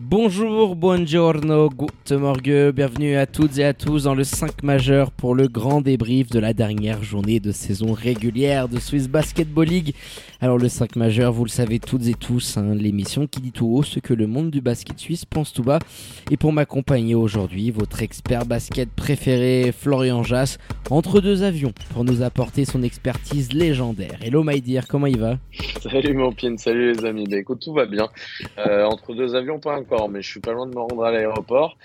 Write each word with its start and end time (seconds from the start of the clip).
Bonjour, 0.00 0.76
buongiorno, 0.76 1.68
guten 1.70 2.18
morgue, 2.18 2.70
bienvenue 2.72 3.16
à 3.16 3.26
toutes 3.26 3.58
et 3.58 3.64
à 3.64 3.74
tous 3.74 4.04
dans 4.04 4.14
le 4.14 4.22
5 4.22 4.62
majeur 4.62 5.10
pour 5.10 5.34
le 5.34 5.48
grand 5.48 5.80
débrief 5.80 6.30
de 6.30 6.38
la 6.38 6.52
dernière 6.52 7.02
journée 7.02 7.40
de 7.40 7.50
saison 7.50 7.94
régulière 7.94 8.68
de 8.68 8.78
Swiss 8.78 9.08
Basketball 9.08 9.66
League. 9.66 9.96
Alors 10.40 10.56
le 10.56 10.68
5 10.68 10.94
majeur, 10.94 11.32
vous 11.32 11.42
le 11.42 11.50
savez 11.50 11.80
toutes 11.80 12.06
et 12.06 12.14
tous, 12.14 12.56
hein, 12.56 12.76
l'émission 12.76 13.26
qui 13.26 13.40
dit 13.40 13.50
tout 13.50 13.66
haut 13.66 13.82
ce 13.82 13.98
que 13.98 14.14
le 14.14 14.28
monde 14.28 14.52
du 14.52 14.60
basket 14.60 15.00
suisse 15.00 15.24
pense 15.24 15.52
tout 15.52 15.64
bas. 15.64 15.80
Et 16.30 16.36
pour 16.36 16.52
m'accompagner 16.52 17.16
aujourd'hui, 17.16 17.72
votre 17.72 18.00
expert 18.00 18.46
basket 18.46 18.88
préféré, 18.90 19.72
Florian 19.76 20.22
Jass, 20.22 20.58
entre 20.90 21.20
deux 21.20 21.42
avions, 21.42 21.72
pour 21.92 22.04
nous 22.04 22.22
apporter 22.22 22.64
son 22.64 22.84
expertise 22.84 23.52
légendaire. 23.52 24.16
Hello 24.22 24.44
my 24.44 24.60
dear, 24.60 24.86
comment 24.86 25.06
il 25.06 25.18
va? 25.18 25.38
Salut 25.82 26.14
mon 26.14 26.32
pin, 26.32 26.56
salut 26.56 26.92
les 26.92 27.04
amis. 27.04 27.26
Bah 27.28 27.38
écoute, 27.38 27.62
tout 27.64 27.72
va 27.72 27.86
bien. 27.86 28.08
Euh, 28.58 28.84
entre 28.84 29.12
deux 29.12 29.34
avions, 29.34 29.58
pas 29.58 29.74
mais 30.10 30.22
je 30.22 30.30
suis 30.30 30.40
pas 30.40 30.52
loin 30.52 30.66
de 30.66 30.74
me 30.74 30.80
rendre 30.80 31.04
à 31.04 31.10
l'aéroport. 31.10 31.76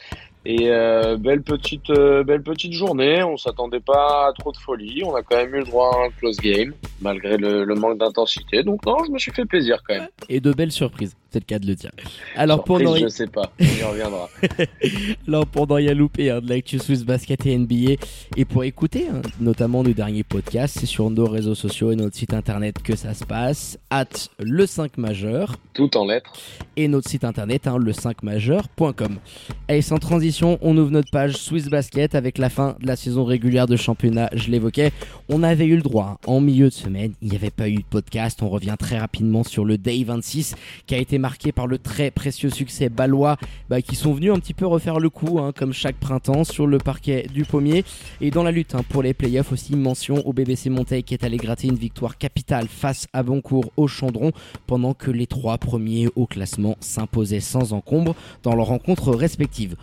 Et 0.45 0.69
euh, 0.69 1.15
belle 1.15 1.41
petite 1.41 1.89
euh, 1.89 2.23
belle 2.23 2.43
petite 2.43 2.73
journée. 2.73 3.23
On 3.23 3.37
s'attendait 3.37 3.79
pas 3.79 4.27
à 4.27 4.33
trop 4.37 4.51
de 4.51 4.57
folie. 4.57 5.01
On 5.05 5.15
a 5.15 5.23
quand 5.23 5.37
même 5.37 5.55
eu 5.55 5.59
le 5.59 5.63
droit 5.63 5.95
à 5.95 6.05
un 6.07 6.09
close 6.09 6.37
game 6.37 6.73
malgré 7.03 7.37
le, 7.37 7.63
le 7.63 7.75
manque 7.75 7.99
d'intensité. 7.99 8.63
Donc 8.63 8.85
non, 8.85 8.97
je 9.05 9.11
me 9.11 9.19
suis 9.19 9.31
fait 9.31 9.45
plaisir 9.45 9.81
quand 9.87 9.95
même. 9.95 10.07
Et 10.29 10.39
de 10.39 10.51
belles 10.53 10.71
surprises, 10.71 11.15
c'est 11.31 11.39
le 11.39 11.45
cas 11.45 11.59
de 11.59 11.67
le 11.67 11.75
dire. 11.75 11.91
Alors 12.35 12.63
Surprise, 12.65 12.87
pour 12.87 12.97
je 12.97 13.07
sais 13.07 13.27
pas, 13.27 13.51
on 13.59 13.89
reviendra. 13.91 14.29
Alors 15.27 15.45
pendant 15.47 15.77
y 15.77 15.89
a 15.89 15.93
loupé 15.93 16.29
hein, 16.31 16.41
de 16.41 16.49
l'actu 16.49 16.79
Swiss 16.79 17.03
Basket 17.03 17.45
et 17.45 17.57
NBA 17.57 17.93
et 18.37 18.45
pour 18.45 18.63
écouter 18.63 19.07
hein, 19.11 19.21
notamment 19.39 19.83
nos 19.83 19.93
derniers 19.93 20.23
podcasts, 20.23 20.79
c'est 20.79 20.85
sur 20.85 21.09
nos 21.09 21.27
réseaux 21.27 21.55
sociaux 21.55 21.91
et 21.91 21.95
notre 21.95 22.15
site 22.15 22.33
internet 22.33 22.81
que 22.81 22.95
ça 22.95 23.13
se 23.13 23.25
passe, 23.25 23.77
at 23.89 24.05
le 24.39 24.65
5 24.65 24.97
majeur 24.97 25.57
Tout 25.73 25.95
en 25.97 26.05
lettres. 26.07 26.33
et 26.77 26.87
notre 26.87 27.09
site 27.09 27.23
internet 27.23 27.67
hein, 27.67 27.77
le 27.77 27.91
5majeur.com. 27.91 29.17
Et 29.69 29.81
sans 29.81 29.97
transition, 29.97 30.57
on 30.61 30.77
ouvre 30.77 30.91
notre 30.91 31.11
page 31.11 31.33
Swiss 31.35 31.67
Basket 31.69 32.15
avec 32.15 32.37
la 32.37 32.49
fin 32.49 32.75
de 32.79 32.87
la 32.87 32.95
saison 32.95 33.23
régulière 33.25 33.67
de 33.67 33.75
championnat, 33.75 34.29
je 34.33 34.49
l'évoquais. 34.49 34.91
On 35.29 35.43
avait 35.43 35.65
eu 35.65 35.75
le 35.75 35.81
droit 35.81 36.13
hein, 36.13 36.17
en 36.27 36.41
milieu 36.41 36.65
de 36.69 36.73
semaine, 36.73 36.92
il 36.95 37.29
n'y 37.29 37.35
avait 37.35 37.49
pas 37.49 37.69
eu 37.69 37.77
de 37.77 37.83
podcast, 37.89 38.41
on 38.41 38.49
revient 38.49 38.75
très 38.77 38.97
rapidement 38.97 39.43
sur 39.43 39.65
le 39.65 39.77
Day 39.77 40.03
26 40.03 40.55
qui 40.85 40.95
a 40.95 40.97
été 40.97 41.17
marqué 41.17 41.51
par 41.51 41.67
le 41.67 41.77
très 41.77 42.11
précieux 42.11 42.49
succès 42.49 42.89
balois 42.89 43.37
bah, 43.69 43.81
qui 43.81 43.95
sont 43.95 44.13
venus 44.13 44.31
un 44.31 44.39
petit 44.39 44.53
peu 44.53 44.65
refaire 44.65 44.99
le 44.99 45.09
coup 45.09 45.39
hein, 45.39 45.51
comme 45.55 45.73
chaque 45.73 45.95
printemps 45.95 46.43
sur 46.43 46.67
le 46.67 46.77
parquet 46.77 47.27
du 47.33 47.45
pommier. 47.45 47.83
Et 48.21 48.31
dans 48.31 48.43
la 48.43 48.51
lutte 48.51 48.75
hein, 48.75 48.83
pour 48.87 49.03
les 49.03 49.13
playoffs 49.13 49.51
aussi 49.51 49.75
mention 49.75 50.25
au 50.27 50.33
BBC 50.33 50.69
Monteil 50.69 51.03
qui 51.03 51.13
est 51.13 51.23
allé 51.23 51.37
gratter 51.37 51.67
une 51.67 51.75
victoire 51.75 52.17
capitale 52.17 52.67
face 52.67 53.07
à 53.13 53.23
Boncourt 53.23 53.71
au 53.77 53.87
Chandron 53.87 54.31
pendant 54.67 54.93
que 54.93 55.11
les 55.11 55.27
trois 55.27 55.57
premiers 55.57 56.07
au 56.15 56.25
classement 56.25 56.77
s'imposaient 56.79 57.39
sans 57.39 57.73
encombre 57.73 58.15
dans 58.43 58.55
leurs 58.55 58.67
rencontres 58.67 59.13
respectives. 59.13 59.75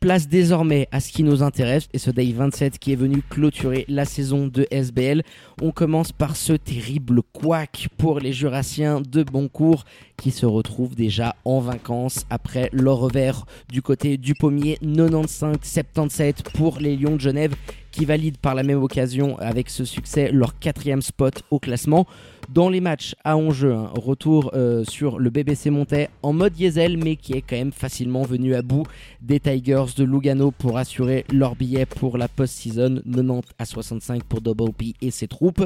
Place 0.00 0.28
désormais 0.28 0.88
à 0.92 1.00
ce 1.00 1.10
qui 1.10 1.22
nous 1.22 1.42
intéresse 1.42 1.88
et 1.92 1.98
ce 1.98 2.10
Day 2.10 2.32
27 2.32 2.78
qui 2.78 2.92
est 2.92 2.96
venu 2.96 3.22
clôturer 3.28 3.84
la 3.88 4.04
saison 4.04 4.46
de 4.46 4.66
SBL. 4.70 5.22
On 5.62 5.70
commence 5.70 6.12
par 6.12 6.36
ce 6.36 6.52
terrible 6.52 7.22
couac 7.32 7.88
pour 7.96 8.20
les 8.20 8.32
Jurassiens 8.32 9.00
de 9.00 9.22
Boncourt 9.22 9.84
qui 10.16 10.30
se 10.30 10.46
retrouvent 10.46 10.94
déjà 10.94 11.34
en 11.44 11.60
vacances 11.60 12.26
après 12.30 12.68
leur 12.72 12.98
revers 12.98 13.46
du 13.70 13.82
côté 13.82 14.16
du 14.18 14.34
pommier 14.34 14.78
95-77 14.82 16.52
pour 16.54 16.78
les 16.78 16.96
Lions 16.96 17.16
de 17.16 17.20
Genève 17.20 17.54
qui 17.96 18.04
valident 18.04 18.36
par 18.36 18.54
la 18.54 18.62
même 18.62 18.82
occasion 18.82 19.38
avec 19.38 19.70
ce 19.70 19.86
succès 19.86 20.30
leur 20.30 20.58
quatrième 20.58 21.00
spot 21.00 21.42
au 21.50 21.58
classement. 21.58 22.06
Dans 22.52 22.68
les 22.68 22.80
matchs 22.80 23.16
à 23.24 23.36
enjeu, 23.36 23.72
hein, 23.72 23.90
retour 23.94 24.52
euh, 24.54 24.84
sur 24.84 25.18
le 25.18 25.30
BBC 25.30 25.70
Montais 25.70 26.10
en 26.22 26.32
mode 26.32 26.52
diesel 26.52 26.96
mais 26.96 27.16
qui 27.16 27.32
est 27.32 27.40
quand 27.40 27.56
même 27.56 27.72
facilement 27.72 28.22
venu 28.22 28.54
à 28.54 28.62
bout 28.62 28.84
des 29.20 29.40
Tigers 29.40 29.86
de 29.96 30.04
Lugano 30.04 30.52
pour 30.52 30.78
assurer 30.78 31.24
leur 31.32 31.56
billet 31.56 31.86
pour 31.86 32.18
la 32.18 32.28
post-season 32.28 33.02
90 33.04 33.42
à 33.58 33.64
65 33.64 34.22
pour 34.24 34.42
Double 34.42 34.72
P 34.72 34.94
et 35.00 35.10
ses 35.10 35.26
troupes. 35.26 35.64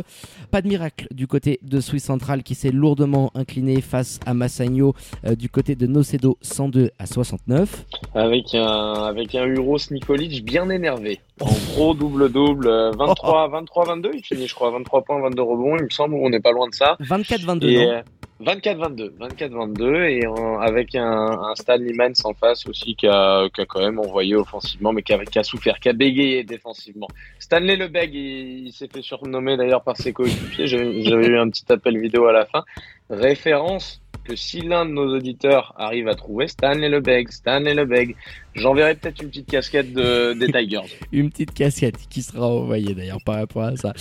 Pas 0.51 0.63
de 0.63 0.69
miracle 0.69 1.07
du 1.11 1.27
côté 1.27 1.59
de 1.63 1.81
Swiss 1.81 2.05
Central 2.05 2.43
qui 2.43 2.55
s'est 2.55 2.71
lourdement 2.71 3.31
incliné 3.35 3.81
face 3.81 4.21
à 4.25 4.33
Massagno 4.33 4.95
euh, 5.27 5.35
du 5.35 5.51
côté 5.51 5.75
de 5.75 5.87
Nocedo 5.87 6.39
102 6.41 6.93
à 6.99 7.07
69. 7.07 7.85
Avec 8.15 8.55
un 8.55 9.05
avec 9.05 9.35
un 9.35 9.45
Uros 9.47 9.79
Nikolic 9.91 10.45
bien 10.45 10.71
énervé. 10.71 11.21
En 11.41 11.53
gros 11.73 11.95
double-double, 12.29 12.69
euh, 12.69 12.91
23 12.99 13.49
23-22, 13.63 14.11
il 14.15 14.25
finit 14.25 14.47
je 14.47 14.55
crois 14.55 14.71
23 14.71 15.03
points, 15.03 15.21
22 15.21 15.43
rebonds, 15.43 15.77
il 15.79 15.85
me 15.85 15.91
semble, 15.91 16.15
on 16.15 16.29
n'est 16.31 16.41
pas 16.41 16.53
loin 16.53 16.69
de 16.69 16.75
ça. 16.75 16.97
24-22 17.01 17.65
Et 17.69 17.87
non 17.87 17.93
euh, 17.93 18.03
24-22, 18.43 19.11
24-22 19.19 20.05
et 20.09 20.27
en- 20.27 20.59
avec 20.61 20.95
un, 20.95 21.05
un 21.05 21.55
Stanley 21.57 21.93
Mans 21.93 22.09
en 22.25 22.33
face 22.33 22.67
aussi 22.67 22.95
qui 22.97 23.07
a, 23.07 23.47
qui 23.55 23.61
a 23.61 23.67
quand 23.67 23.81
même 23.81 23.99
envoyé 23.99 24.35
offensivement 24.35 24.95
mais 24.95 25.03
qui 25.03 25.13
a, 25.13 25.23
qui 25.27 25.39
a 25.39 25.43
souffert, 25.43 25.79
qui 25.79 25.91
a 25.91 25.93
bégayé 25.93 26.43
défensivement. 26.43 27.09
Stanley 27.39 27.77
Lebeg, 27.77 28.15
il, 28.15 28.67
il 28.69 28.73
s'est 28.73 28.89
fait 28.91 29.03
surnommer 29.03 29.59
d'ailleurs 29.59 29.83
par 29.83 29.97
ses 29.99 30.15
coéquipiers, 30.15 30.67
j'avais 30.67 31.03
j'avais 31.03 31.27
eu 31.27 31.39
un 31.39 31.51
petit 31.51 31.71
appel 31.71 31.99
vidéo 31.99 32.27
à 32.27 32.33
la 32.33 32.47
fin. 32.47 32.65
Référence 33.11 34.01
que 34.25 34.37
si 34.37 34.61
l'un 34.63 34.85
de 34.87 34.91
nos 34.93 35.15
auditeurs 35.17 35.75
arrive 35.77 36.09
à 36.09 36.15
trouver, 36.15 36.47
Stanley 36.49 36.89
Lebeg, 36.89 37.29
Stanley 37.31 37.75
Lebeg, 37.75 38.17
j'enverrai 38.55 38.95
peut-être 38.95 39.23
une 39.23 39.29
petite 39.29 39.51
casquette 39.51 39.93
de, 39.93 40.33
des 40.35 40.47
Tigers. 40.47 40.81
Une 41.13 41.31
petite 41.31 41.53
casquette 41.53 41.97
qui 42.09 42.23
sera 42.23 42.47
envoyée 42.49 42.95
d'ailleurs 42.95 43.23
par 43.25 43.37
rapport 43.37 43.63
à 43.63 43.77
ça. 43.77 43.93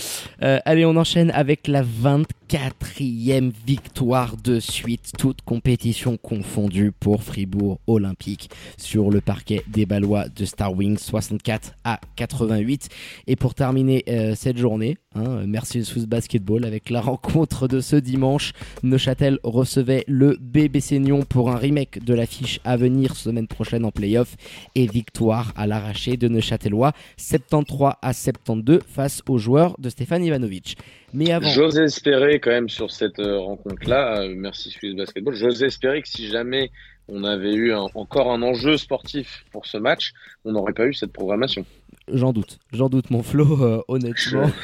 Euh, 0.42 0.58
allez, 0.64 0.84
on 0.84 0.96
enchaîne 0.96 1.30
avec 1.32 1.66
la 1.66 1.82
24e 1.82 3.52
victoire 3.66 4.36
de 4.36 4.60
suite, 4.60 5.12
toute 5.18 5.42
compétition 5.42 6.16
confondue 6.16 6.92
pour 6.92 7.22
Fribourg 7.22 7.80
Olympique 7.86 8.50
sur 8.76 9.10
le 9.10 9.20
parquet 9.20 9.62
des 9.68 9.86
Ballois 9.86 10.28
de 10.28 10.44
Star 10.44 10.74
Wings 10.74 10.98
64 10.98 11.72
à 11.84 12.00
88. 12.16 12.88
Et 13.26 13.36
pour 13.36 13.54
terminer 13.54 14.04
euh, 14.08 14.34
cette 14.34 14.58
journée, 14.58 14.96
hein, 15.14 15.42
merci 15.46 15.84
Swiss 15.84 16.06
Basketball 16.06 16.64
avec 16.64 16.90
la 16.90 17.00
rencontre 17.00 17.68
de 17.68 17.80
ce 17.80 17.96
dimanche. 17.96 18.52
Neuchâtel 18.82 19.38
recevait 19.42 20.04
le 20.06 20.36
BBC 20.40 20.98
Nyon 20.98 21.22
pour 21.28 21.50
un 21.50 21.56
remake 21.56 22.04
de 22.04 22.14
l'affiche 22.14 22.60
à 22.64 22.76
venir 22.76 23.16
semaine 23.16 23.46
prochaine 23.46 23.84
en 23.84 23.90
playoff 23.90 24.36
et 24.74 24.86
victoire 24.86 25.52
à 25.56 25.66
l'arraché 25.66 26.16
de 26.16 26.28
Neuchâtelois 26.28 26.92
73 27.16 27.92
à 28.02 28.12
72 28.12 28.80
face 28.86 29.22
aux 29.28 29.38
joueurs 29.38 29.74
de 29.78 29.88
Stéphane 29.88 30.24
Ivanovic. 30.24 30.76
Mais 31.12 31.30
avant, 31.32 31.48
J'ose 31.50 31.78
espérer 31.78 32.40
quand 32.40 32.50
même 32.50 32.68
sur 32.68 32.90
cette 32.90 33.18
euh, 33.18 33.38
rencontre-là, 33.38 34.20
euh, 34.22 34.34
merci 34.36 34.70
Swiss 34.70 34.94
Basketball, 34.94 35.34
j'ose 35.34 35.62
espérer 35.62 36.02
que 36.02 36.08
si 36.08 36.28
jamais 36.28 36.70
on 37.08 37.24
avait 37.24 37.52
eu 37.54 37.72
un- 37.72 37.86
encore 37.94 38.30
un 38.32 38.40
enjeu 38.42 38.76
sportif 38.76 39.44
pour 39.50 39.66
ce 39.66 39.76
match, 39.78 40.12
on 40.44 40.52
n'aurait 40.52 40.72
pas 40.72 40.86
eu 40.86 40.94
cette 40.94 41.12
programmation. 41.12 41.64
j'en 42.12 42.32
doute, 42.32 42.58
j'en 42.72 42.88
doute 42.88 43.10
mon 43.10 43.22
Flo, 43.22 43.64
euh, 43.64 43.82
honnêtement. 43.88 44.50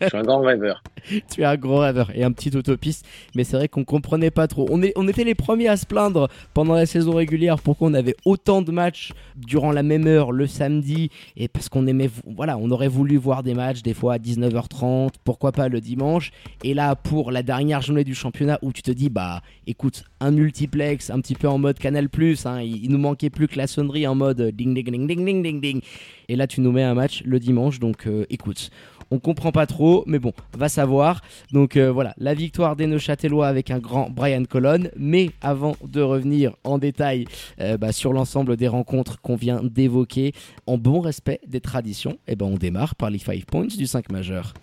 Je 0.00 0.08
suis 0.08 0.16
un 0.16 0.22
grand 0.22 0.40
rêveur. 0.40 0.82
tu 1.32 1.42
es 1.42 1.44
un 1.44 1.56
gros 1.56 1.78
rêveur 1.78 2.10
et 2.14 2.24
un 2.24 2.32
petit 2.32 2.50
utopiste, 2.50 3.06
mais 3.34 3.44
c'est 3.44 3.56
vrai 3.56 3.68
qu'on 3.68 3.84
comprenait 3.84 4.30
pas 4.30 4.46
trop. 4.46 4.68
On, 4.70 5.08
était 5.08 5.24
les 5.24 5.34
premiers 5.34 5.68
à 5.68 5.76
se 5.76 5.86
plaindre 5.86 6.28
pendant 6.54 6.74
la 6.74 6.86
saison 6.86 7.14
régulière 7.14 7.58
pourquoi 7.60 7.88
on 7.88 7.94
avait 7.94 8.16
autant 8.24 8.62
de 8.62 8.70
matchs 8.70 9.12
durant 9.36 9.72
la 9.72 9.82
même 9.82 10.06
heure 10.06 10.32
le 10.32 10.46
samedi 10.46 11.10
et 11.36 11.48
parce 11.48 11.68
qu'on 11.68 11.86
aimait, 11.86 12.10
voilà, 12.26 12.58
on 12.58 12.70
aurait 12.70 12.88
voulu 12.88 13.16
voir 13.16 13.42
des 13.42 13.54
matchs 13.54 13.82
des 13.82 13.94
fois 13.94 14.14
à 14.14 14.18
19h30, 14.18 15.10
pourquoi 15.24 15.52
pas 15.52 15.68
le 15.68 15.80
dimanche. 15.80 16.30
Et 16.64 16.74
là, 16.74 16.94
pour 16.94 17.30
la 17.30 17.42
dernière 17.42 17.80
journée 17.80 18.04
du 18.04 18.14
championnat 18.14 18.58
où 18.62 18.72
tu 18.72 18.82
te 18.82 18.90
dis, 18.90 19.08
bah 19.08 19.42
écoute, 19.66 20.04
un 20.20 20.30
multiplex 20.30 21.10
un 21.10 21.20
petit 21.20 21.34
peu 21.34 21.48
en 21.48 21.58
mode 21.58 21.78
Canal 21.78 22.08
hein, 22.44 22.60
il, 22.60 22.84
il 22.84 22.90
nous 22.90 22.98
manquait 22.98 23.30
plus 23.30 23.48
que 23.48 23.56
la 23.56 23.66
sonnerie 23.66 24.06
en 24.06 24.14
mode 24.14 24.40
ding 24.52 24.74
ding 24.74 24.90
ding 24.90 25.06
ding 25.06 25.24
ding 25.24 25.42
ding 25.42 25.60
ding. 25.60 25.80
Et 26.28 26.36
là, 26.36 26.46
tu 26.46 26.60
nous 26.60 26.70
mets 26.70 26.84
un 26.84 26.94
match 26.94 27.22
le 27.24 27.40
dimanche, 27.40 27.80
donc 27.80 28.06
euh, 28.06 28.24
écoute. 28.30 28.70
On 29.10 29.18
comprend 29.18 29.50
pas 29.50 29.66
trop, 29.66 30.04
mais 30.06 30.18
bon, 30.18 30.32
va 30.56 30.68
savoir. 30.68 31.20
Donc 31.52 31.76
euh, 31.76 31.90
voilà, 31.90 32.14
la 32.18 32.34
victoire 32.34 32.76
des 32.76 32.86
Neuchâtelois 32.86 33.48
avec 33.48 33.70
un 33.70 33.78
grand 33.78 34.08
Brian 34.10 34.44
Colon. 34.44 34.88
Mais 34.96 35.30
avant 35.40 35.76
de 35.84 36.00
revenir 36.00 36.54
en 36.64 36.78
détail 36.78 37.26
euh, 37.60 37.76
bah, 37.76 37.92
sur 37.92 38.12
l'ensemble 38.12 38.56
des 38.56 38.68
rencontres 38.68 39.20
qu'on 39.20 39.36
vient 39.36 39.60
d'évoquer, 39.62 40.32
en 40.66 40.78
bon 40.78 41.00
respect 41.00 41.40
des 41.46 41.60
traditions, 41.60 42.18
eh 42.28 42.36
ben, 42.36 42.46
on 42.46 42.56
démarre 42.56 42.94
par 42.94 43.10
les 43.10 43.18
5 43.18 43.44
points 43.46 43.66
du 43.66 43.86
5 43.86 44.12
majeur. 44.12 44.54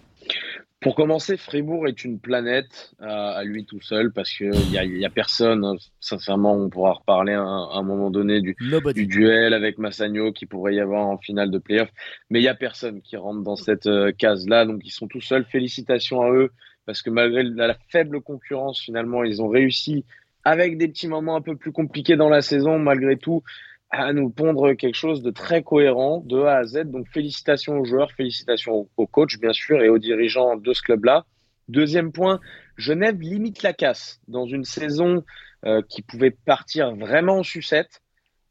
Pour 0.80 0.94
commencer, 0.94 1.38
Fribourg 1.38 1.88
est 1.88 2.06
une 2.06 2.20
planète 2.20 2.94
à, 3.00 3.44
lui 3.44 3.66
tout 3.66 3.82
seul 3.82 4.14
parce 4.14 4.32
qu'il 4.32 4.52
n'y 4.52 4.78
a, 4.78 4.86
y 4.86 5.06
a 5.06 5.10
personne. 5.10 5.76
Sincèrement, 6.00 6.54
on 6.54 6.70
pourra 6.70 6.94
reparler 6.94 7.34
à, 7.34 7.42
un 7.42 7.82
moment 7.82 8.12
donné 8.12 8.42
du, 8.42 8.56
du, 8.94 9.08
duel 9.08 9.56
avec 9.56 9.80
Massagno 9.80 10.32
qui 10.32 10.46
pourrait 10.46 10.76
y 10.76 10.80
avoir 10.80 11.08
en 11.08 11.18
finale 11.18 11.50
de 11.50 11.58
playoff. 11.58 11.90
Mais 12.30 12.40
il 12.40 12.44
n'y 12.44 12.48
a 12.48 12.56
personne 12.56 13.02
qui 13.02 13.18
rentre 13.18 13.42
dans 13.42 13.56
cette 13.56 13.88
euh, 13.88 14.12
case-là. 14.12 14.66
Donc, 14.66 14.82
ils 14.86 14.92
sont 14.92 15.08
tout 15.08 15.22
seuls. 15.22 15.46
Félicitations 15.46 16.22
à 16.22 16.32
eux 16.32 16.52
parce 16.88 17.02
que 17.02 17.10
malgré 17.10 17.44
la, 17.44 17.76
faible 17.90 18.22
concurrence, 18.22 18.80
finalement, 18.80 19.24
ils 19.24 19.42
ont 19.42 19.50
réussi 19.50 20.06
avec 20.44 20.78
des 20.78 20.88
petits 20.88 21.10
moments 21.10 21.36
un 21.36 21.42
peu 21.42 21.58
plus 21.58 21.74
compliqués 21.74 22.16
dans 22.16 22.30
la 22.30 22.42
saison, 22.42 22.80
malgré 22.80 23.18
tout, 23.18 23.44
à 23.90 24.12
nous 24.14 24.30
pondre 24.30 24.74
quelque 24.74 24.96
chose 24.96 25.22
de 25.22 25.32
très 25.32 25.64
cohérent 25.64 26.22
de 26.26 26.42
A 26.42 26.58
à 26.58 26.64
Z. 26.66 26.86
Donc 26.86 27.08
félicitations 27.08 27.80
aux 27.80 27.86
joueurs, 27.86 28.12
félicitations 28.12 28.90
aux 28.98 29.08
coachs 29.08 29.40
bien 29.40 29.54
sûr 29.54 29.82
et 29.82 29.90
aux 29.90 29.98
dirigeants 29.98 30.58
de 30.58 30.74
ce 30.74 30.82
club-là. 30.82 31.26
Deuxième 31.70 32.12
point, 32.12 32.40
Genève 32.78 33.20
limite 33.20 33.64
la 33.64 33.74
casse 33.74 34.22
dans 34.28 34.46
une 34.46 34.64
saison 34.64 35.24
euh, 35.66 35.82
qui 35.90 36.02
pouvait 36.02 36.32
partir 36.32 36.96
vraiment 36.96 37.40
en 37.40 37.44
sucette. 37.44 38.02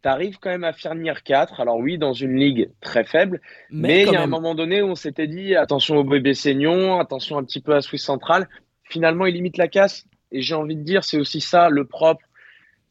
Tu 0.03 0.09
arrives 0.09 0.39
quand 0.39 0.51
même 0.51 0.65
à 0.65 0.73
finir 0.73 1.23
4. 1.23 1.61
Alors 1.61 1.79
oui, 1.79 1.99
dans 1.99 2.13
une 2.13 2.37
ligue 2.37 2.71
très 2.81 3.05
faible, 3.05 3.41
mais, 3.71 4.03
il 4.03 4.13
y 4.13 4.17
a 4.17 4.23
un 4.23 4.27
moment 4.27 4.55
donné 4.55 4.83
où 4.83 4.89
on 4.89 4.95
s'était 4.95 5.27
dit 5.27 5.55
attention 5.55 5.97
au 5.97 6.05
bébé 6.05 6.35
Seignon, 6.35 6.99
attention 6.99 7.39
un 7.39 7.45
petit 7.45 7.61
peu 7.61 7.75
à 7.75 7.81
Suisse 7.81 8.05
Centrale. 8.05 8.49
Finalement, 8.85 9.27
il 9.27 9.35
limite 9.35 9.57
la 9.57 9.69
casse. 9.69 10.05
Et 10.33 10.43
j'ai 10.43 10.55
envie 10.55 10.77
de 10.77 10.83
dire, 10.83 11.05
c'est 11.05 11.19
aussi 11.19 11.41
ça 11.41 11.71
le 11.71 11.87
propre 11.87 12.26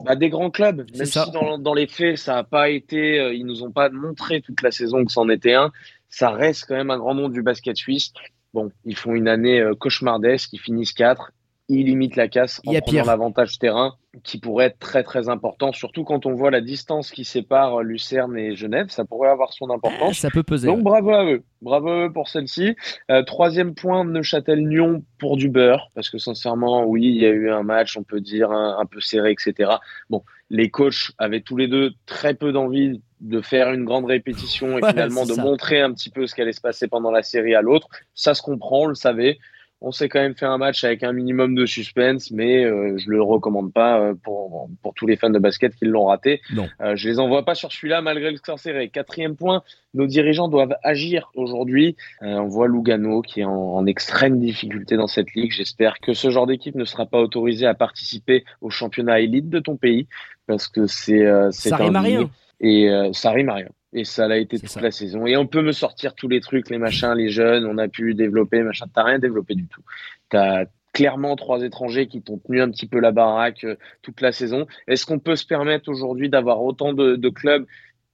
bah, 0.03 0.15
des 0.15 0.29
grands 0.29 0.51
clubs, 0.51 0.85
même 0.95 1.05
si 1.05 1.19
dans, 1.31 1.73
les 1.73 1.87
faits, 1.87 2.17
ça 2.17 2.35
n'a 2.35 2.43
pas 2.43 2.69
été, 2.69 3.19
euh, 3.19 3.33
ils 3.33 3.45
nous 3.45 3.63
ont 3.63 3.71
pas 3.71 3.89
montré 3.89 4.41
toute 4.41 4.61
la 4.61 4.71
saison 4.71 5.05
que 5.05 5.11
c'en 5.11 5.29
était 5.29 5.53
un, 5.53 5.71
ça 6.09 6.31
reste 6.31 6.65
quand 6.67 6.75
même 6.75 6.91
un 6.91 6.97
grand 6.97 7.15
nom 7.15 7.29
du 7.29 7.41
basket 7.41 7.77
suisse. 7.77 8.11
Bon, 8.53 8.71
ils 8.85 8.95
font 8.95 9.15
une 9.15 9.27
année 9.27 9.59
euh, 9.59 9.73
cauchemardesque, 9.73 10.51
ils 10.53 10.59
finissent 10.59 10.93
4, 10.93 11.31
ils 11.67 11.85
limitent 11.85 12.15
la 12.15 12.27
casse 12.27 12.61
en 12.65 12.73
prenant 12.79 13.05
l'avantage 13.05 13.57
terrain 13.57 13.95
qui 14.23 14.39
pourrait 14.39 14.67
être 14.67 14.79
très 14.79 15.03
très 15.03 15.29
important, 15.29 15.73
surtout 15.73 16.03
quand 16.03 16.25
on 16.25 16.33
voit 16.33 16.51
la 16.51 16.61
distance 16.61 17.11
qui 17.11 17.25
sépare 17.25 17.81
Lucerne 17.81 18.37
et 18.37 18.55
Genève, 18.55 18.87
ça 18.89 19.03
pourrait 19.03 19.29
avoir 19.29 19.51
son 19.51 19.69
importance. 19.69 20.19
Ça 20.19 20.29
peut 20.29 20.43
peser. 20.43 20.67
Donc 20.67 20.83
bravo 20.83 21.09
à 21.11 21.25
eux, 21.25 21.43
bravo 21.61 21.89
à 21.89 22.05
eux 22.05 22.13
pour 22.13 22.29
celle-ci. 22.29 22.75
Euh, 23.09 23.23
troisième 23.23 23.73
point, 23.73 24.05
Neuchâtel-Lyon 24.05 25.03
pour 25.19 25.37
du 25.37 25.49
beurre, 25.49 25.91
parce 25.95 26.09
que 26.09 26.17
sincèrement, 26.17 26.85
oui, 26.85 27.03
il 27.07 27.17
y 27.17 27.25
a 27.25 27.29
eu 27.29 27.49
un 27.49 27.63
match, 27.63 27.97
on 27.97 28.03
peut 28.03 28.21
dire 28.21 28.51
un, 28.51 28.85
peu 28.85 29.01
serré, 29.01 29.31
etc. 29.31 29.71
Bon, 30.09 30.23
les 30.49 30.69
coachs 30.69 31.11
avaient 31.17 31.41
tous 31.41 31.57
les 31.57 31.67
deux 31.67 31.91
très 32.05 32.35
peu 32.35 32.51
d'envie 32.51 33.01
de 33.21 33.41
faire 33.41 33.71
une 33.71 33.85
grande 33.85 34.05
répétition 34.05 34.77
et 34.77 34.87
finalement 34.87 35.25
de 35.25 35.33
montrer 35.33 35.81
un 35.81 35.91
petit 35.91 36.11
peu 36.11 36.27
ce 36.27 36.35
qui 36.35 36.41
allait 36.41 36.53
se 36.53 36.61
passer 36.61 36.87
pendant 36.87 37.11
la 37.11 37.23
série 37.23 37.55
à 37.55 37.61
l'autre. 37.61 37.89
Ça 38.13 38.33
se 38.33 38.41
comprend, 38.41 38.81
on 38.81 38.87
le 38.87 38.95
savait 38.95 39.39
on 39.85 39.91
s'est 39.91 40.09
quand 40.09 40.19
même 40.19 40.33
fait 40.33 40.47
un 40.47 40.57
match 40.57 40.83
avec 40.83 41.03
un 41.03 41.13
minimum 41.13 41.53
de 41.53 41.67
suspense, 41.67 42.31
mais 42.31 42.65
euh, 42.65 42.97
je 42.97 43.07
le 43.07 43.21
recommande 43.21 43.71
pas 43.71 43.99
euh, 43.99 44.13
pour, 44.15 44.67
pour 44.81 44.95
tous 44.95 45.05
les 45.05 45.15
fans 45.15 45.29
de 45.29 45.37
basket 45.37 45.75
qui 45.75 45.85
l'ont 45.85 46.05
raté. 46.05 46.41
Non. 46.51 46.67
Euh, 46.81 46.95
je 46.95 47.07
les 47.07 47.19
envoie 47.19 47.45
pas 47.45 47.53
sur 47.53 47.71
celui-là 47.71 48.01
malgré 48.01 48.31
le 48.31 48.37
score 48.37 48.57
serré. 48.57 48.89
Quatrième 48.89 49.35
point, 49.35 49.61
nos 49.93 50.07
dirigeants 50.07 50.47
doivent 50.47 50.75
agir 50.81 51.29
aujourd'hui. 51.35 51.95
Euh, 52.23 52.33
on 52.39 52.47
voit 52.47 52.67
Lugano 52.67 53.21
qui 53.21 53.41
est 53.41 53.45
en, 53.45 53.85
extrême 53.85 54.39
difficulté 54.39 54.97
dans 54.97 55.05
cette 55.05 55.31
ligue. 55.35 55.51
J'espère 55.51 55.99
que 55.99 56.15
ce 56.15 56.31
genre 56.31 56.47
d'équipe 56.47 56.73
ne 56.73 56.85
sera 56.85 57.05
pas 57.05 57.19
autorisé 57.19 57.67
à 57.67 57.75
participer 57.75 58.43
au 58.61 58.71
championnat 58.71 59.19
élite 59.19 59.49
de 59.49 59.59
ton 59.59 59.77
pays 59.77 60.07
parce 60.47 60.67
que 60.67 60.87
c'est 60.87 61.27
ça 61.51 61.75
rime 61.75 61.95
à 61.95 62.01
rien. 62.01 62.29
Et 62.59 62.89
ça 63.13 63.29
rime 63.29 63.49
à 63.49 63.53
rien. 63.53 63.67
Et 63.97 64.03
ça 64.03 64.27
l'a 64.27 64.37
été 64.37 64.59
toute 64.59 64.81
la 64.81 64.91
saison. 64.91 65.25
Et 65.25 65.37
on 65.37 65.47
peut 65.47 65.61
me 65.61 65.71
sortir 65.71 66.15
tous 66.15 66.27
les 66.27 66.41
trucs, 66.41 66.69
les 66.69 66.77
machins, 66.77 67.13
les 67.13 67.29
jeunes, 67.29 67.65
on 67.65 67.77
a 67.77 67.87
pu 67.87 68.13
développer, 68.13 68.61
machin. 68.61 68.87
T'as 68.93 69.03
rien 69.03 69.19
développé 69.19 69.55
du 69.55 69.67
tout. 69.67 69.81
T'as 70.29 70.65
clairement 70.91 71.37
trois 71.37 71.61
étrangers 71.63 72.07
qui 72.07 72.21
t'ont 72.21 72.37
tenu 72.37 72.61
un 72.61 72.69
petit 72.69 72.87
peu 72.87 72.99
la 72.99 73.11
baraque 73.11 73.63
euh, 73.63 73.75
toute 74.01 74.19
la 74.19 74.33
saison. 74.33 74.67
Est-ce 74.87 75.05
qu'on 75.05 75.19
peut 75.19 75.37
se 75.37 75.45
permettre 75.45 75.89
aujourd'hui 75.89 76.29
d'avoir 76.29 76.61
autant 76.61 76.93
de, 76.93 77.15
de 77.15 77.29
clubs? 77.29 77.65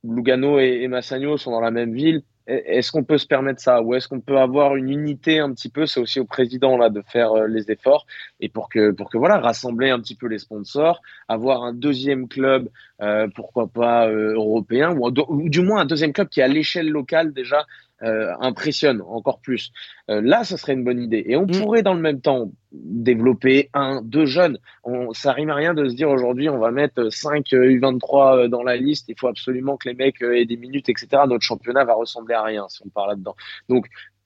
Lugano 0.03 0.59
et, 0.59 0.81
et 0.81 0.87
Massagno 0.87 1.37
sont 1.37 1.51
dans 1.51 1.61
la 1.61 1.71
même 1.71 1.93
ville 1.93 2.23
est-ce 2.47 2.91
qu'on 2.91 3.03
peut 3.03 3.17
se 3.17 3.27
permettre 3.27 3.61
ça? 3.61 3.81
Ou 3.81 3.93
est-ce 3.93 4.07
qu'on 4.07 4.19
peut 4.19 4.37
avoir 4.37 4.75
une 4.75 4.89
unité 4.89 5.39
un 5.39 5.53
petit 5.53 5.69
peu? 5.69 5.85
C'est 5.85 5.99
aussi 5.99 6.19
au 6.19 6.25
président 6.25 6.77
là 6.77 6.89
de 6.89 7.01
faire 7.01 7.33
euh, 7.33 7.47
les 7.47 7.71
efforts 7.71 8.05
et 8.39 8.49
pour 8.49 8.69
que 8.69 8.91
pour 8.91 9.09
que 9.09 9.17
voilà 9.17 9.39
rassembler 9.39 9.89
un 9.89 9.99
petit 9.99 10.15
peu 10.15 10.27
les 10.27 10.39
sponsors 10.39 11.01
avoir 11.27 11.63
un 11.63 11.73
deuxième 11.73 12.27
club 12.27 12.69
euh, 13.01 13.27
pourquoi 13.35 13.67
pas 13.67 14.07
euh, 14.07 14.33
européen 14.33 14.95
ou, 14.95 15.07
ou, 15.07 15.49
du 15.49 15.61
moins 15.61 15.81
un 15.81 15.85
deuxième 15.85 16.13
club 16.13 16.29
qui 16.29 16.41
à 16.41 16.47
l'échelle 16.47 16.89
locale 16.89 17.33
déjà 17.33 17.65
euh, 18.03 18.33
impressionne 18.39 19.01
encore 19.01 19.41
plus. 19.41 19.71
Euh, 20.09 20.21
là, 20.21 20.43
ça 20.43 20.57
serait 20.57 20.73
une 20.73 20.83
bonne 20.83 20.99
idée. 20.99 21.23
Et 21.27 21.35
on 21.35 21.45
mm. 21.45 21.51
pourrait 21.51 21.83
dans 21.83 21.93
le 21.93 21.99
même 21.99 22.19
temps 22.19 22.51
développer 22.71 23.69
un, 23.75 24.01
deux 24.01 24.25
jeunes. 24.25 24.57
On, 24.83 25.13
ça 25.13 25.33
rime 25.33 25.51
à 25.51 25.55
rien 25.55 25.75
de 25.75 25.87
se 25.87 25.93
dire 25.93 26.09
aujourd'hui 26.09 26.49
on 26.49 26.57
va 26.57 26.71
mettre 26.71 27.09
5 27.13 27.45
U23 27.45 28.45
euh, 28.45 28.47
dans 28.47 28.63
la 28.63 28.75
liste. 28.75 29.07
Il 29.09 29.19
faut 29.19 29.27
absolument 29.27 29.77
que 29.77 29.87
les 29.87 29.93
mecs 29.93 30.19
aient 30.23 30.45
des 30.45 30.57
minutes, 30.57 30.89
etc. 30.89 31.09
Notre 31.27 31.43
championnat 31.43 31.83
va 31.83 31.93
ressembler 31.93 32.33
à 32.33 32.41
rien 32.41 32.67
si 32.69 32.81
on 32.83 32.89
part 32.89 33.05
là-dedans. 33.05 33.35
Donc 33.69 33.85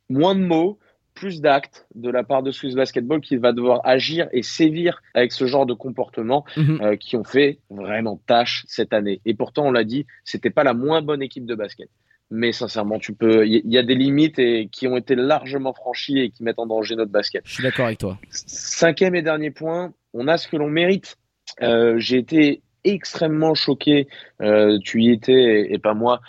moins 0.10 0.36
de 0.36 0.42
mots, 0.42 0.80
plus 1.13 1.42
d'actes 1.42 1.86
de 1.95 2.10
la 2.10 2.24
part 2.24 2.44
de 2.44 2.51
Swiss 2.51 2.75
Basketball 2.75 3.19
qui 3.19 3.36
va 3.36 3.51
devoir 3.51 3.81
agir 3.83 4.30
et 4.31 4.42
sévir 4.42 5.01
avec 5.13 5.33
ce 5.33 5.48
genre 5.48 5.66
de 5.66 5.74
comportement 5.74 6.45
mm-hmm. 6.56 6.98
qui 6.98 7.16
ont 7.18 7.24
fait 7.25 7.60
vraiment 7.69 8.21
tâche 8.25 8.63
cette 8.68 8.94
année. 8.94 9.21
Et 9.25 9.33
pourtant, 9.33 9.66
on 9.66 9.71
l'a 9.71 9.86
dit, 9.86 10.06
c'était 10.24 10.50
pas 10.50 10.63
la 10.63 10.74
moins 10.74 11.01
bonne 11.01 11.21
équipe 11.21 11.45
de 11.45 11.56
basket 11.56 11.89
mais 12.31 12.51
sincèrement, 12.51 13.00
tu 13.00 13.13
peux. 13.13 13.45
Il 13.48 13.62
y, 13.66 13.77
a 13.77 13.83
des 13.83 13.95
limites 13.95 14.39
et 14.39 14.68
qui 14.72 14.88
ont 14.88 14.98
été 14.98 15.16
largement 15.16 15.74
franchies 15.74 16.19
et 16.19 16.30
qui 16.31 16.44
mettent 16.44 16.60
en 16.60 16.66
danger 16.66 16.95
notre 16.95 17.12
basket. 17.12 17.44
Je 17.45 17.54
suis 17.54 17.63
d'accord 17.63 17.86
avec 17.86 18.00
toi. 18.00 18.18
Cinquième 18.30 19.16
et 19.16 19.22
dernier 19.22 19.51
point, 19.51 19.94
on 20.13 20.27
a 20.27 20.38
ce 20.38 20.48
que 20.48 20.57
l'on 20.57 20.69
mérite. 20.69 21.18
Euh, 21.62 21.95
J'ai 21.98 22.18
été 22.18 22.62
extrêmement 22.83 23.54
choqué. 23.54 24.07
Euh, 24.42 24.80
tu 24.83 25.04
y 25.04 25.12
étais 25.12 25.68
et, 25.72 25.77
pas 25.77 25.94
moi 25.94 26.22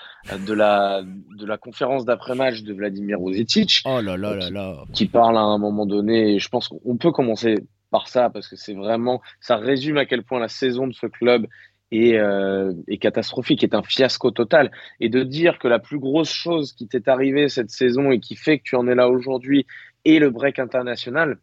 de 0.46 0.52
la 0.52 1.02
de 1.02 1.46
la 1.46 1.58
conférence 1.58 2.04
d'après-match 2.04 2.62
de 2.62 2.75
Vladimir 2.75 3.22
Ozetic. 3.22 3.82
Oh 3.84 4.00
là 4.00 4.16
là 4.16 4.34
là 4.34 4.50
là. 4.50 4.84
Qui, 4.92 5.06
parle 5.06 5.37
à 5.37 5.42
un 5.42 5.58
moment 5.58 5.87
donné. 5.87 6.34
Et 6.34 6.38
je 6.38 6.49
pense 6.49 6.69
qu'on 6.69 6.96
peut 6.96 7.12
commencer 7.12 7.56
par 7.90 8.08
ça 8.08 8.31
parce 8.31 8.49
que 8.49 8.56
c'est 8.56 8.75
vraiment 8.75 9.22
ça 9.40 9.56
résume 9.56 9.96
à 9.96 10.06
quel 10.06 10.22
point 10.22 10.40
la 10.40 10.49
saison 10.49 10.87
de 10.87 10.92
ce 10.92 11.06
club 11.06 11.46
et, 11.93 12.19
euh, 12.19 12.73
catastrophique, 13.00 13.62
est 13.62 13.75
un 13.75 13.83
fiasco 13.83 14.31
total. 14.31 14.71
Et 15.00 15.09
de 15.09 15.23
dire 15.23 15.59
que 15.59 15.69
la 15.69 15.79
plus 15.79 15.99
grosse 15.99 16.33
chose 16.33 16.73
qui 16.73 16.88
t'est 16.88 17.09
arrivée 17.09 17.49
cette 17.49 17.71
saison 17.71 18.11
et 18.11 18.21
qui 18.21 18.37
fait 18.37 18.59
que 18.59 18.65
tu 18.65 18.77
en 18.77 18.87
es 18.88 18.94
là 18.94 19.09
aujourd'hui 19.09 19.67
est 20.05 20.19
le 20.19 20.31
break 20.31 20.59
international, 20.59 21.38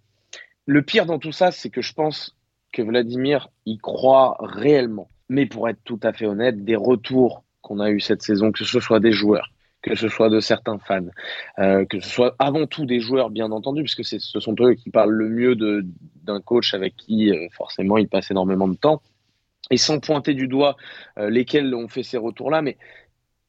le 0.65 0.81
pire 0.81 1.05
dans 1.05 1.19
tout 1.19 1.31
ça, 1.31 1.51
c'est 1.51 1.69
que 1.69 1.81
je 1.81 1.93
pense 1.93 2.35
que 2.71 2.81
Vladimir 2.81 3.49
y 3.65 3.77
croit 3.77 4.37
réellement. 4.39 5.09
Mais 5.29 5.45
pour 5.45 5.69
être 5.69 5.79
tout 5.83 5.99
à 6.03 6.13
fait 6.13 6.25
honnête, 6.25 6.63
des 6.63 6.75
retours 6.75 7.43
qu'on 7.61 7.79
a 7.79 7.89
eu 7.89 7.99
cette 7.99 8.21
saison, 8.21 8.51
que 8.51 8.63
ce 8.63 8.79
soit 8.79 8.99
des 8.99 9.11
joueurs, 9.11 9.51
que 9.81 9.95
ce 9.95 10.07
soit 10.07 10.29
de 10.29 10.39
certains 10.39 10.79
fans, 10.79 11.05
euh, 11.59 11.85
que 11.85 11.99
ce 11.99 12.09
soit 12.09 12.35
avant 12.39 12.65
tout 12.65 12.85
des 12.85 12.99
joueurs, 12.99 13.29
bien 13.29 13.51
entendu, 13.51 13.83
puisque 13.83 14.03
ce 14.03 14.39
sont 14.39 14.55
eux 14.59 14.73
qui 14.73 14.89
parlent 14.89 15.13
le 15.13 15.29
mieux 15.29 15.55
d'un 15.55 16.41
coach 16.41 16.73
avec 16.73 16.95
qui 16.95 17.31
euh, 17.31 17.47
forcément 17.51 17.97
il 17.97 18.07
passe 18.07 18.31
énormément 18.31 18.67
de 18.67 18.75
temps 18.75 19.01
et 19.71 19.77
sans 19.77 19.99
pointer 19.99 20.33
du 20.33 20.47
doigt 20.47 20.75
euh, 21.17 21.29
lesquels 21.29 21.73
ont 21.73 21.87
fait 21.87 22.03
ces 22.03 22.17
retours-là, 22.17 22.61
mais 22.61 22.77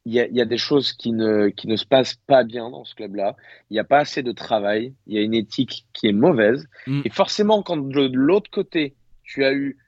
il 0.06 0.12
y, 0.12 0.40
a, 0.40 0.44
des 0.44 0.58
choses 0.58 0.92
qui 0.92 1.12
ne, 1.12 1.48
qui 1.48 1.66
ne 1.66 1.76
se 1.76 1.86
passent 1.86 2.18
pas 2.26 2.44
bien 2.44 2.68
dans 2.68 2.84
ce 2.84 2.94
club-là. 2.94 3.36
Il 3.70 3.74
n'y 3.74 3.80
a 3.80 3.84
pas 3.84 4.00
assez 4.00 4.22
de 4.22 4.32
travail, 4.32 4.92
il 5.06 5.14
y 5.14 5.18
a 5.18 5.22
une 5.22 5.32
éthique 5.32 5.86
qui 5.94 6.08
est 6.08 6.12
mauvaise. 6.12 6.68
Mm. 6.86 7.02
Et 7.06 7.10
forcément, 7.10 7.62
quand 7.62 7.78
de, 7.78 8.10
l'autre 8.12 8.50
côté, 8.50 8.96
tu 9.22 9.46
as 9.46 9.54
eu 9.54 9.78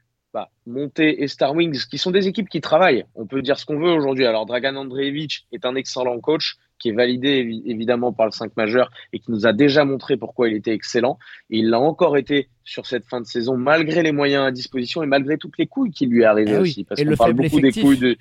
Monté 0.67 1.23
et 1.23 1.29
Star 1.29 1.55
Wings, 1.55 1.87
qui 1.89 1.97
sont 1.97 2.11
des 2.11 2.27
équipes 2.27 2.49
qui 2.49 2.61
travaillent, 2.61 3.05
on 3.15 3.27
peut 3.27 3.41
dire 3.41 3.59
ce 3.59 3.65
qu'on 3.65 3.79
veut 3.79 3.93
aujourd'hui. 3.93 4.27
Alors, 4.27 4.47
Dragan 4.47 4.75
Andreevich 4.77 5.47
est 5.53 5.65
un 5.65 5.77
excellent 5.77 6.19
coach, 6.21 6.57
qui 6.79 6.91
est 6.91 6.93
validé 6.93 7.63
évidemment 7.65 8.13
par 8.13 8.27
le 8.27 8.33
5 8.33 8.57
majeur 8.57 8.91
et 9.13 9.19
qui 9.19 9.31
nous 9.31 9.47
a 9.47 9.53
déjà 9.53 9.85
montré 9.85 10.17
pourquoi 10.17 10.49
il 10.49 10.57
était 10.57 10.73
excellent. 10.73 11.19
Et 11.51 11.59
il 11.59 11.71
l'a 11.71 11.81
encore 11.81 12.17
été 12.17 12.49
sur 12.65 12.87
cette 12.87 13.07
fin 13.07 13.21
de 13.21 13.27
saison, 13.27 13.57
malgré 13.57 14.03
les 14.03 14.13
moyens 14.13 14.45
à 14.45 14.51
disposition 14.51 15.03
et 15.03 15.07
malgré 15.07 15.39
toutes 15.39 15.57
les 15.59 15.67
couilles 15.67 15.91
qui 15.91 16.07
lui 16.07 16.25
arrivaient 16.25 16.57
eh 16.57 16.59
aussi. 16.59 16.85
Parce 16.85 17.03
qu'on 17.03 17.17
parle 17.17 17.35
beaucoup 17.35 17.61
des 17.61 17.73
couilles 17.73 18.17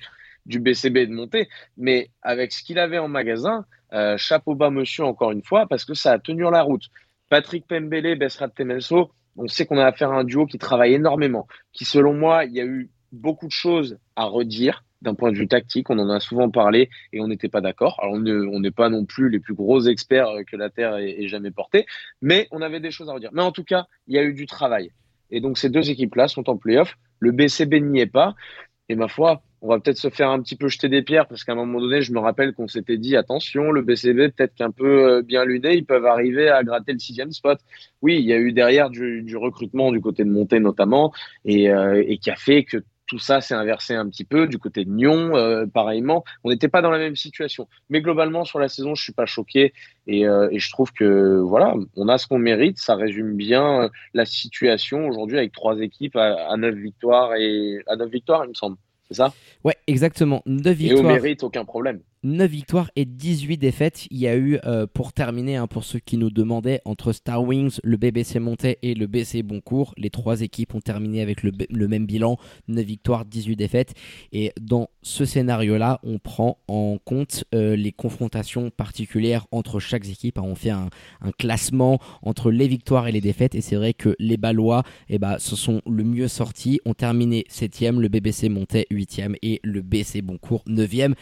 du 0.46 0.60
BCB 0.60 1.08
de 1.08 1.12
monter, 1.12 1.48
mais 1.76 2.10
avec 2.22 2.52
ce 2.52 2.62
qu'il 2.62 2.78
avait 2.78 2.98
en 2.98 3.08
magasin, 3.08 3.64
euh, 3.92 4.16
chapeau 4.16 4.54
bas 4.54 4.70
monsieur 4.70 5.04
encore 5.04 5.32
une 5.32 5.42
fois, 5.42 5.66
parce 5.66 5.84
que 5.84 5.94
ça 5.94 6.12
a 6.12 6.18
tenu 6.18 6.42
la 6.42 6.62
route. 6.62 6.84
Patrick 7.28 7.66
Pembele, 7.66 8.16
Besrat 8.16 8.50
Temelso, 8.50 9.10
on 9.36 9.48
sait 9.48 9.66
qu'on 9.66 9.78
a 9.78 9.84
affaire 9.84 10.12
à 10.12 10.18
un 10.18 10.24
duo 10.24 10.46
qui 10.46 10.58
travaille 10.58 10.94
énormément, 10.94 11.46
qui 11.72 11.84
selon 11.84 12.14
moi, 12.14 12.44
il 12.44 12.52
y 12.52 12.60
a 12.60 12.64
eu 12.64 12.90
beaucoup 13.12 13.46
de 13.46 13.52
choses 13.52 13.98
à 14.16 14.24
redire 14.24 14.84
d'un 15.02 15.14
point 15.14 15.30
de 15.30 15.36
vue 15.36 15.48
tactique. 15.48 15.90
On 15.90 15.98
en 15.98 16.08
a 16.10 16.20
souvent 16.20 16.50
parlé 16.50 16.88
et 17.12 17.20
on 17.20 17.28
n'était 17.28 17.48
pas 17.48 17.60
d'accord. 17.60 17.98
Alors, 18.02 18.14
on 18.14 18.60
n'est 18.60 18.70
pas 18.70 18.88
non 18.88 19.04
plus 19.04 19.28
les 19.28 19.38
plus 19.38 19.54
gros 19.54 19.80
experts 19.82 20.28
que 20.50 20.56
la 20.56 20.70
Terre 20.70 20.96
ait, 20.96 21.28
jamais 21.28 21.50
porté, 21.50 21.86
mais 22.22 22.48
on 22.50 22.62
avait 22.62 22.80
des 22.80 22.90
choses 22.90 23.08
à 23.08 23.12
redire. 23.12 23.30
Mais 23.32 23.42
en 23.42 23.52
tout 23.52 23.64
cas, 23.64 23.86
il 24.06 24.14
y 24.14 24.18
a 24.18 24.22
eu 24.22 24.34
du 24.34 24.46
travail. 24.46 24.92
Et 25.30 25.40
donc, 25.40 25.58
ces 25.58 25.70
deux 25.70 25.90
équipes-là 25.90 26.28
sont 26.28 26.48
en 26.48 26.56
playoff. 26.56 26.96
Le 27.18 27.32
BCB 27.32 27.80
n'y 27.80 28.00
est 28.00 28.06
pas. 28.06 28.34
Et 28.88 28.94
ma 28.94 29.08
foi, 29.08 29.42
on 29.62 29.68
va 29.68 29.80
peut-être 29.80 29.98
se 29.98 30.10
faire 30.10 30.30
un 30.30 30.40
petit 30.40 30.54
peu 30.54 30.68
jeter 30.68 30.88
des 30.88 31.02
pierres 31.02 31.26
parce 31.26 31.42
qu'à 31.42 31.52
un 31.52 31.56
moment 31.56 31.80
donné, 31.80 32.02
je 32.02 32.12
me 32.12 32.20
rappelle 32.20 32.52
qu'on 32.52 32.68
s'était 32.68 32.98
dit 32.98 33.16
attention, 33.16 33.72
le 33.72 33.82
BCB 33.82 34.28
peut-être 34.28 34.54
qu'un 34.54 34.70
peu 34.70 35.16
euh, 35.16 35.22
bien 35.22 35.44
luné, 35.44 35.74
ils 35.74 35.84
peuvent 35.84 36.06
arriver 36.06 36.48
à 36.48 36.62
gratter 36.62 36.92
le 36.92 36.98
sixième 36.98 37.32
spot. 37.32 37.58
Oui, 38.00 38.18
il 38.18 38.24
y 38.24 38.32
a 38.32 38.36
eu 38.36 38.52
derrière 38.52 38.90
du, 38.90 39.36
recrutement 39.36 39.90
du 39.90 40.00
côté 40.00 40.24
de 40.24 40.30
Montée 40.30 40.60
notamment 40.60 41.12
et, 41.44 41.70
euh, 41.70 42.02
et 42.06 42.18
qui 42.18 42.30
a 42.30 42.36
fait 42.36 42.64
que 42.64 42.78
tout 43.06 43.18
ça 43.18 43.40
s'est 43.40 43.54
inversé 43.54 43.94
un 43.94 44.08
petit 44.08 44.24
peu 44.24 44.46
du 44.46 44.58
côté 44.58 44.84
de 44.84 44.90
Nyon, 44.90 45.36
euh, 45.36 45.66
pareillement. 45.66 46.24
On 46.44 46.50
n'était 46.50 46.68
pas 46.68 46.82
dans 46.82 46.90
la 46.90 46.98
même 46.98 47.16
situation. 47.16 47.68
Mais 47.88 48.00
globalement, 48.00 48.44
sur 48.44 48.58
la 48.58 48.68
saison, 48.68 48.94
je 48.94 49.02
suis 49.02 49.12
pas 49.12 49.26
choqué 49.26 49.72
et, 50.06 50.26
euh, 50.26 50.48
et 50.50 50.58
je 50.58 50.70
trouve 50.70 50.92
que 50.92 51.38
voilà, 51.40 51.74
on 51.96 52.08
a 52.08 52.18
ce 52.18 52.26
qu'on 52.26 52.38
mérite. 52.38 52.78
Ça 52.78 52.96
résume 52.96 53.36
bien 53.36 53.82
euh, 53.82 53.88
la 54.14 54.26
situation 54.26 55.08
aujourd'hui 55.08 55.38
avec 55.38 55.52
trois 55.52 55.78
équipes 55.80 56.16
à, 56.16 56.50
à 56.50 56.56
9 56.56 56.74
victoires 56.74 57.34
et 57.36 57.82
à 57.86 57.96
9 57.96 58.10
victoires, 58.10 58.44
il 58.44 58.48
me 58.48 58.54
semble. 58.54 58.76
C'est 59.08 59.14
ça? 59.14 59.32
Ouais, 59.62 59.76
exactement. 59.86 60.42
9 60.46 60.76
victoires. 60.76 60.98
Et 60.98 61.04
au 61.04 61.06
mérite, 61.06 61.44
aucun 61.44 61.64
problème. 61.64 62.00
9 62.22 62.50
victoires 62.50 62.90
et 62.96 63.04
18 63.04 63.56
défaites. 63.58 64.06
Il 64.10 64.18
y 64.18 64.26
a 64.26 64.36
eu, 64.36 64.58
euh, 64.64 64.86
pour 64.92 65.12
terminer, 65.12 65.56
hein, 65.56 65.66
pour 65.66 65.84
ceux 65.84 65.98
qui 65.98 66.16
nous 66.16 66.30
demandaient, 66.30 66.80
entre 66.84 67.12
Star 67.12 67.42
Wings, 67.42 67.78
le 67.84 67.96
BBC 67.96 68.40
Montais 68.40 68.78
et 68.82 68.94
le 68.94 69.06
BC 69.06 69.42
Boncourt, 69.42 69.94
les 69.96 70.10
trois 70.10 70.40
équipes 70.40 70.74
ont 70.74 70.80
terminé 70.80 71.20
avec 71.20 71.42
le, 71.42 71.52
même 71.88 72.06
bilan 72.06 72.36
9 72.68 72.84
victoires, 72.84 73.24
18 73.24 73.56
défaites. 73.56 73.94
Et 74.32 74.52
dans 74.60 74.88
ce 75.02 75.24
scénario-là, 75.24 76.00
on 76.02 76.18
prend 76.18 76.58
en 76.68 76.98
compte 77.04 77.44
euh, 77.54 77.76
les 77.76 77.92
confrontations 77.92 78.70
particulières 78.70 79.46
entre 79.52 79.78
chaque 79.78 80.08
équipe. 80.08 80.38
On 80.38 80.54
fait 80.54 80.70
un, 80.70 80.88
classement 81.38 81.98
entre 82.22 82.50
les 82.50 82.68
victoires 82.68 83.08
et 83.08 83.12
les 83.12 83.20
défaites. 83.20 83.54
Et 83.54 83.60
c'est 83.60 83.76
vrai 83.76 83.94
que 83.94 84.16
les 84.18 84.36
Balois 84.36 84.84
eh 85.08 85.18
ben, 85.18 85.38
se 85.38 85.56
sont 85.56 85.82
le 85.86 86.04
mieux 86.04 86.28
sortis. 86.28 86.80
Ont 86.84 86.94
terminé 86.94 87.44
7ème, 87.50 87.98
le 87.98 88.08
BBC 88.08 88.48
Montais 88.48 88.86
8ème 88.90 89.36
et 89.42 89.60
le 89.62 89.82
BC 89.82 90.22
Boncourt 90.22 90.62
9ème. 90.68 91.14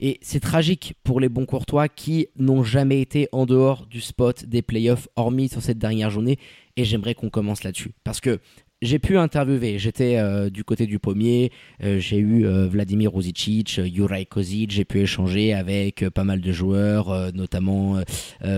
Et 0.00 0.18
c'est 0.22 0.37
tragique 0.40 0.94
pour 1.04 1.20
les 1.20 1.28
bons 1.28 1.46
courtois 1.46 1.88
qui 1.88 2.28
n'ont 2.36 2.62
jamais 2.62 3.00
été 3.00 3.28
en 3.32 3.46
dehors 3.46 3.86
du 3.86 4.00
spot 4.00 4.44
des 4.44 4.62
playoffs, 4.62 5.08
hormis 5.16 5.48
sur 5.48 5.62
cette 5.62 5.78
dernière 5.78 6.10
journée. 6.10 6.38
Et 6.76 6.84
j'aimerais 6.84 7.14
qu'on 7.14 7.30
commence 7.30 7.64
là-dessus. 7.64 7.92
Parce 8.04 8.20
que 8.20 8.40
j'ai 8.80 8.98
pu 8.98 9.18
interviewer, 9.18 9.78
j'étais 9.78 10.18
euh, 10.18 10.50
du 10.50 10.62
côté 10.62 10.86
du 10.86 11.00
pommier, 11.00 11.50
euh, 11.82 11.98
j'ai 11.98 12.18
eu 12.18 12.46
euh, 12.46 12.68
Vladimir 12.68 13.12
Ruzicic, 13.12 13.80
Juraj 13.92 14.26
Kozic, 14.26 14.70
j'ai 14.70 14.84
pu 14.84 15.00
échanger 15.00 15.52
avec 15.52 16.08
pas 16.10 16.22
mal 16.22 16.40
de 16.40 16.52
joueurs, 16.52 17.32
notamment 17.32 18.00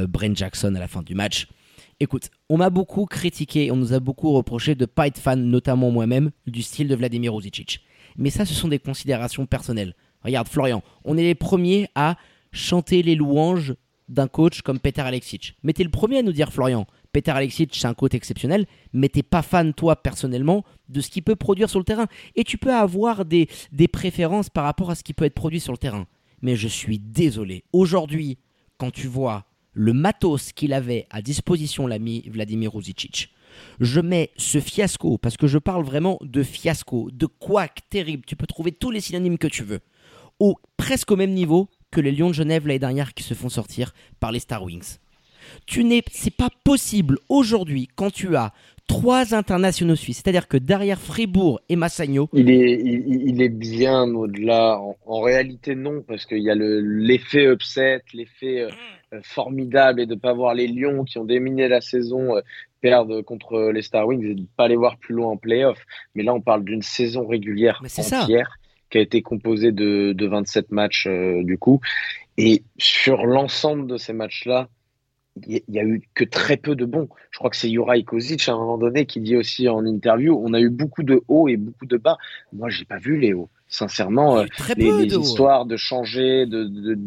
Brent 0.08 0.37
Jackson 0.37 0.75
à 0.75 0.78
la 0.78 0.88
fin 0.88 1.02
du 1.02 1.14
match. 1.14 1.49
Écoute, 2.00 2.30
on 2.49 2.56
m'a 2.58 2.70
beaucoup 2.70 3.06
critiqué, 3.06 3.70
on 3.70 3.76
nous 3.76 3.92
a 3.92 4.00
beaucoup 4.00 4.32
reproché 4.32 4.75
de 4.75 4.87
pas 4.87 5.06
être 5.06 5.18
fan, 5.18 5.42
notamment 5.42 5.90
moi-même, 5.90 6.30
du 6.46 6.62
style 6.62 6.88
de 6.88 6.94
Vladimir 6.94 7.34
Ruzicic. 7.34 7.80
Mais 8.16 8.30
ça, 8.30 8.44
ce 8.44 8.54
sont 8.54 8.68
des 8.68 8.78
considérations 8.78 9.46
personnelles. 9.46 9.94
Regarde, 10.25 10.49
Florian, 10.49 10.83
on 11.05 11.17
est 11.17 11.23
les 11.23 11.35
premiers 11.35 11.89
à 11.95 12.17
chanter 12.53 13.03
les 13.03 13.15
louanges 13.15 13.75
d'un 14.09 14.29
coach 14.29 14.62
comme 14.62 14.81
Peter 14.81 15.03
Alexic. 15.03 15.57
Mais 15.62 15.73
t'es 15.73 15.85
le 15.85 15.91
premier 15.91 16.19
à 16.19 16.23
nous 16.23 16.33
dire, 16.33 16.53
Florian, 16.53 16.87
Peter 17.12 17.31
Alexic, 17.31 17.75
c'est 17.75 17.87
un 17.87 17.95
coach 17.95 18.15
exceptionnel, 18.15 18.67
mais 18.93 19.09
t'es 19.09 19.23
pas 19.23 19.43
fan, 19.43 19.73
toi, 19.73 19.97
personnellement, 19.97 20.65
de 20.89 21.00
ce 21.00 21.11
qu'il 21.11 21.23
peut 21.23 21.37
produire 21.37 21.71
sur 21.71 21.79
le 21.79 21.85
terrain. 21.85 22.07
Et 22.35 22.45
tu 22.45 22.59
peux 22.59 22.75
avoir 22.75 23.25
des, 23.25 23.49
des 23.73 23.89
préférences 23.89 24.50
par 24.50 24.65
rapport 24.65 24.91
à 24.91 24.95
ce 24.95 25.05
qui 25.05 25.15
peut 25.15 25.25
être 25.25 25.35
produit 25.35 25.61
sur 25.61 25.73
le 25.73 25.79
terrain. 25.79 26.07
Mais 26.43 26.57
je 26.57 26.69
suis 26.69 26.99
désolé. 26.99 27.65
Aujourd'hui, 27.73 28.39
quand 28.79 28.91
tu 28.91 29.07
vois 29.07 29.47
le 29.73 29.93
matos 29.93 30.53
qu'il 30.53 30.73
avait 30.73 31.07
à 31.11 31.23
disposition, 31.23 31.87
l'ami 31.87 32.29
Vladimir 32.29 32.73
Ruzicic, 32.73 33.31
je 33.79 34.00
mets 34.00 34.31
ce 34.37 34.61
fiasco, 34.61 35.19
parce 35.19 35.37
que 35.37 35.47
je 35.47 35.59
parle 35.59 35.85
vraiment 35.85 36.19
de 36.23 36.43
fiasco, 36.43 37.11
de 37.12 37.27
couac 37.27 37.81
terrible, 37.91 38.25
tu 38.27 38.37
peux 38.37 38.47
trouver 38.47 38.73
tous 38.73 38.91
les 38.91 39.00
synonymes 39.00 39.39
que 39.39 39.49
tu 39.49 39.62
veux 39.62 39.81
au, 40.40 40.56
presque 40.76 41.11
au 41.12 41.16
même 41.16 41.32
niveau 41.32 41.68
que 41.90 42.00
les 42.00 42.12
Lions 42.12 42.28
de 42.28 42.35
Genève 42.35 42.66
l'année 42.66 42.78
dernière 42.78 43.14
qui 43.14 43.23
se 43.23 43.35
font 43.35 43.49
sortir 43.49 43.92
par 44.18 44.32
les 44.32 44.40
Star 44.40 44.64
Wings. 44.64 44.99
Tu 45.66 45.85
n'es, 45.85 46.02
c'est 46.11 46.35
pas 46.35 46.50
possible 46.64 47.18
aujourd'hui 47.28 47.88
quand 47.94 48.11
tu 48.11 48.37
as 48.37 48.52
trois 48.87 49.35
internationaux 49.35 49.94
suisses, 49.94 50.18
c'est-à-dire 50.18 50.49
que 50.49 50.56
derrière 50.56 51.00
Fribourg 51.00 51.61
et 51.68 51.76
Massagno, 51.76 52.28
il 52.32 52.50
est, 52.50 52.80
il, 52.80 53.40
est 53.40 53.49
bien 53.49 54.02
au-delà. 54.14 54.80
En, 55.06 55.20
réalité, 55.20 55.75
non, 55.75 56.02
parce 56.06 56.26
qu'il 56.26 56.42
y 56.42 56.50
a 56.50 56.56
l'effet 56.56 57.44
upset, 57.44 58.02
l'effet 58.14 58.62
euh, 58.62 58.70
euh, 59.12 59.20
formidable 59.23 60.00
et 60.00 60.06
de 60.06 60.16
pas 60.16 60.32
voir 60.32 60.54
les 60.54 60.66
Lions 60.66 61.04
qui 61.04 61.18
ont 61.18 61.25
déminé 61.25 61.68
la 61.68 61.80
saison 61.80 62.37
euh, 62.37 62.40
perdre 62.80 63.23
contre 63.23 63.70
les 63.73 63.82
Star 63.82 64.06
Wings 64.06 64.25
et 64.25 64.35
de 64.35 64.47
pas 64.56 64.66
les 64.66 64.76
voir 64.76 64.99
plus 64.99 65.14
loin 65.14 65.28
en 65.28 65.37
playoff. 65.37 65.78
Mais 66.14 66.25
là, 66.25 66.35
on 66.35 66.40
parle 66.40 66.64
d'une 66.64 66.82
saison 66.82 67.26
régulière 67.26 67.80
entière 67.85 68.60
qui 68.90 68.99
a 68.99 69.00
été 69.00 69.23
composé 69.23 69.73
de, 69.73 70.12
de 70.12 70.26
27 70.26 70.70
matchs 70.73 71.06
euh, 71.06 71.42
du 71.42 71.59
coup. 71.59 71.80
Et 72.37 72.64
sur 72.78 73.26
l'ensemble 73.26 73.87
de 73.87 73.97
ces 73.97 74.12
matchs-là, 74.12 74.68
il 75.47 75.62
n'y 75.68 75.78
a 75.78 75.85
eu 75.85 76.02
que 76.14 76.25
très 76.25 76.56
peu 76.56 76.75
de 76.75 76.85
bons. 76.85 77.09
Je 77.30 77.38
crois 77.38 77.50
que 77.50 77.56
c'est 77.56 77.70
Juraj 77.70 78.04
Kozic 78.04 78.49
à 78.49 78.52
un 78.52 78.59
moment 78.59 78.78
donné 78.78 79.06
qui 79.06 79.20
dit 79.20 79.37
aussi 79.37 79.68
en 79.68 79.87
interview 79.87 80.40
on 80.44 80.52
a 80.52 80.61
eu 80.61 80.70
beaucoup 80.70 81.02
de 81.02 81.23
hauts 81.28 81.49
et 81.49 81.56
beaucoup 81.56 81.87
de 81.87 81.97
bas. 81.97 82.18
Moi, 82.52 82.68
j'ai 82.68 82.85
pas 82.85 82.99
vu 82.99 83.18
les 83.18 83.32
hauts. 83.32 83.50
Sincèrement, 83.73 84.39
euh, 84.39 84.47
les, 84.77 85.15
histoires 85.15 85.65
de 85.65 85.77
changer, 85.77 86.45
de, 86.45 86.65
de 86.65 86.99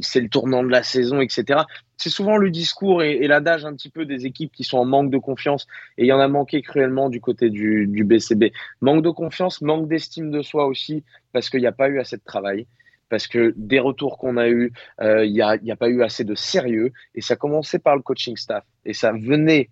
c'est 0.00 0.20
le 0.20 0.28
tournant 0.28 0.64
de 0.64 0.68
la 0.68 0.82
saison, 0.82 1.20
etc. 1.20 1.60
C'est 1.96 2.10
souvent 2.10 2.36
le 2.36 2.50
discours 2.50 3.04
et, 3.04 3.28
l'adage 3.28 3.64
un 3.64 3.74
petit 3.74 3.90
peu 3.90 4.04
des 4.04 4.26
équipes 4.26 4.50
qui 4.52 4.64
sont 4.64 4.78
en 4.78 4.84
manque 4.84 5.10
de 5.10 5.18
confiance. 5.18 5.68
Et 5.98 6.04
il 6.04 6.08
y 6.08 6.12
en 6.12 6.18
a 6.18 6.26
manqué 6.26 6.62
cruellement 6.62 7.10
du 7.10 7.20
côté 7.20 7.48
du, 7.48 7.86
du 7.86 8.02
BCB. 8.02 8.52
Manque 8.80 9.04
de 9.04 9.10
confiance, 9.10 9.62
manque 9.62 9.86
d'estime 9.86 10.32
de 10.32 10.42
soi 10.42 10.66
aussi, 10.66 11.04
parce 11.32 11.48
qu'il 11.48 11.60
n'y 11.60 11.68
a 11.68 11.72
pas 11.72 11.88
eu 11.88 12.00
assez 12.00 12.16
de 12.16 12.24
travail 12.24 12.66
parce 13.08 13.26
que 13.26 13.52
des 13.56 13.80
retours 13.80 14.18
qu'on 14.18 14.36
a 14.36 14.48
eus, 14.48 14.72
euh, 15.00 15.26
il 15.26 15.32
n'y 15.32 15.42
a, 15.42 15.50
a, 15.50 15.76
pas 15.76 15.88
eu 15.88 16.02
assez 16.02 16.22
de 16.22 16.36
sérieux. 16.36 16.92
Et 17.16 17.20
ça 17.20 17.34
commençait 17.34 17.80
par 17.80 17.96
le 17.96 18.02
coaching 18.02 18.36
staff. 18.36 18.64
Et 18.84 18.94
ça 18.94 19.10
venait 19.10 19.68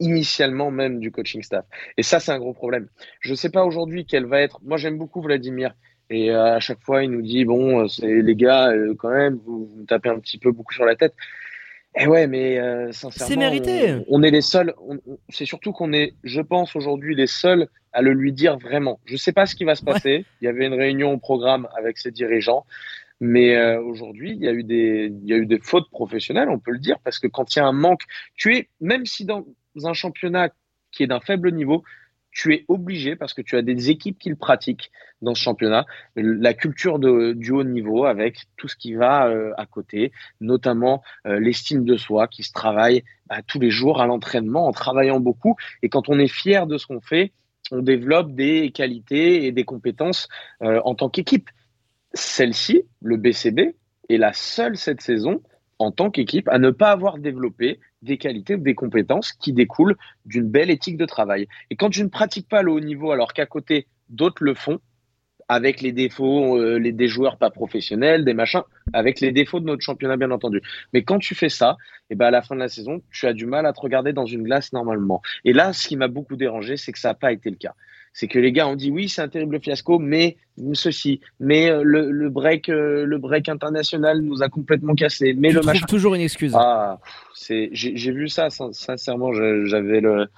initialement 0.00 0.70
même 0.70 0.98
du 0.98 1.12
coaching 1.12 1.42
staff. 1.42 1.64
Et 1.96 2.02
ça, 2.02 2.18
c'est 2.18 2.32
un 2.32 2.38
gros 2.38 2.54
problème. 2.54 2.88
Je 3.20 3.30
ne 3.30 3.36
sais 3.36 3.50
pas 3.50 3.64
aujourd'hui 3.64 4.06
quelle 4.06 4.26
va 4.26 4.40
être. 4.40 4.58
Moi, 4.62 4.78
j'aime 4.78 4.98
beaucoup 4.98 5.20
Vladimir. 5.20 5.74
Et 6.10 6.30
euh, 6.30 6.56
à 6.56 6.60
chaque 6.60 6.80
fois, 6.80 7.04
il 7.04 7.10
nous 7.10 7.22
dit 7.22 7.44
bon, 7.44 7.84
euh, 7.84 7.88
c'est 7.88 8.20
les 8.20 8.34
gars, 8.34 8.72
euh, 8.72 8.94
quand 8.98 9.10
même, 9.10 9.38
vous, 9.44 9.66
vous 9.66 9.84
tapez 9.84 10.08
un 10.08 10.18
petit 10.18 10.38
peu 10.38 10.50
beaucoup 10.50 10.74
sur 10.74 10.84
la 10.84 10.96
tête. 10.96 11.14
Et 11.98 12.06
ouais, 12.06 12.28
mais 12.28 12.56
sincèrement, 12.92 13.28
c'est 13.28 13.36
mérité. 13.36 13.96
On, 14.06 14.22
est 14.22 14.30
les 14.30 14.42
seuls. 14.42 14.74
c'est 15.28 15.44
surtout 15.44 15.72
qu'on 15.72 15.92
est, 15.92 16.14
je 16.22 16.40
pense, 16.40 16.76
aujourd'hui 16.76 17.16
les 17.16 17.26
seuls 17.26 17.66
à 17.92 18.00
le 18.00 18.12
lui 18.12 18.32
dire 18.32 18.56
vraiment. 18.58 19.00
Je 19.06 19.16
sais 19.16 19.32
pas 19.32 19.44
ce 19.44 19.56
qui 19.56 19.64
va 19.64 19.74
se 19.74 19.82
passer. 19.82 20.24
Il 20.40 20.44
y 20.44 20.48
avait 20.48 20.66
une 20.66 20.74
réunion 20.74 21.12
au 21.12 21.18
programme 21.18 21.66
avec 21.76 21.98
ses 21.98 22.12
dirigeants. 22.12 22.64
Mais 23.18 23.76
aujourd'hui, 23.76 24.30
il 24.30 24.42
y 24.44 24.46
a 24.46 24.52
eu 24.52 24.62
des, 24.62 25.12
il 25.12 25.28
y 25.28 25.34
a 25.34 25.36
eu 25.36 25.46
des 25.46 25.58
fautes 25.58 25.90
professionnelles, 25.90 26.48
on 26.48 26.60
peut 26.60 26.70
le 26.70 26.78
dire, 26.78 26.96
parce 27.02 27.18
que 27.18 27.26
quand 27.26 27.56
il 27.56 27.58
y 27.58 27.62
a 27.62 27.66
un 27.66 27.72
manque, 27.72 28.02
tu 28.36 28.56
es, 28.56 28.68
même 28.80 29.04
si 29.04 29.24
dans 29.24 29.44
un 29.84 29.92
championnat 29.92 30.50
qui 30.92 31.02
est 31.02 31.06
d'un 31.06 31.20
faible 31.20 31.52
niveau, 31.52 31.84
tu 32.32 32.54
es 32.54 32.64
obligé, 32.68 33.16
parce 33.16 33.34
que 33.34 33.42
tu 33.42 33.56
as 33.56 33.62
des 33.62 33.90
équipes 33.90 34.18
qui 34.18 34.28
le 34.28 34.36
pratiquent 34.36 34.90
dans 35.20 35.34
ce 35.34 35.42
championnat, 35.42 35.84
la 36.16 36.54
culture 36.54 36.98
du 36.98 37.50
haut 37.50 37.64
niveau 37.64 38.04
avec 38.04 38.46
tout 38.56 38.68
ce 38.68 38.76
qui 38.76 38.94
va 38.94 39.28
euh, 39.28 39.52
à 39.56 39.66
côté, 39.66 40.12
notamment 40.40 41.02
euh, 41.26 41.40
l'estime 41.40 41.84
de 41.84 41.96
soi 41.96 42.28
qui 42.28 42.42
se 42.42 42.52
travaille 42.52 43.02
bah, 43.26 43.42
tous 43.46 43.58
les 43.58 43.70
jours 43.70 44.00
à 44.00 44.06
l'entraînement 44.06 44.66
en 44.66 44.72
travaillant 44.72 45.20
beaucoup. 45.20 45.56
Et 45.82 45.88
quand 45.88 46.08
on 46.08 46.18
est 46.18 46.28
fier 46.28 46.66
de 46.66 46.78
ce 46.78 46.86
qu'on 46.86 47.00
fait, 47.00 47.32
on 47.70 47.82
développe 47.82 48.32
des 48.32 48.70
qualités 48.72 49.44
et 49.46 49.52
des 49.52 49.64
compétences 49.64 50.28
euh, 50.62 50.80
en 50.84 50.94
tant 50.94 51.08
qu'équipe. 51.08 51.50
Celle-ci, 52.12 52.82
le 53.02 53.16
BCB, 53.16 53.76
est 54.08 54.16
la 54.16 54.32
seule 54.32 54.76
cette 54.76 55.00
saison 55.00 55.42
en 55.80 55.90
tant 55.90 56.10
qu'équipe 56.10 56.48
à 56.48 56.58
ne 56.58 56.70
pas 56.70 56.90
avoir 56.90 57.18
développé 57.18 57.80
des 58.02 58.18
qualités 58.18 58.54
ou 58.54 58.58
des 58.60 58.74
compétences 58.74 59.32
qui 59.32 59.52
découlent 59.52 59.96
d'une 60.26 60.48
belle 60.48 60.70
éthique 60.70 60.98
de 60.98 61.06
travail. 61.06 61.48
Et 61.70 61.76
quand 61.76 61.90
je 61.92 62.04
ne 62.04 62.08
pratique 62.08 62.48
pas 62.48 62.62
le 62.62 62.70
haut 62.70 62.80
niveau 62.80 63.10
alors 63.10 63.32
qu'à 63.32 63.46
côté 63.46 63.86
d'autres 64.10 64.44
le 64.44 64.54
font, 64.54 64.78
avec 65.48 65.80
les 65.80 65.90
défauts 65.90 66.58
euh, 66.58 66.78
les, 66.78 66.92
des 66.92 67.08
joueurs 67.08 67.36
pas 67.36 67.50
professionnels, 67.50 68.24
des 68.24 68.34
machins, 68.34 68.62
avec 68.92 69.20
les 69.20 69.32
défauts 69.32 69.58
de 69.58 69.64
notre 69.64 69.82
championnat 69.82 70.16
bien 70.16 70.30
entendu. 70.30 70.62
Mais 70.92 71.02
quand 71.02 71.18
tu 71.18 71.34
fais 71.34 71.48
ça, 71.48 71.76
et 72.08 72.12
eh 72.12 72.14
ben 72.14 72.26
à 72.26 72.30
la 72.30 72.42
fin 72.42 72.54
de 72.54 72.60
la 72.60 72.68
saison, 72.68 73.02
tu 73.10 73.26
as 73.26 73.32
du 73.32 73.46
mal 73.46 73.66
à 73.66 73.72
te 73.72 73.80
regarder 73.80 74.12
dans 74.12 74.26
une 74.26 74.44
glace 74.44 74.72
normalement. 74.72 75.22
Et 75.44 75.52
là, 75.52 75.72
ce 75.72 75.88
qui 75.88 75.96
m'a 75.96 76.08
beaucoup 76.08 76.36
dérangé, 76.36 76.76
c'est 76.76 76.92
que 76.92 76.98
ça 77.00 77.08
n'a 77.08 77.14
pas 77.14 77.32
été 77.32 77.50
le 77.50 77.56
cas 77.56 77.74
c'est 78.12 78.28
que 78.28 78.38
les 78.38 78.52
gars 78.52 78.66
ont 78.66 78.76
dit 78.76 78.90
oui, 78.90 79.08
c'est 79.08 79.22
un 79.22 79.28
terrible 79.28 79.60
fiasco, 79.60 79.98
mais 79.98 80.36
ceci, 80.72 81.20
mais 81.38 81.70
euh, 81.70 81.82
le, 81.82 82.28
break, 82.28 82.68
euh, 82.68 83.04
le 83.04 83.18
break 83.18 83.48
international 83.48 84.20
nous 84.20 84.42
a 84.42 84.48
complètement 84.48 84.94
cassé. 84.94 85.34
Mais 85.36 85.50
le 85.50 85.62
match 85.62 85.82
toujours 85.86 86.14
une 86.14 86.20
excuse. 86.20 86.52
Ah, 86.54 86.98
c'est, 87.34 87.70
j'ai 87.72 88.12
vu 88.12 88.28
ça 88.28 88.48
sincèrement. 88.50 89.32
J'avais 89.32 90.00
le 90.00 90.28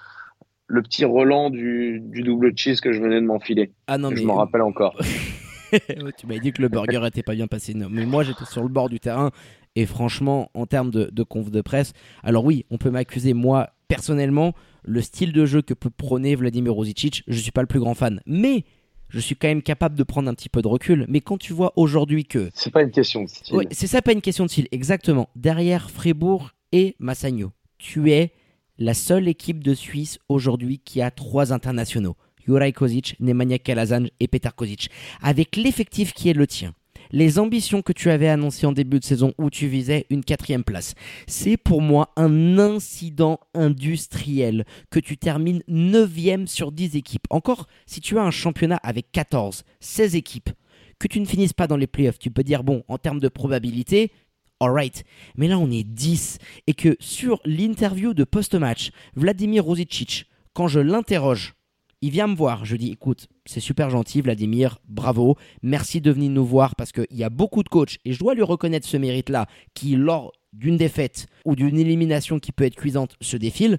le 0.72 0.82
petit 0.82 1.04
Roland 1.04 1.50
du, 1.50 2.00
double 2.00 2.56
cheese 2.56 2.80
que 2.80 2.92
je 2.92 3.00
venais 3.00 3.20
de 3.20 3.26
m'enfiler. 3.26 3.72
Ah 3.86 3.98
non, 3.98 4.10
je 4.14 4.22
m'en 4.22 4.36
rappelle 4.36 4.62
encore. 4.62 4.96
tu 6.18 6.26
m'avais 6.26 6.40
dit 6.40 6.52
que 6.52 6.62
le 6.62 6.68
burger 6.68 7.02
était 7.06 7.22
pas 7.22 7.34
bien 7.34 7.46
passé. 7.46 7.74
mais 7.74 8.06
moi, 8.06 8.22
j'étais 8.22 8.46
sur 8.46 8.62
le 8.62 8.68
bord 8.68 8.88
du 8.88 8.98
terrain. 8.98 9.30
Et 9.74 9.86
franchement, 9.86 10.50
en 10.54 10.66
termes 10.66 10.90
de, 10.90 11.10
de 11.12 11.22
conf 11.22 11.50
de 11.50 11.60
presse, 11.60 11.92
alors 12.22 12.44
oui, 12.44 12.64
on 12.70 12.78
peut 12.78 12.90
m'accuser, 12.90 13.34
moi, 13.34 13.70
personnellement, 13.94 14.54
le 14.84 15.00
style 15.02 15.32
de 15.32 15.44
jeu 15.44 15.62
que 15.62 15.74
peut 15.74 15.90
prôner 15.90 16.34
Vladimir 16.34 16.72
Rosicic, 16.72 17.22
je 17.26 17.36
ne 17.36 17.42
suis 17.42 17.52
pas 17.52 17.60
le 17.60 17.66
plus 17.66 17.80
grand 17.80 17.94
fan. 17.94 18.20
Mais 18.26 18.64
je 19.08 19.20
suis 19.20 19.36
quand 19.36 19.48
même 19.48 19.62
capable 19.62 19.94
de 19.96 20.02
prendre 20.02 20.30
un 20.30 20.34
petit 20.34 20.48
peu 20.48 20.62
de 20.62 20.68
recul. 20.68 21.04
Mais 21.08 21.20
quand 21.20 21.36
tu 21.36 21.52
vois 21.52 21.72
aujourd'hui 21.76 22.24
que. 22.24 22.50
C'est 22.54 22.70
pas 22.70 22.82
une 22.82 22.90
question 22.90 23.24
de 23.24 23.28
style. 23.28 23.54
Oui, 23.54 23.66
c'est 23.70 23.86
ça, 23.86 24.00
pas 24.00 24.12
une 24.12 24.22
question 24.22 24.44
de 24.44 24.50
style, 24.50 24.68
exactement. 24.72 25.28
Derrière 25.36 25.90
Fribourg 25.90 26.52
et 26.72 26.96
Massagno, 26.98 27.52
tu 27.78 28.10
es 28.10 28.32
la 28.78 28.94
seule 28.94 29.28
équipe 29.28 29.62
de 29.62 29.74
Suisse 29.74 30.18
aujourd'hui 30.28 30.78
qui 30.78 31.02
a 31.02 31.10
trois 31.10 31.52
internationaux. 31.52 32.16
Juraj 32.46 32.72
Kozic, 32.72 33.16
Nemanja 33.20 33.58
Kalazan 33.58 34.06
et 34.18 34.26
Petar 34.26 34.54
Kozic. 34.54 34.90
Avec 35.20 35.56
l'effectif 35.56 36.12
qui 36.14 36.30
est 36.30 36.32
le 36.32 36.46
tien, 36.46 36.74
les 37.12 37.38
ambitions 37.38 37.82
que 37.82 37.92
tu 37.92 38.10
avais 38.10 38.28
annoncées 38.28 38.66
en 38.66 38.72
début 38.72 38.98
de 38.98 39.04
saison 39.04 39.32
où 39.38 39.50
tu 39.50 39.66
visais 39.66 40.06
une 40.10 40.24
quatrième 40.24 40.64
place. 40.64 40.94
C'est 41.26 41.56
pour 41.56 41.80
moi 41.80 42.12
un 42.16 42.58
incident 42.58 43.38
industriel 43.54 44.64
que 44.90 45.00
tu 45.00 45.16
termines 45.16 45.62
9 45.68 46.46
sur 46.46 46.72
10 46.72 46.96
équipes. 46.96 47.26
Encore, 47.30 47.66
si 47.86 48.00
tu 48.00 48.18
as 48.18 48.22
un 48.22 48.30
championnat 48.30 48.80
avec 48.82 49.12
14, 49.12 49.64
16 49.80 50.16
équipes, 50.16 50.50
que 50.98 51.08
tu 51.08 51.20
ne 51.20 51.26
finisses 51.26 51.52
pas 51.52 51.66
dans 51.66 51.76
les 51.76 51.86
playoffs, 51.86 52.18
tu 52.18 52.30
peux 52.30 52.44
dire, 52.44 52.62
bon, 52.62 52.84
en 52.88 52.98
termes 52.98 53.20
de 53.20 53.28
probabilité, 53.28 54.12
alright. 54.60 55.04
Mais 55.36 55.48
là, 55.48 55.58
on 55.58 55.70
est 55.70 55.82
10. 55.82 56.38
Et 56.66 56.74
que 56.74 56.96
sur 57.00 57.40
l'interview 57.44 58.14
de 58.14 58.24
post-match, 58.24 58.90
Vladimir 59.16 59.64
Rosicic, 59.64 60.26
quand 60.52 60.68
je 60.68 60.80
l'interroge 60.80 61.54
il 62.02 62.10
vient 62.10 62.26
me 62.26 62.34
voir. 62.34 62.64
Je 62.64 62.76
dis, 62.76 62.90
écoute, 62.90 63.28
c'est 63.44 63.60
super 63.60 63.90
gentil, 63.90 64.20
Vladimir, 64.20 64.78
bravo, 64.88 65.36
merci 65.62 66.00
de 66.00 66.10
venir 66.10 66.30
nous 66.30 66.44
voir 66.44 66.76
parce 66.76 66.92
qu'il 66.92 67.06
y 67.10 67.24
a 67.24 67.30
beaucoup 67.30 67.62
de 67.62 67.68
coachs 67.68 67.98
et 68.04 68.12
je 68.12 68.18
dois 68.18 68.34
lui 68.34 68.42
reconnaître 68.42 68.86
ce 68.86 68.96
mérite-là 68.96 69.46
qui, 69.74 69.96
lors 69.96 70.32
d'une 70.52 70.76
défaite 70.76 71.26
ou 71.44 71.56
d'une 71.56 71.78
élimination 71.78 72.38
qui 72.38 72.52
peut 72.52 72.64
être 72.64 72.76
cuisante, 72.76 73.16
se 73.20 73.36
défile. 73.36 73.78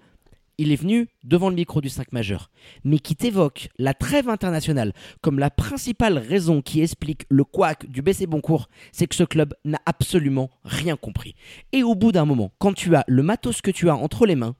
Il 0.60 0.72
est 0.72 0.76
venu 0.76 1.08
devant 1.24 1.50
le 1.50 1.56
micro 1.56 1.82
du 1.82 1.90
5 1.90 2.12
majeur, 2.12 2.52
mais 2.84 3.00
qui 3.00 3.16
t'évoque 3.16 3.70
la 3.80 3.96
trêve 3.96 4.30
internationale 4.30 4.94
comme 5.22 5.40
la 5.40 5.50
principale 5.50 6.20
raison 6.20 6.62
qui 6.62 6.82
explique 6.82 7.26
le 7.30 7.44
couac 7.44 7.90
du 7.90 8.04
BC 8.04 8.28
Boncourt, 8.28 8.70
c'est 8.92 9.08
que 9.08 9.16
ce 9.16 9.24
club 9.24 9.56
n'a 9.66 9.80
absolument 9.88 10.52
rien 10.64 10.96
compris. 10.96 11.34
Et 11.72 11.82
au 11.82 11.96
bout 11.96 12.12
d'un 12.12 12.26
moment, 12.26 12.52
quand 12.60 12.74
tu 12.74 12.96
as 12.96 13.04
le 13.08 13.24
matos 13.24 13.62
que 13.62 13.72
tu 13.72 13.90
as 13.90 13.96
entre 13.96 14.28
les 14.28 14.36
mains, 14.36 14.56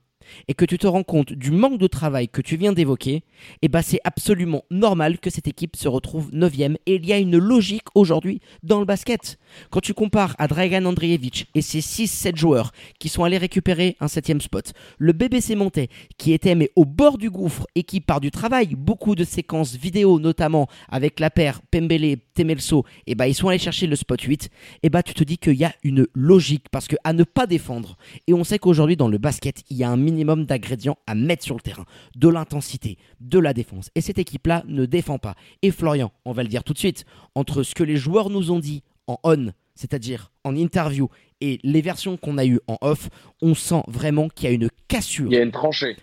et 0.48 0.54
que 0.54 0.64
tu 0.64 0.78
te 0.78 0.86
rends 0.86 1.02
compte 1.02 1.32
du 1.32 1.50
manque 1.50 1.78
de 1.78 1.86
travail 1.86 2.28
que 2.28 2.40
tu 2.40 2.56
viens 2.56 2.72
d'évoquer, 2.72 3.22
eh 3.62 3.68
ben 3.68 3.82
c'est 3.82 4.00
absolument 4.04 4.64
normal 4.70 5.18
que 5.18 5.30
cette 5.30 5.48
équipe 5.48 5.76
se 5.76 5.88
retrouve 5.88 6.30
9 6.32 6.54
et 6.86 6.94
il 6.94 7.06
y 7.06 7.12
a 7.12 7.18
une 7.18 7.38
logique 7.38 7.84
aujourd'hui 7.94 8.40
dans 8.62 8.78
le 8.78 8.84
basket. 8.84 9.38
Quand 9.70 9.80
tu 9.80 9.94
compares 9.94 10.34
à 10.38 10.46
Dragan 10.48 10.84
Andreevich 10.84 11.46
et 11.54 11.62
ses 11.62 11.80
6-7 11.80 12.36
joueurs 12.36 12.72
qui 12.98 13.08
sont 13.08 13.24
allés 13.24 13.38
récupérer 13.38 13.96
un 14.00 14.08
7 14.08 14.42
spot, 14.42 14.72
le 14.98 15.12
BBC 15.12 15.54
Montais 15.54 15.88
qui 16.18 16.32
était 16.32 16.54
mais 16.54 16.70
au 16.76 16.84
bord 16.84 17.18
du 17.18 17.30
gouffre 17.30 17.66
et 17.74 17.82
qui 17.82 18.00
part 18.00 18.20
du 18.20 18.30
travail, 18.30 18.74
beaucoup 18.76 19.14
de 19.14 19.24
séquences 19.24 19.74
vidéo 19.74 20.18
notamment 20.18 20.68
avec 20.88 21.20
la 21.20 21.30
paire 21.30 21.60
Pembele 21.70 22.16
Temelso, 22.34 22.84
eh 23.06 23.14
ben 23.14 23.26
ils 23.26 23.34
sont 23.34 23.48
allés 23.48 23.58
chercher 23.58 23.86
le 23.86 23.96
spot 23.96 24.20
8, 24.20 24.50
eh 24.82 24.90
ben 24.90 25.02
tu 25.02 25.14
te 25.14 25.24
dis 25.24 25.38
qu'il 25.38 25.54
y 25.54 25.64
a 25.64 25.74
une 25.82 26.06
logique 26.14 26.66
parce 26.70 26.88
que 26.88 26.96
à 27.04 27.12
ne 27.12 27.24
pas 27.24 27.46
défendre 27.46 27.96
et 28.26 28.34
on 28.34 28.44
sait 28.44 28.58
qu'aujourd'hui 28.58 28.96
dans 28.96 29.08
le 29.08 29.18
basket, 29.18 29.62
il 29.70 29.76
y 29.76 29.84
a 29.84 29.90
un 29.90 29.96
minimum 30.14 30.46
d'ingrédients 30.46 30.96
à 31.06 31.14
mettre 31.14 31.44
sur 31.44 31.54
le 31.54 31.60
terrain, 31.60 31.84
de 32.16 32.28
l'intensité, 32.28 32.98
de 33.20 33.38
la 33.38 33.52
défense. 33.52 33.90
Et 33.94 34.00
cette 34.00 34.18
équipe-là 34.18 34.64
ne 34.66 34.86
défend 34.86 35.18
pas. 35.18 35.34
Et 35.62 35.70
Florian, 35.70 36.12
on 36.24 36.32
va 36.32 36.42
le 36.42 36.48
dire 36.48 36.64
tout 36.64 36.72
de 36.72 36.78
suite, 36.78 37.04
entre 37.34 37.62
ce 37.62 37.74
que 37.74 37.84
les 37.84 37.96
joueurs 37.96 38.30
nous 38.30 38.50
ont 38.50 38.58
dit 38.58 38.82
en 39.06 39.18
on, 39.22 39.52
c'est-à-dire 39.74 40.32
en 40.44 40.56
interview, 40.56 41.08
et 41.40 41.58
les 41.62 41.82
versions 41.82 42.16
qu'on 42.16 42.38
a 42.38 42.46
eues 42.46 42.60
en 42.68 42.78
off, 42.80 43.08
on 43.42 43.54
sent 43.54 43.82
vraiment 43.88 44.28
qu'il 44.28 44.48
y 44.48 44.52
a 44.52 44.54
une 44.54 44.70
cassure. 44.88 45.26
Il 45.26 45.34
y 45.34 45.38
a 45.38 45.42
une 45.42 45.52
tranchée. 45.52 45.96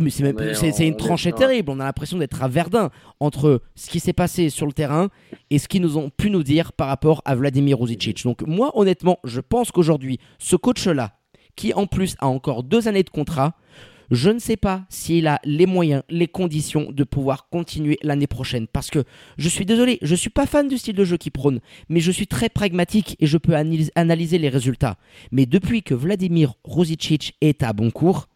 mais 0.00 0.10
c'est 0.10 0.86
une 0.86 0.96
tranchée 0.96 1.32
terrible. 1.32 1.70
On 1.70 1.80
a 1.80 1.84
l'impression 1.84 2.18
d'être 2.18 2.42
à 2.42 2.48
Verdun 2.48 2.90
entre 3.20 3.62
ce 3.76 3.88
qui 3.88 4.00
s'est 4.00 4.12
passé 4.12 4.50
sur 4.50 4.66
le 4.66 4.72
terrain 4.72 5.08
et 5.50 5.58
ce 5.58 5.68
qu'ils 5.68 5.82
nous 5.82 5.96
ont 5.96 6.10
pu 6.10 6.30
nous 6.30 6.42
dire 6.42 6.72
par 6.72 6.88
rapport 6.88 7.22
à 7.24 7.34
Vladimir 7.34 7.78
Ruzicic. 7.78 8.24
Donc 8.24 8.42
moi, 8.46 8.72
honnêtement, 8.74 9.18
je 9.24 9.40
pense 9.40 9.70
qu'aujourd'hui, 9.70 10.18
ce 10.38 10.56
coach-là, 10.56 11.12
qui 11.56 11.74
en 11.74 11.86
plus 11.86 12.16
a 12.18 12.28
encore 12.28 12.62
deux 12.62 12.88
années 12.88 13.02
de 13.02 13.10
contrat. 13.10 13.54
Je 14.10 14.30
ne 14.30 14.40
sais 14.40 14.56
pas 14.56 14.84
s'il 14.88 15.28
a 15.28 15.40
les 15.44 15.66
moyens, 15.66 16.02
les 16.08 16.26
conditions 16.26 16.90
de 16.90 17.04
pouvoir 17.04 17.48
continuer 17.48 17.96
l'année 18.02 18.26
prochaine. 18.26 18.66
Parce 18.66 18.90
que 18.90 19.04
je 19.38 19.48
suis 19.48 19.64
désolé, 19.64 19.98
je 20.02 20.12
ne 20.12 20.16
suis 20.16 20.30
pas 20.30 20.46
fan 20.46 20.66
du 20.66 20.78
style 20.78 20.96
de 20.96 21.04
jeu 21.04 21.16
qu'il 21.16 21.30
prône, 21.30 21.60
mais 21.88 22.00
je 22.00 22.10
suis 22.10 22.26
très 22.26 22.48
pragmatique 22.48 23.16
et 23.20 23.26
je 23.26 23.38
peux 23.38 23.54
analyser 23.54 24.38
les 24.38 24.48
résultats. 24.48 24.96
Mais 25.30 25.46
depuis 25.46 25.84
que 25.84 25.94
Vladimir 25.94 26.54
Rosicic 26.64 27.36
est 27.40 27.62
à 27.62 27.72
bon 27.72 27.92
cours, 27.92 28.26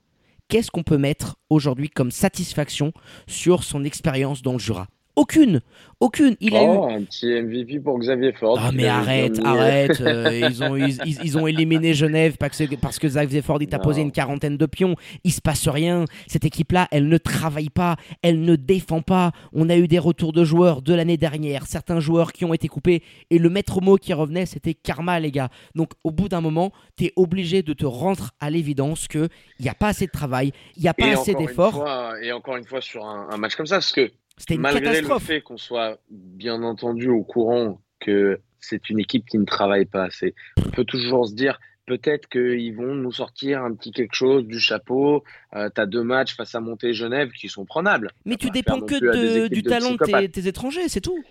qu'est-ce 0.47 0.71
qu'on 0.71 0.85
peut 0.85 0.99
mettre 0.99 1.37
aujourd'hui 1.51 1.91
comme 1.91 2.13
satisfaction 2.13 2.93
sur 3.27 3.65
son 3.65 3.85
expérience 3.85 4.43
dans 4.43 4.53
le 4.53 4.61
Jura? 4.61 4.87
Aucune, 5.17 5.61
aucune. 6.01 6.37
Il 6.41 6.57
a 6.57 6.63
oh, 6.63 6.89
eu 6.89 6.93
un 6.93 7.03
petit 7.05 7.27
MVP 7.27 7.81
pour 7.81 7.99
Xavier 7.99 8.33
Ford. 8.33 8.59
Ah 8.61 8.73
mais 8.73 8.87
arrête, 8.87 9.39
arrête. 9.45 9.93
Euh, 10.05 10.49
ils 10.51 10.63
ont 10.63 10.77
ils, 10.77 11.39
ont 11.39 11.47
éliminé 11.47 11.95
Genève 11.95 12.37
parce 12.39 12.59
que 12.59 12.75
parce 12.77 12.99
que 12.99 13.07
Xavier 13.07 13.43
Ford 13.43 13.59
il 13.61 13.69
t'a 13.69 13.79
posé 13.79 14.03
une 14.03 14.13
quarantaine 14.13 14.57
de 14.57 14.67
pions. 14.67 14.97
Il 15.23 15.33
se 15.33 15.41
passe 15.41 15.67
rien. 15.67 16.05
Cette 16.27 16.45
équipe 16.45 16.73
là, 16.73 16.89
elle 16.91 17.09
ne 17.09 17.17
travaille 17.17 17.71
pas, 17.71 17.97
elle 18.23 18.43
ne 18.43 18.57
défend 18.57 19.03
pas. 19.03 19.33
On 19.53 19.71
a 19.71 19.77
eu 19.77 19.89
des 19.89 19.99
retours 19.99 20.33
de 20.33 20.45
joueurs 20.45 20.83
de 20.83 20.95
l'année 20.95 21.17
dernière, 21.17 21.67
certains 21.67 22.01
joueurs 22.01 22.33
qui 22.33 22.45
ont 22.45 22.53
été 22.53 22.69
coupés 22.69 23.03
et 23.31 23.39
le 23.39 23.49
maître 23.49 23.81
mot 23.81 23.97
qui 23.97 24.13
revenait 24.13 24.47
c'était 24.47 24.75
karma 24.75 25.19
les 25.21 25.31
gars. 25.31 25.49
Donc 25.75 25.93
au 26.03 26.11
bout 26.11 26.29
d'un 26.29 26.41
moment, 26.41 26.73
tu 26.97 27.07
es 27.07 27.13
obligé 27.17 27.63
de 27.63 27.73
te 27.73 27.87
rendre 27.87 28.31
à 28.41 28.51
l'évidence 28.51 29.09
que 29.09 29.29
il 29.59 29.63
n'y 29.63 29.71
a 29.71 29.75
pas 29.75 29.89
assez 29.89 30.07
de 30.07 30.13
travail, 30.13 30.53
il 30.77 30.83
n'y 30.83 30.89
a 30.89 30.95
pas 30.95 31.07
assez 31.07 31.35
d'efforts. 31.35 31.85
Et 32.23 32.33
encore 32.33 32.57
une 32.57 32.67
fois 32.67 32.81
sur 32.81 33.05
un, 33.07 33.29
un 33.31 33.37
match 33.37 33.55
comme 33.55 33.67
ça, 33.67 33.77
parce 33.77 33.93
que 33.93 34.11
c'était 34.37 34.55
une 34.55 34.61
Malgré 34.61 35.01
le 35.01 35.19
fait 35.19 35.41
qu'on 35.41 35.57
soit 35.57 36.01
bien 36.11 36.63
entendu 36.63 37.09
au 37.09 37.23
courant 37.23 37.81
que 38.01 38.41
c'est 38.61 38.91
une 38.91 38.99
équipe 38.99 39.27
qui 39.27 39.39
ne 39.39 39.45
travaille 39.45 39.85
pas 39.85 40.05
assez, 40.05 40.35
on 40.59 40.71
peut 40.71 40.85
toujours 40.85 41.29
se 41.29 41.35
dire 41.35 41.59
peut-être 41.87 42.29
qu'ils 42.29 42.75
vont 42.75 42.95
nous 42.95 43.13
sortir 43.13 43.63
un 43.63 43.75
petit 43.75 43.93
quelque 43.93 44.15
chose 44.15 44.47
du 44.47 44.59
chapeau. 44.59 45.23
Euh, 45.55 45.69
tu 45.75 45.81
as 45.81 45.87
deux 45.87 46.03
matchs 46.03 46.35
face 46.35 46.55
à 46.55 46.61
Monté 46.61 46.95
Genève 46.95 47.31
qui 47.31 47.49
sont 47.49 47.65
prenables. 47.65 48.11
Mais 48.25 48.37
tu 48.37 48.51
dépends 48.51 48.81
que 48.81 49.49
du 49.49 49.63
talent 49.63 49.93
de 49.93 50.27
tes, 50.27 50.49
étrangers, 50.49 50.89
c'est 50.89 51.01
tout. 51.01 51.23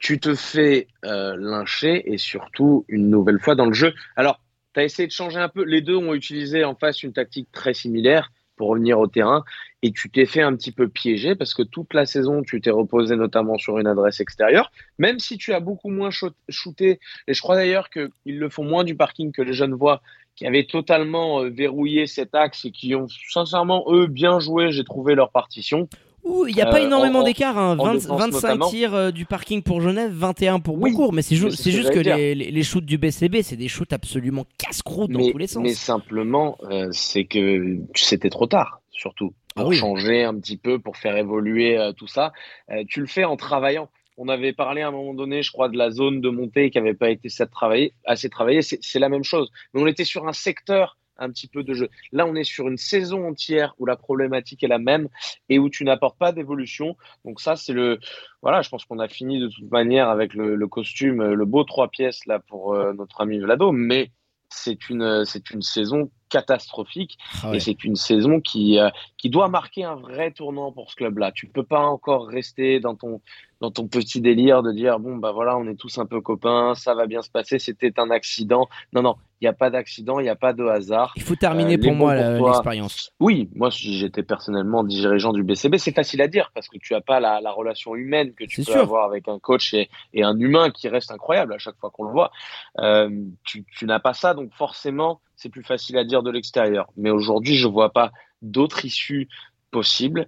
Tu 0.00 0.18
te 0.18 0.34
fais 0.34 0.88
euh, 1.04 1.36
lyncher 1.36 2.12
et 2.12 2.18
surtout 2.18 2.84
une 2.88 3.10
nouvelle 3.10 3.40
fois 3.40 3.54
dans 3.54 3.66
le 3.66 3.72
jeu. 3.72 3.92
Alors, 4.16 4.40
tu 4.74 4.80
as 4.80 4.84
essayé 4.84 5.06
de 5.06 5.12
changer 5.12 5.38
un 5.38 5.48
peu. 5.48 5.64
Les 5.64 5.80
deux 5.80 5.96
ont 5.96 6.14
utilisé 6.14 6.64
en 6.64 6.74
face 6.74 7.02
une 7.02 7.12
tactique 7.12 7.48
très 7.52 7.74
similaire 7.74 8.30
pour 8.60 8.68
revenir 8.68 9.00
au 9.00 9.06
terrain 9.06 9.42
et 9.80 9.90
tu 9.90 10.10
t'es 10.10 10.26
fait 10.26 10.42
un 10.42 10.54
petit 10.54 10.70
peu 10.70 10.86
piéger 10.86 11.34
parce 11.34 11.54
que 11.54 11.62
toute 11.62 11.94
la 11.94 12.04
saison, 12.04 12.42
tu 12.42 12.60
t'es 12.60 12.68
reposé 12.68 13.16
notamment 13.16 13.56
sur 13.56 13.78
une 13.78 13.86
adresse 13.86 14.20
extérieure, 14.20 14.70
même 14.98 15.18
si 15.18 15.38
tu 15.38 15.54
as 15.54 15.60
beaucoup 15.60 15.88
moins 15.88 16.10
shooté. 16.10 17.00
Et 17.26 17.32
je 17.32 17.40
crois 17.40 17.56
d'ailleurs 17.56 17.88
qu'ils 17.88 18.10
le 18.26 18.48
font 18.50 18.64
moins 18.64 18.84
du 18.84 18.94
parking 18.94 19.32
que 19.32 19.40
les 19.40 19.54
jeunes 19.54 19.72
voient, 19.72 20.02
qui 20.36 20.46
avaient 20.46 20.66
totalement 20.66 21.42
euh, 21.42 21.48
verrouillé 21.48 22.06
cet 22.06 22.34
axe 22.34 22.66
et 22.66 22.70
qui 22.70 22.94
ont 22.94 23.06
sincèrement, 23.30 23.86
eux, 23.88 24.06
bien 24.06 24.40
joué, 24.40 24.72
j'ai 24.72 24.84
trouvé 24.84 25.14
leur 25.14 25.30
partition. 25.30 25.88
Il 26.24 26.54
n'y 26.54 26.62
a 26.62 26.66
pas 26.66 26.80
euh, 26.80 26.86
énormément 26.86 27.22
d'écart, 27.22 27.76
25 27.76 28.50
hein. 28.50 28.66
tirs 28.68 28.94
euh, 28.94 29.10
du 29.10 29.24
parking 29.24 29.62
pour 29.62 29.80
Genève, 29.80 30.12
21 30.12 30.60
pour 30.60 30.76
Beaucourt, 30.76 31.12
mais 31.12 31.22
c'est 31.22 31.36
juste 31.36 31.90
que, 31.90 31.98
les, 31.98 32.34
les, 32.34 32.62
shoots 32.62 32.84
du 32.84 32.98
BCB, 32.98 33.42
c'est 33.42 33.56
des 33.56 33.68
shoots 33.68 33.92
absolument 33.92 34.44
casse-croûte 34.58 35.10
dans 35.10 35.30
tous 35.30 35.38
les 35.38 35.46
sens. 35.46 35.62
Mais 35.62 35.74
simplement, 35.74 36.58
c'est 36.92 37.24
que 37.24 37.78
c'était 37.94 38.30
trop 38.30 38.46
tard, 38.46 38.80
surtout. 38.90 39.32
Ah 39.56 39.62
pour 39.62 39.72
changer 39.72 40.22
un 40.22 40.38
petit 40.38 40.56
peu, 40.56 40.78
pour 40.78 40.96
faire 40.96 41.16
évoluer 41.16 41.76
euh, 41.76 41.92
tout 41.92 42.06
ça. 42.06 42.32
Euh, 42.70 42.84
tu 42.88 43.00
le 43.00 43.06
fais 43.06 43.24
en 43.24 43.36
travaillant. 43.36 43.90
On 44.16 44.28
avait 44.28 44.52
parlé 44.52 44.82
à 44.82 44.88
un 44.88 44.90
moment 44.90 45.14
donné, 45.14 45.42
je 45.42 45.50
crois, 45.50 45.68
de 45.68 45.78
la 45.78 45.90
zone 45.90 46.20
de 46.20 46.28
montée 46.28 46.70
qui 46.70 46.78
n'avait 46.78 46.94
pas 46.94 47.10
été 47.10 47.28
assez 47.28 48.28
travaillée. 48.28 48.62
C'est 48.62 48.98
la 48.98 49.08
même 49.08 49.24
chose. 49.24 49.50
Mais 49.72 49.82
on 49.82 49.86
était 49.86 50.04
sur 50.04 50.28
un 50.28 50.32
secteur 50.32 50.98
un 51.20 51.30
petit 51.30 51.46
peu 51.46 51.62
de 51.62 51.74
jeu. 51.74 51.88
Là, 52.12 52.26
on 52.26 52.34
est 52.34 52.44
sur 52.44 52.68
une 52.68 52.76
saison 52.76 53.28
entière 53.28 53.74
où 53.78 53.86
la 53.86 53.96
problématique 53.96 54.62
est 54.64 54.68
la 54.68 54.78
même 54.78 55.08
et 55.48 55.58
où 55.58 55.68
tu 55.68 55.84
n'apportes 55.84 56.18
pas 56.18 56.32
d'évolution. 56.32 56.96
Donc 57.24 57.40
ça, 57.40 57.56
c'est 57.56 57.72
le... 57.72 57.98
Voilà, 58.42 58.62
je 58.62 58.70
pense 58.70 58.84
qu'on 58.84 58.98
a 58.98 59.08
fini 59.08 59.38
de 59.38 59.48
toute 59.48 59.70
manière 59.70 60.08
avec 60.08 60.34
le, 60.34 60.66
costume, 60.66 61.22
le 61.22 61.44
beau 61.44 61.64
trois 61.64 61.88
pièces 61.88 62.26
là 62.26 62.40
pour 62.40 62.74
euh, 62.74 62.92
notre 62.94 63.20
ami 63.20 63.38
Vlado. 63.38 63.70
Mais 63.70 64.10
c'est 64.48 64.88
une, 64.88 65.24
c'est 65.24 65.50
une 65.50 65.62
saison 65.62 66.10
catastrophique 66.30 67.18
ah 67.42 67.54
et 67.54 67.60
c'est 67.60 67.84
une 67.84 67.96
saison 67.96 68.40
qui, 68.40 68.78
euh, 68.78 68.88
qui 69.18 69.28
doit 69.28 69.48
marquer 69.48 69.84
un 69.84 69.96
vrai 69.96 70.30
tournant 70.30 70.72
pour 70.72 70.90
ce 70.90 70.96
club-là. 70.96 71.32
Tu 71.32 71.46
peux 71.46 71.64
pas 71.64 71.80
encore 71.80 72.26
rester 72.26 72.80
dans 72.80 72.94
ton, 72.94 73.20
dans 73.60 73.70
ton 73.70 73.86
petit 73.86 74.20
délire 74.20 74.62
de 74.62 74.72
dire 74.72 74.98
bon 74.98 75.16
bah 75.16 75.32
voilà 75.32 75.56
on 75.56 75.66
est 75.66 75.74
tous 75.74 75.98
un 75.98 76.06
peu 76.06 76.20
copains, 76.20 76.74
ça 76.74 76.94
va 76.94 77.06
bien 77.06 77.20
se 77.20 77.30
passer, 77.30 77.58
c'était 77.58 77.98
un 78.00 78.10
accident. 78.10 78.68
Non 78.92 79.02
non, 79.02 79.16
il 79.40 79.44
n'y 79.44 79.48
a 79.48 79.52
pas 79.52 79.70
d'accident, 79.70 80.18
il 80.18 80.22
n'y 80.22 80.30
a 80.30 80.36
pas 80.36 80.52
de 80.52 80.64
hasard. 80.64 81.12
Il 81.16 81.22
faut 81.22 81.36
terminer 81.36 81.74
euh, 81.74 81.82
pour 81.82 81.94
moi 81.94 82.14
l'expérience. 82.14 83.12
Oui, 83.20 83.50
moi 83.54 83.68
j'étais 83.70 84.22
personnellement 84.22 84.82
dirigeant 84.82 85.32
du 85.32 85.42
BCB, 85.42 85.76
c'est 85.76 85.94
facile 85.94 86.22
à 86.22 86.28
dire 86.28 86.50
parce 86.54 86.68
que 86.68 86.78
tu 86.78 86.94
as 86.94 87.02
pas 87.02 87.20
la, 87.20 87.38
relation 87.50 87.96
humaine 87.96 88.32
que 88.32 88.44
tu 88.44 88.62
peux 88.62 88.78
avoir 88.78 89.04
avec 89.04 89.28
un 89.28 89.38
coach 89.38 89.74
et, 89.74 89.90
et, 90.14 90.22
un 90.22 90.38
humain 90.38 90.70
qui 90.70 90.88
reste 90.88 91.10
incroyable 91.10 91.52
à 91.52 91.58
chaque 91.58 91.76
fois 91.76 91.90
qu'on 91.90 92.04
le 92.04 92.12
voit. 92.12 92.30
Euh, 92.78 93.10
tu, 93.44 93.64
tu 93.76 93.86
n'as 93.86 93.98
pas 93.98 94.14
ça 94.14 94.34
donc 94.34 94.52
forcément 94.54 95.20
c'est 95.40 95.48
plus 95.48 95.64
facile 95.64 95.96
à 95.98 96.04
dire 96.04 96.22
de 96.22 96.30
l'extérieur. 96.30 96.88
Mais 96.96 97.10
aujourd'hui 97.10 97.56
je 97.56 97.66
vois 97.66 97.92
pas 97.92 98.12
d'autre 98.42 98.84
issue 98.84 99.28
possible. 99.70 100.26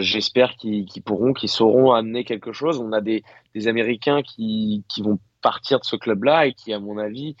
J'espère 0.00 0.56
qu'ils 0.56 0.86
pourront, 1.04 1.32
qu'ils 1.32 1.48
sauront 1.48 1.92
amener 1.92 2.24
quelque 2.24 2.52
chose. 2.52 2.78
On 2.78 2.92
a 2.92 3.00
des, 3.00 3.24
des 3.54 3.68
Américains 3.68 4.22
qui, 4.22 4.84
qui 4.88 5.00
vont 5.02 5.18
partir 5.40 5.80
de 5.80 5.84
ce 5.84 5.96
club-là 5.96 6.46
et 6.46 6.52
qui, 6.52 6.72
à 6.72 6.80
mon 6.80 6.98
avis, 6.98 7.36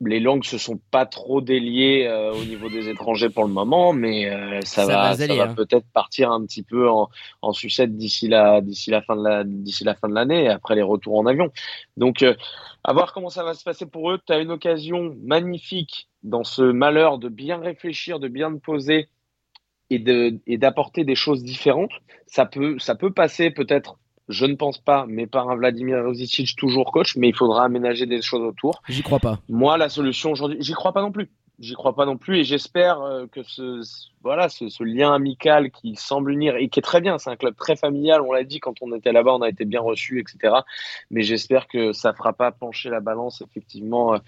les 0.00 0.20
langues 0.20 0.44
se 0.44 0.58
sont 0.58 0.78
pas 0.90 1.06
trop 1.06 1.40
déliées 1.40 2.06
euh, 2.06 2.32
au 2.32 2.44
niveau 2.44 2.68
des 2.68 2.88
étrangers 2.88 3.30
pour 3.30 3.44
le 3.44 3.52
moment, 3.52 3.92
mais 3.92 4.30
euh, 4.30 4.60
ça, 4.62 4.86
va, 4.86 5.14
ça 5.16 5.26
va 5.34 5.42
hein. 5.42 5.54
peut-être 5.54 5.86
partir 5.92 6.30
un 6.30 6.44
petit 6.46 6.62
peu 6.62 6.88
en, 6.88 7.08
en 7.42 7.52
sucette 7.52 7.96
d'ici 7.96 8.28
la, 8.28 8.60
d'ici 8.60 8.90
la 8.90 9.02
fin 9.02 9.16
de 9.16 9.24
la, 9.24 9.44
d'ici 9.44 9.84
la 9.84 9.94
fin 9.94 10.08
de 10.08 10.14
l'année 10.14 10.48
après 10.48 10.76
les 10.76 10.82
retours 10.82 11.18
en 11.18 11.26
avion. 11.26 11.50
Donc, 11.96 12.22
euh, 12.22 12.34
à 12.84 12.92
voir 12.92 13.12
comment 13.12 13.28
ça 13.30 13.42
va 13.42 13.54
se 13.54 13.64
passer 13.64 13.86
pour 13.86 14.10
eux. 14.10 14.20
Tu 14.24 14.32
as 14.32 14.38
une 14.38 14.52
occasion 14.52 15.16
magnifique 15.22 16.07
dans 16.22 16.44
ce 16.44 16.62
malheur 16.62 17.18
de 17.18 17.28
bien 17.28 17.58
réfléchir, 17.58 18.18
de 18.20 18.28
bien 18.28 18.52
te 18.52 18.58
poser 18.58 19.08
et 19.90 19.98
de, 19.98 20.38
et 20.46 20.58
d'apporter 20.58 21.04
des 21.04 21.14
choses 21.14 21.42
différentes. 21.42 21.92
Ça 22.26 22.46
peut, 22.46 22.78
ça 22.78 22.94
peut 22.94 23.12
passer 23.12 23.50
peut-être 23.50 23.98
je 24.28 24.44
ne 24.44 24.54
pense 24.54 24.78
pas, 24.78 25.06
mais 25.08 25.26
par 25.26 25.48
un 25.48 25.56
Vladimir 25.56 26.04
Rosicic 26.04 26.54
toujours 26.56 26.92
coach, 26.92 27.16
mais 27.16 27.28
il 27.28 27.34
faudra 27.34 27.64
aménager 27.64 28.06
des 28.06 28.20
choses 28.20 28.42
autour. 28.42 28.82
J'y 28.88 29.02
crois 29.02 29.18
pas. 29.18 29.40
Moi, 29.48 29.78
la 29.78 29.88
solution 29.88 30.32
aujourd'hui, 30.32 30.58
j'y 30.60 30.74
crois 30.74 30.92
pas 30.92 31.00
non 31.00 31.12
plus. 31.12 31.30
J'y 31.58 31.74
crois 31.74 31.94
pas 31.96 32.06
non 32.06 32.16
plus 32.16 32.38
et 32.38 32.44
j'espère 32.44 33.00
euh, 33.00 33.26
que 33.26 33.42
ce, 33.42 33.80
voilà, 34.22 34.48
ce, 34.48 34.84
lien 34.84 35.12
amical 35.12 35.72
qui 35.72 35.96
semble 35.96 36.30
unir 36.30 36.54
et 36.54 36.68
qui 36.68 36.78
est 36.78 36.82
très 36.82 37.00
bien, 37.00 37.18
c'est 37.18 37.30
un 37.30 37.36
club 37.36 37.56
très 37.56 37.74
familial, 37.74 38.20
on 38.20 38.32
l'a 38.32 38.44
dit 38.44 38.60
quand 38.60 38.80
on 38.80 38.94
était 38.94 39.10
là-bas, 39.10 39.34
on 39.34 39.42
a 39.42 39.48
été 39.48 39.64
bien 39.64 39.80
reçu, 39.80 40.20
etc. 40.20 40.54
Mais 41.10 41.22
j'espère 41.22 41.66
que 41.66 41.92
ça 41.92 42.12
fera 42.12 42.32
pas 42.32 42.52
pencher 42.52 42.90
la 42.90 43.00
balance 43.00 43.40
effectivement 43.42 44.14
euh, 44.14 44.18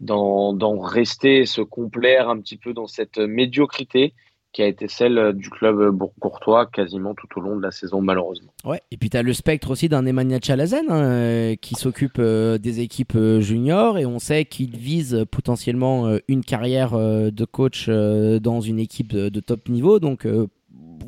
dans, 0.00 0.54
dans 0.54 0.80
rester, 0.80 1.44
se 1.44 1.60
complaire 1.60 2.30
un 2.30 2.40
petit 2.40 2.56
peu 2.56 2.72
dans 2.72 2.86
cette 2.86 3.18
médiocrité 3.18 4.14
qui 4.52 4.62
a 4.62 4.66
été 4.66 4.86
celle 4.88 5.18
euh, 5.18 5.32
du 5.32 5.50
club 5.50 5.80
euh, 5.80 5.90
bourg-courtois 5.90 6.66
quasiment 6.66 7.14
tout 7.14 7.26
au 7.36 7.40
long 7.40 7.56
de 7.56 7.62
la 7.62 7.70
saison 7.70 8.00
malheureusement. 8.00 8.52
Ouais, 8.64 8.80
et 8.90 8.96
puis 8.96 9.10
tu 9.10 9.16
as 9.16 9.22
le 9.22 9.32
spectre 9.32 9.70
aussi 9.70 9.88
d'un 9.88 10.04
Emmanuel 10.04 10.42
Chalazen 10.44 10.86
hein, 10.88 11.02
euh, 11.02 11.54
qui 11.56 11.74
s'occupe 11.74 12.20
des 12.20 12.80
équipes 12.80 13.18
juniors 13.38 13.98
et 13.98 14.06
on 14.06 14.18
sait 14.18 14.44
qu'il 14.44 14.76
vise 14.76 15.24
potentiellement 15.30 16.16
une 16.28 16.44
carrière 16.44 16.92
de 16.92 17.44
coach 17.44 17.88
dans 17.88 18.60
une 18.60 18.78
équipe 18.78 19.12
de, 19.12 19.28
de 19.28 19.40
top 19.40 19.68
niveau 19.68 19.98
donc 19.98 20.26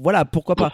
voilà, 0.03 0.25
pourquoi 0.25 0.55
pas. 0.55 0.71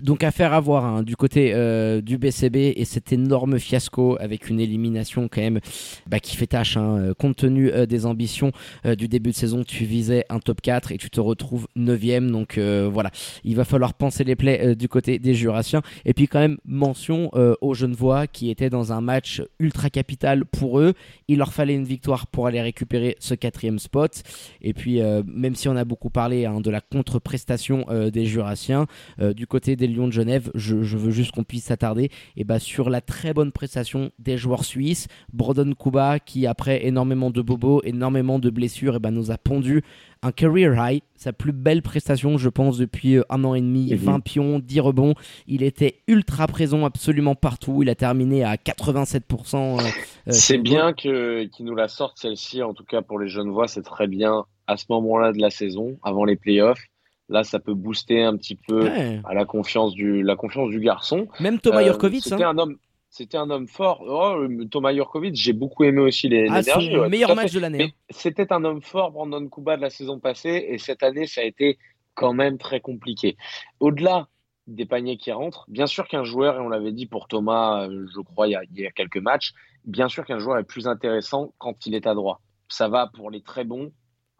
Donc 0.00 0.24
affaire 0.24 0.54
à 0.54 0.60
voir 0.60 0.84
hein, 0.84 1.02
du 1.02 1.16
côté 1.16 1.52
euh, 1.54 2.00
du 2.00 2.16
BCB 2.16 2.56
et 2.76 2.84
cet 2.84 3.12
énorme 3.12 3.58
fiasco 3.58 4.16
avec 4.20 4.48
une 4.48 4.58
élimination 4.58 5.28
quand 5.30 5.42
même 5.42 5.60
bah, 6.08 6.18
qui 6.18 6.36
fait 6.36 6.46
tâche 6.46 6.78
hein, 6.78 6.96
euh, 6.98 7.14
compte 7.14 7.36
tenu 7.36 7.70
euh, 7.70 7.84
des 7.84 8.06
ambitions 8.06 8.52
du 8.84 9.06
début 9.06 9.30
de 9.30 9.34
saison 9.34 9.64
tu 9.64 9.84
visais 9.84 10.24
un 10.28 10.38
top 10.38 10.60
4 10.60 10.92
et 10.92 10.98
tu 10.98 11.10
te 11.10 11.20
retrouves 11.20 11.68
9ème 11.76 12.30
donc 12.30 12.58
voilà. 12.58 13.10
Il 13.44 13.56
va 13.56 13.64
falloir 13.64 13.94
penser 13.94 14.24
les 14.24 14.36
plaies 14.36 14.74
du 14.74 14.88
côté 14.88 15.18
des 15.18 15.34
Jurassiens. 15.34 15.82
Et 16.04 16.14
puis 16.14 16.28
quand 16.28 16.38
même 16.38 16.58
mention 16.64 17.30
aux 17.60 17.74
Genevois 17.74 18.26
qui 18.26 18.50
étaient 18.50 18.70
dans 18.70 18.92
un 18.92 19.00
match 19.00 19.42
ultra 19.58 19.90
capital 19.90 20.44
pour 20.44 20.78
eux. 20.78 20.94
Il 21.28 21.38
leur 21.38 21.52
fallait 21.52 21.74
une 21.74 21.84
victoire 21.84 22.26
pour 22.26 22.46
aller 22.46 22.60
récupérer 22.60 23.16
ce 23.18 23.34
quatrième 23.34 23.78
spot. 23.78 24.22
Et 24.60 24.72
puis 24.72 25.00
même 25.26 25.54
si 25.54 25.68
on 25.68 25.76
a 25.76 25.84
beaucoup 25.84 26.10
parlé 26.10 26.46
hein, 26.46 26.60
de 26.60 26.70
la 26.70 26.80
contre-prestation 26.80 27.86
des 28.12 28.26
Jurassiens 28.26 28.86
du 29.18 29.46
côté 29.46 29.76
des 29.76 29.88
Lions 29.92 30.08
de 30.08 30.12
Genève, 30.12 30.50
je, 30.54 30.76
veux 30.76 31.10
juste 31.10 31.32
qu'on 31.32 31.44
puisse 31.44 31.64
s'attarder 31.64 32.10
et 32.36 32.44
bah, 32.44 32.58
sur 32.58 32.90
la 32.90 33.00
très 33.00 33.34
bonne 33.34 33.52
prestation 33.52 34.10
des 34.18 34.36
joueurs 34.36 34.64
suisses. 34.64 35.08
Brodon 35.32 35.72
Kuba 35.74 36.18
qui 36.18 36.46
après 36.46 36.86
énormément 36.86 37.30
de 37.30 37.42
bobos, 37.42 37.82
énormément 37.84 38.38
de 38.38 38.50
blessures, 38.50 38.96
et 38.96 38.98
bah, 38.98 39.10
nous 39.10 39.30
a 39.30 39.38
pondu 39.38 39.82
un 40.22 40.30
career 40.30 40.74
high, 40.78 41.02
sa 41.16 41.32
plus 41.32 41.52
belle 41.52 41.82
prestation, 41.82 42.38
je 42.38 42.48
pense, 42.48 42.78
depuis 42.78 43.16
euh, 43.16 43.24
un 43.28 43.42
an 43.44 43.54
et 43.54 43.60
demi. 43.60 43.92
20 43.92 44.12
mhm. 44.12 44.22
pions, 44.22 44.58
10 44.60 44.80
rebonds. 44.80 45.14
Il 45.48 45.62
était 45.62 45.96
ultra 46.06 46.46
présent 46.46 46.84
absolument 46.84 47.34
partout. 47.34 47.82
Il 47.82 47.90
a 47.90 47.94
terminé 47.94 48.44
à 48.44 48.54
87%. 48.54 49.80
Euh, 49.80 49.88
c'est 50.28 50.58
bien 50.58 50.92
qu'il 50.92 51.50
nous 51.60 51.74
la 51.74 51.88
sorte 51.88 52.18
celle-ci, 52.18 52.62
en 52.62 52.72
tout 52.72 52.84
cas 52.84 53.02
pour 53.02 53.18
les 53.18 53.28
jeunes 53.28 53.50
voix, 53.50 53.66
c'est 53.66 53.82
très 53.82 54.06
bien 54.06 54.44
à 54.68 54.76
ce 54.76 54.86
moment-là 54.90 55.32
de 55.32 55.40
la 55.40 55.50
saison, 55.50 55.98
avant 56.02 56.24
les 56.24 56.36
playoffs. 56.36 56.86
Là, 57.32 57.44
ça 57.44 57.58
peut 57.58 57.72
booster 57.72 58.22
un 58.22 58.36
petit 58.36 58.56
peu 58.56 58.90
à 59.24 59.32
la 59.32 59.44
confiance 59.46 59.94
du, 59.94 60.22
la 60.22 60.36
confiance 60.36 60.68
du 60.68 60.80
garçon. 60.80 61.28
Même 61.40 61.58
Thomas 61.60 61.82
euh. 61.82 62.10
C'était 62.20 62.44
hein. 62.44 62.50
un 62.50 62.58
homme. 62.58 62.76
C'était 63.08 63.38
un 63.38 63.48
homme 63.48 63.68
fort. 63.68 64.02
Oh, 64.06 64.46
Thomas 64.70 64.92
Jurkovic, 64.92 65.34
j'ai 65.34 65.54
beaucoup 65.54 65.84
aimé 65.84 66.00
aussi 66.00 66.28
les. 66.28 66.46
Ah, 66.50 66.62
son 66.62 67.08
meilleur 67.08 67.34
match 67.34 67.52
de 67.52 67.60
l'année. 67.60 67.84
Hein. 67.84 68.04
C'était 68.10 68.52
un 68.52 68.64
homme 68.64 68.82
fort, 68.82 69.12
Brandon 69.12 69.48
Kuba 69.48 69.76
de 69.76 69.82
la 69.82 69.88
saison 69.88 70.18
passée, 70.18 70.66
et 70.68 70.76
cette 70.76 71.02
année, 71.02 71.26
ça 71.26 71.40
a 71.40 71.44
été 71.44 71.78
quand 72.14 72.34
même 72.34 72.58
très 72.58 72.80
compliqué. 72.80 73.36
Au-delà 73.80 74.28
des 74.66 74.84
paniers 74.84 75.16
qui 75.16 75.32
rentrent, 75.32 75.64
bien 75.68 75.86
sûr 75.86 76.06
qu'un 76.06 76.24
joueur, 76.24 76.56
et 76.56 76.60
on 76.60 76.68
l'avait 76.68 76.92
dit 76.92 77.06
pour 77.06 77.28
Thomas, 77.28 77.86
euh, 77.86 78.06
je 78.14 78.20
crois, 78.20 78.46
il 78.46 78.52
y, 78.52 78.56
a, 78.56 78.62
il 78.64 78.80
y 78.80 78.86
a 78.86 78.90
quelques 78.90 79.16
matchs, 79.16 79.52
bien 79.84 80.08
sûr 80.08 80.24
qu'un 80.24 80.38
joueur 80.38 80.58
est 80.58 80.64
plus 80.64 80.86
intéressant 80.86 81.52
quand 81.58 81.86
il 81.86 81.94
est 81.94 82.06
à 82.06 82.14
droit. 82.14 82.40
Ça 82.68 82.88
va 82.88 83.10
pour 83.14 83.30
les 83.30 83.42
très 83.42 83.64
bons, 83.64 83.90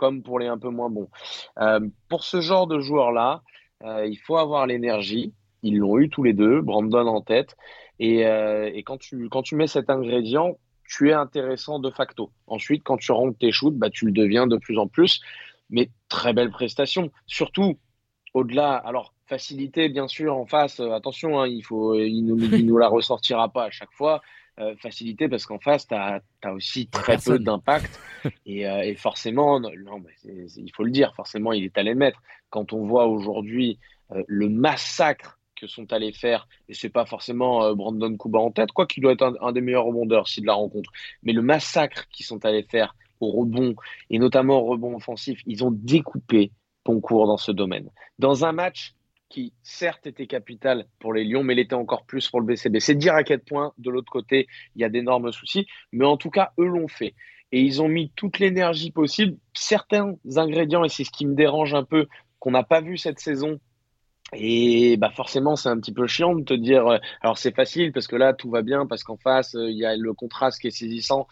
comme 0.03 0.25
pour 0.25 0.41
les 0.41 0.49
un 0.49 0.59
peu 0.59 0.69
moins 0.69 0.91
bons. 0.91 1.09
Euh, 1.61 1.79
pour 2.09 2.25
ce 2.25 2.41
genre 2.41 2.67
de 2.67 2.81
joueurs-là, 2.81 3.45
euh, 3.85 4.05
il 4.05 4.17
faut 4.17 4.37
avoir 4.37 4.67
l'énergie. 4.67 5.33
Ils 5.63 5.79
l'ont 5.79 5.97
eu 5.97 6.09
tous 6.09 6.25
les 6.25 6.33
deux, 6.33 6.61
Brandon 6.61 7.07
en 7.07 7.21
tête. 7.21 7.55
Et, 8.01 8.27
euh, 8.27 8.69
et, 8.75 8.83
quand, 8.83 8.99
tu, 8.99 9.29
quand 9.29 9.43
tu 9.43 9.55
mets 9.55 9.69
cet 9.69 9.91
ingrédient, 9.91 10.59
tu 10.89 11.11
es 11.11 11.13
intéressant 11.13 11.79
de 11.79 11.89
facto. 11.89 12.33
Ensuite, 12.49 12.83
quand 12.83 12.97
tu 12.97 13.13
rentres 13.13 13.39
tes 13.39 13.53
shoots, 13.53 13.77
bah, 13.77 13.91
tu 13.91 14.07
le 14.07 14.11
deviens 14.11 14.49
de 14.49 14.57
plus 14.57 14.77
en 14.77 14.89
plus. 14.89 15.21
Mais 15.71 15.89
très 16.09 16.33
belle 16.33 16.51
prestation. 16.51 17.13
Surtout, 17.29 17.79
au-delà, 18.35 18.75
alors 18.75 19.15
facilité 19.27 19.89
bien 19.89 20.09
sûr 20.09 20.37
en 20.37 20.47
face, 20.47 20.81
attention, 20.81 21.41
hein, 21.41 21.47
il 21.47 21.63
faut, 21.63 21.95
il 21.95 22.23
nous, 22.23 22.37
nous 22.37 22.77
la 22.77 22.89
ressortira 22.89 23.51
pas 23.51 23.67
à 23.67 23.71
chaque 23.71 23.93
fois. 23.93 24.21
Euh, 24.61 24.77
facilité 24.77 25.31
parce 25.31 25.47
qu'en 25.47 25.59
face, 25.59 25.87
tu 25.89 25.95
as, 25.95 26.21
aussi 26.53 26.87
très 26.87 27.17
peu 27.17 27.39
d'impact. 27.39 27.99
et, 28.47 28.69
euh, 28.69 28.83
et, 28.83 28.95
forcément, 28.97 29.59
non, 29.59 29.71
il 30.25 30.71
faut 30.75 30.85
le 30.85 30.91
dire, 30.91 31.15
forcément, 31.15 31.55
il 31.55 31.65
est 31.65 31.79
allé 31.79 31.95
mettre. 31.95 32.21
Quand 32.51 32.75
on 32.75 32.85
voit 32.85 33.07
aujourd'hui 33.07 33.79
euh, 34.11 34.23
le 34.29 34.51
massacre 34.51 35.41
que 35.57 35.67
sont 35.67 35.91
allés 35.95 36.13
faire, 36.13 36.49
et 36.69 36.75
c'est 36.75 36.91
pas 36.91 37.07
forcément 37.07 37.75
Brandon 37.75 38.15
Kuba 38.19 38.41
en 38.41 38.51
tête, 38.51 38.73
quoi 38.73 38.87
qu'il 38.87 39.03
doit 39.03 39.13
être 39.13 39.39
un, 39.41 39.53
des 39.53 39.63
meilleurs 39.63 39.87
rebondeurs 39.87 40.29
s'il 40.29 40.45
la 40.45 40.53
rencontre, 40.53 40.91
mais 41.23 41.33
le 41.33 41.41
massacre 41.41 42.07
qu'ils 42.11 42.27
sont 42.27 42.45
allés 42.45 42.65
faire 42.65 42.95
au 43.21 43.31
rebond, 43.31 43.75
et 44.11 44.19
notamment 44.19 44.61
au 44.61 44.67
rebond 44.67 44.97
offensif, 44.97 45.41
ils 45.47 45.65
ont 45.65 45.71
découpé 45.71 46.51
Poncourt 46.85 47.27
dans 47.27 47.39
ce 47.39 47.53
domaine. 47.53 47.89
Dans 48.19 48.45
un 48.45 48.53
match 48.53 48.95
qui 49.33 49.55
certes 49.63 50.07
était 50.07 50.27
capital 50.27 50.87
pour 50.99 51.15
les 51.15 51.25
Lions, 51.25 51.43
mais 51.43 51.55
l'était 51.55 51.75
encore 51.75 52.05
plus 52.05 52.29
pour 52.29 52.41
le 52.41 52.47
BCB. 52.47 52.81
C'est 52.81 52.95
dire 52.95 53.15
à 53.15 53.25
quel 53.25 53.41
point, 53.41 53.73
de 53.79 53.91
l'autre 53.91 54.13
côté, 54.13 54.47
il 54.77 54.83
y 54.83 54.85
a 54.85 54.91
d'énormes 54.91 55.33
soucis, 55.33 55.67
mais 55.91 56.05
en 56.05 56.19
tout 56.19 56.29
cas, 56.29 56.53
eux 56.59 56.67
l'ont 56.67 56.87
fait. 56.87 57.15
Et 57.51 57.61
ils 57.63 57.81
ont 57.81 57.89
mis 57.89 58.13
toute 58.15 58.39
l'énergie 58.39 58.91
possible, 58.91 59.39
certains 59.55 60.15
ingrédients, 60.37 60.85
et 60.85 60.91
c'est 60.91 61.05
ce 61.05 61.11
qui 61.11 61.27
me 61.27 61.35
dérange 61.35 61.73
un 61.73 61.83
peu, 61.83 62.09
qu'on 62.41 62.51
n'a 62.51 62.63
pas 62.63 62.83
vu 62.83 62.99
cette 62.99 63.21
saison. 63.21 63.59
Et 64.35 64.99
bah 64.99 65.11
forcément, 65.11 65.57
c'est 65.57 65.71
un 65.71 65.79
petit 65.79 65.93
peu 65.93 66.07
chiant 66.07 66.35
de 66.35 66.45
te 66.45 66.55
dire. 66.55 66.87
Euh, 66.87 66.99
alors 67.23 67.39
c'est 67.39 67.55
facile 67.55 67.93
parce 67.93 68.07
que 68.07 68.17
là 68.17 68.33
tout 68.33 68.51
va 68.51 68.63
bien 68.63 68.87
parce 68.87 69.05
qu'en 69.05 69.19
face 69.19 69.55
euh, 69.55 69.71
il 69.71 69.77
y 69.77 69.85
a 69.85 69.95
le 69.95 70.15
contraste 70.15 70.59
qui 70.59 70.69
est 70.69 70.71
saisissant 70.71 71.27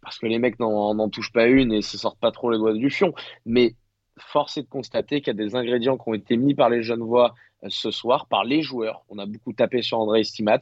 parce 0.00 0.18
que 0.18 0.26
les 0.26 0.38
mecs 0.38 0.58
n'en 0.58 1.08
touchent 1.10 1.32
pas 1.32 1.46
une 1.46 1.72
et 1.72 1.82
se 1.82 1.98
sortent 1.98 2.18
pas 2.18 2.32
trop 2.32 2.50
les 2.50 2.56
doigts 2.56 2.72
du 2.72 2.88
fion. 2.88 3.12
Mais 3.44 3.74
force 4.18 4.56
est 4.56 4.62
de 4.62 4.68
constater 4.68 5.20
qu'il 5.20 5.28
y 5.28 5.42
a 5.42 5.44
des 5.44 5.54
ingrédients 5.54 5.96
qui 5.96 6.08
ont 6.08 6.14
été 6.14 6.36
mis 6.36 6.54
par 6.54 6.70
les 6.70 6.82
jeunes 6.82 7.02
voix 7.02 7.34
euh, 7.64 7.68
ce 7.70 7.90
soir, 7.90 8.26
par 8.26 8.44
les 8.44 8.62
joueurs. 8.62 9.04
On 9.08 9.18
a 9.18 9.26
beaucoup 9.26 9.52
tapé 9.52 9.82
sur 9.82 9.98
André 9.98 10.24
Stimats, 10.24 10.60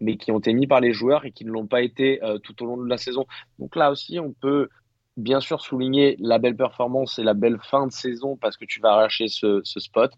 mais 0.00 0.16
qui 0.16 0.32
ont 0.32 0.38
été 0.38 0.52
mis 0.52 0.66
par 0.66 0.80
les 0.80 0.92
joueurs 0.92 1.24
et 1.24 1.32
qui 1.32 1.44
ne 1.44 1.50
l'ont 1.50 1.66
pas 1.66 1.82
été 1.82 2.22
euh, 2.22 2.38
tout 2.38 2.62
au 2.62 2.66
long 2.66 2.76
de 2.76 2.88
la 2.88 2.98
saison. 2.98 3.26
Donc 3.58 3.76
là 3.76 3.90
aussi, 3.90 4.18
on 4.18 4.32
peut 4.32 4.68
bien 5.16 5.40
sûr 5.40 5.60
souligner 5.60 6.16
la 6.18 6.38
belle 6.38 6.56
performance 6.56 7.18
et 7.18 7.22
la 7.22 7.34
belle 7.34 7.58
fin 7.62 7.86
de 7.86 7.92
saison 7.92 8.36
parce 8.36 8.56
que 8.56 8.66
tu 8.66 8.80
vas 8.80 8.92
arracher 8.92 9.28
ce, 9.28 9.62
spot. 9.64 10.12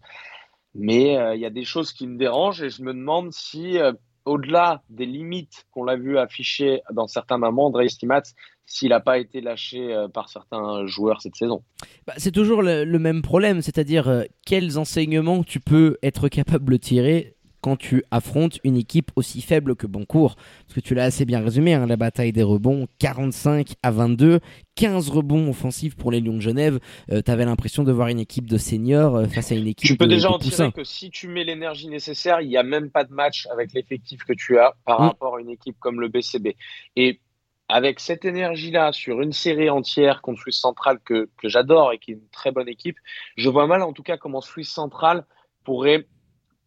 Mais 0.75 1.17
euh, 1.17 1.35
il 1.35 1.41
y 1.41 1.45
a 1.45 1.49
des 1.49 1.63
choses 1.63 1.93
qui 1.93 2.07
me 2.07 2.17
dérangent 2.17 2.61
et 2.61 2.69
je 2.69 2.83
me 2.83 2.93
demande 2.93 3.31
si 3.31 3.77
au-delà 4.25 4.81
des 4.89 5.05
limites 5.05 5.65
qu'on 5.71 5.83
l'a 5.83 5.95
vu 5.95 6.17
afficher 6.17 6.81
dans 6.91 7.07
certains 7.07 7.37
moments, 7.37 7.67
André 7.67 7.89
Stimats, 7.89 8.23
s'il 8.65 8.89
n'a 8.89 8.99
pas 8.99 9.17
été 9.17 9.41
lâché 9.41 9.93
euh, 9.93 10.07
par 10.07 10.29
certains 10.29 10.85
joueurs 10.85 11.21
cette 11.21 11.35
saison. 11.35 11.63
Bah, 12.05 12.13
c'est 12.17 12.31
toujours 12.31 12.61
le, 12.61 12.85
même 12.99 13.21
problème, 13.21 13.61
c'est-à-dire 13.61 14.07
euh, 14.07 14.23
quels 14.45 14.77
enseignements 14.77 15.43
tu 15.43 15.59
peux 15.59 15.97
être 16.03 16.29
capable 16.29 16.73
de 16.73 16.77
tirer 16.77 17.35
quand 17.61 17.75
tu 17.75 18.03
affrontes 18.11 18.59
une 18.63 18.77
équipe 18.77 19.11
aussi 19.15 19.41
faible 19.41 19.75
que 19.75 19.87
Boncourt. 19.87 20.35
Parce 20.35 20.75
que 20.75 20.79
tu 20.79 20.95
l'as 20.95 21.05
assez 21.05 21.25
bien 21.25 21.41
résumé, 21.41 21.73
hein, 21.73 21.85
la 21.85 21.97
bataille 21.97 22.31
des 22.31 22.43
rebonds, 22.43 22.87
45 22.99 23.73
à 23.83 23.91
22, 23.91 24.39
15 24.75 25.09
rebonds 25.09 25.49
offensifs 25.49 25.95
pour 25.95 26.11
les 26.11 26.21
Lions 26.21 26.35
de 26.35 26.41
Genève. 26.41 26.79
Euh, 27.11 27.21
tu 27.23 27.31
avais 27.31 27.45
l'impression 27.45 27.83
de 27.83 27.91
voir 27.91 28.07
une 28.07 28.19
équipe 28.19 28.49
de 28.49 28.57
seniors 28.57 29.15
euh, 29.15 29.25
face 29.25 29.51
à 29.51 29.55
une 29.55 29.67
équipe 29.67 29.87
Tu 29.87 29.97
peux 29.97 30.07
déjà 30.07 30.31
en 30.31 30.39
tirer 30.39 30.71
que 30.71 30.83
si 30.83 31.09
tu 31.09 31.27
mets 31.27 31.43
l'énergie 31.43 31.87
nécessaire, 31.87 32.41
il 32.41 32.49
n'y 32.49 32.57
a 32.57 32.63
même 32.63 32.89
pas 32.89 33.03
de 33.03 33.13
match 33.13 33.47
avec 33.51 33.73
l'effectif 33.73 34.23
que 34.23 34.33
tu 34.33 34.57
as 34.57 34.75
par 34.85 35.01
mm. 35.01 35.03
rapport 35.05 35.35
à 35.37 35.41
une 35.41 35.49
équipe 35.49 35.77
comme 35.79 35.99
le 35.99 36.07
BCB. 36.07 36.55
Et 36.95 37.19
avec 37.67 37.99
cette 37.99 38.25
énergie-là 38.25 38.91
sur 38.91 39.21
une 39.21 39.31
série 39.31 39.69
entière 39.69 40.21
contre 40.21 40.41
Suisse 40.41 40.59
Centrale 40.59 40.99
que, 41.05 41.29
que 41.37 41.47
j'adore 41.47 41.93
et 41.93 41.99
qui 41.99 42.11
est 42.11 42.15
une 42.15 42.29
très 42.31 42.51
bonne 42.51 42.67
équipe, 42.67 42.97
je 43.37 43.47
vois 43.47 43.67
mal 43.67 43.83
en 43.83 43.93
tout 43.93 44.01
cas 44.01 44.17
comment 44.17 44.41
Suisse 44.41 44.71
Centrale 44.71 45.25
pourraient 45.63 46.07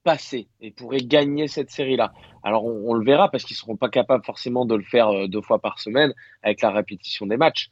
passer 0.02 0.48
et 0.60 0.70
pourraient 0.70 1.02
gagner 1.02 1.48
cette 1.48 1.70
série-là. 1.70 2.12
Alors 2.42 2.64
on, 2.64 2.94
le 2.94 3.04
verra 3.04 3.30
parce 3.30 3.44
qu'ils 3.44 3.54
ne 3.54 3.58
seront 3.58 3.76
pas 3.76 3.88
capables 3.88 4.24
forcément 4.24 4.64
de 4.64 4.74
le 4.74 4.82
faire 4.82 5.08
euh, 5.08 5.28
deux 5.28 5.42
fois 5.42 5.58
par 5.58 5.78
semaine 5.78 6.12
avec 6.42 6.60
la 6.60 6.70
répétition 6.70 7.26
des 7.26 7.36
matchs. 7.36 7.70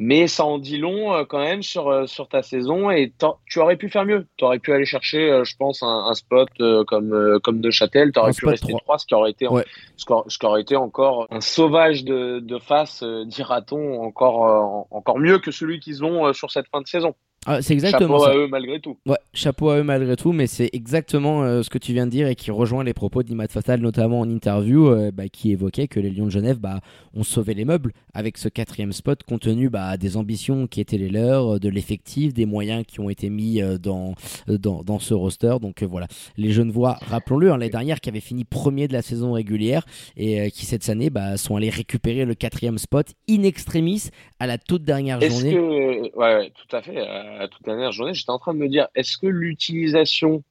Mais 0.00 0.28
ça 0.28 0.44
en 0.44 0.58
dit 0.58 0.78
long 0.78 1.12
euh, 1.12 1.24
quand 1.24 1.40
même 1.40 1.62
sur, 1.62 1.88
euh, 1.88 2.06
sur 2.06 2.28
ta 2.28 2.42
saison 2.42 2.88
et 2.88 3.12
tu 3.46 3.58
aurais 3.58 3.76
pu 3.76 3.88
faire 3.88 4.04
mieux. 4.04 4.28
Tu 4.36 4.44
aurais 4.44 4.60
pu 4.60 4.72
aller 4.72 4.84
chercher, 4.84 5.42
je 5.44 5.56
pense, 5.56 5.82
un, 5.82 6.14
spot 6.14 6.48
comme, 6.86 7.40
comme 7.42 7.60
de 7.60 7.70
Châtel. 7.70 8.12
Tu 8.12 8.18
aurais 8.20 8.32
pu 8.32 8.46
rester 8.46 8.72
3, 8.72 8.98
ce, 8.98 9.06
qui 9.06 9.14
aurait 9.14 9.32
été, 9.32 9.46
ce, 9.96 10.38
qui 10.38 10.46
aurait 10.46 10.62
été 10.62 10.76
encore 10.76 11.26
un 11.30 11.40
sauvage 11.40 12.04
de, 12.04 12.38
de 12.38 12.58
face, 12.58 13.02
dira-t-on, 13.26 14.00
encore, 14.02 14.86
encore 14.90 15.18
mieux 15.18 15.40
que 15.40 15.50
celui 15.50 15.80
qu'ils 15.80 16.04
ont 16.04 16.32
sur 16.32 16.52
cette 16.52 16.68
fin 16.68 16.80
de 16.80 16.86
saison. 16.86 17.14
Ah, 17.46 17.62
c'est 17.62 17.72
exactement 17.72 18.18
chapeau 18.18 18.30
à 18.30 18.36
eux 18.36 18.48
malgré 18.48 18.80
tout. 18.80 18.98
Ouais, 19.06 19.16
chapeau 19.32 19.70
à 19.70 19.78
eux 19.78 19.82
malgré 19.82 20.16
tout, 20.16 20.32
mais 20.32 20.46
c'est 20.46 20.68
exactement 20.72 21.42
euh, 21.42 21.62
ce 21.62 21.70
que 21.70 21.78
tu 21.78 21.92
viens 21.92 22.04
de 22.04 22.10
dire 22.10 22.26
et 22.26 22.34
qui 22.34 22.50
rejoint 22.50 22.84
les 22.84 22.92
propos 22.92 23.22
d'Imad 23.22 23.50
Fatal, 23.50 23.80
notamment 23.80 24.20
en 24.20 24.28
interview, 24.28 24.88
euh, 24.88 25.10
bah, 25.12 25.28
qui 25.28 25.52
évoquait 25.52 25.88
que 25.88 26.00
les 26.00 26.10
Lions 26.10 26.26
de 26.26 26.30
Genève 26.30 26.58
bah, 26.58 26.80
ont 27.14 27.22
sauvé 27.22 27.54
les 27.54 27.64
meubles 27.64 27.92
avec 28.12 28.36
ce 28.38 28.48
quatrième 28.48 28.92
spot, 28.92 29.22
compte 29.22 29.42
tenu 29.42 29.70
bah, 29.70 29.96
des 29.96 30.16
ambitions 30.16 30.66
qui 30.66 30.80
étaient 30.80 30.98
les 30.98 31.08
leurs, 31.08 31.60
de 31.60 31.68
l'effectif, 31.68 32.34
des 32.34 32.44
moyens 32.44 32.84
qui 32.86 33.00
ont 33.00 33.08
été 33.08 33.30
mis 33.30 33.62
euh, 33.62 33.78
dans, 33.78 34.14
dans, 34.46 34.82
dans, 34.82 34.98
ce 34.98 35.14
roster. 35.14 35.54
Donc 35.60 35.82
voilà, 35.84 36.06
les 36.36 36.50
Genevois, 36.50 36.98
rappelons-le, 37.08 37.50
hein, 37.50 37.56
l'année 37.56 37.70
dernière, 37.70 38.00
qui 38.00 38.10
avaient 38.10 38.20
fini 38.20 38.44
premier 38.44 38.88
de 38.88 38.92
la 38.92 39.02
saison 39.02 39.32
régulière 39.32 39.86
et 40.16 40.50
qui 40.50 40.66
cette 40.66 40.88
année 40.88 41.10
sont 41.36 41.56
allés 41.56 41.70
récupérer 41.70 42.24
le 42.24 42.34
quatrième 42.34 42.78
spot 42.78 43.06
in 43.30 43.42
extremis 43.44 44.10
à 44.40 44.46
la 44.46 44.58
toute 44.58 44.82
dernière 44.82 45.20
journée. 45.20 45.54
Que... 45.54 46.18
Ouais, 46.18 46.50
tout 46.50 46.76
à 46.76 46.82
fait 46.82 46.96
toute 47.50 47.62
dernière 47.62 47.92
journée, 47.92 48.14
j'étais 48.14 48.30
en 48.30 48.38
train 48.38 48.54
de 48.54 48.58
me 48.58 48.68
dire, 48.68 48.88
est-ce 48.94 49.18
que 49.18 49.26
l'utilisation 49.26 50.42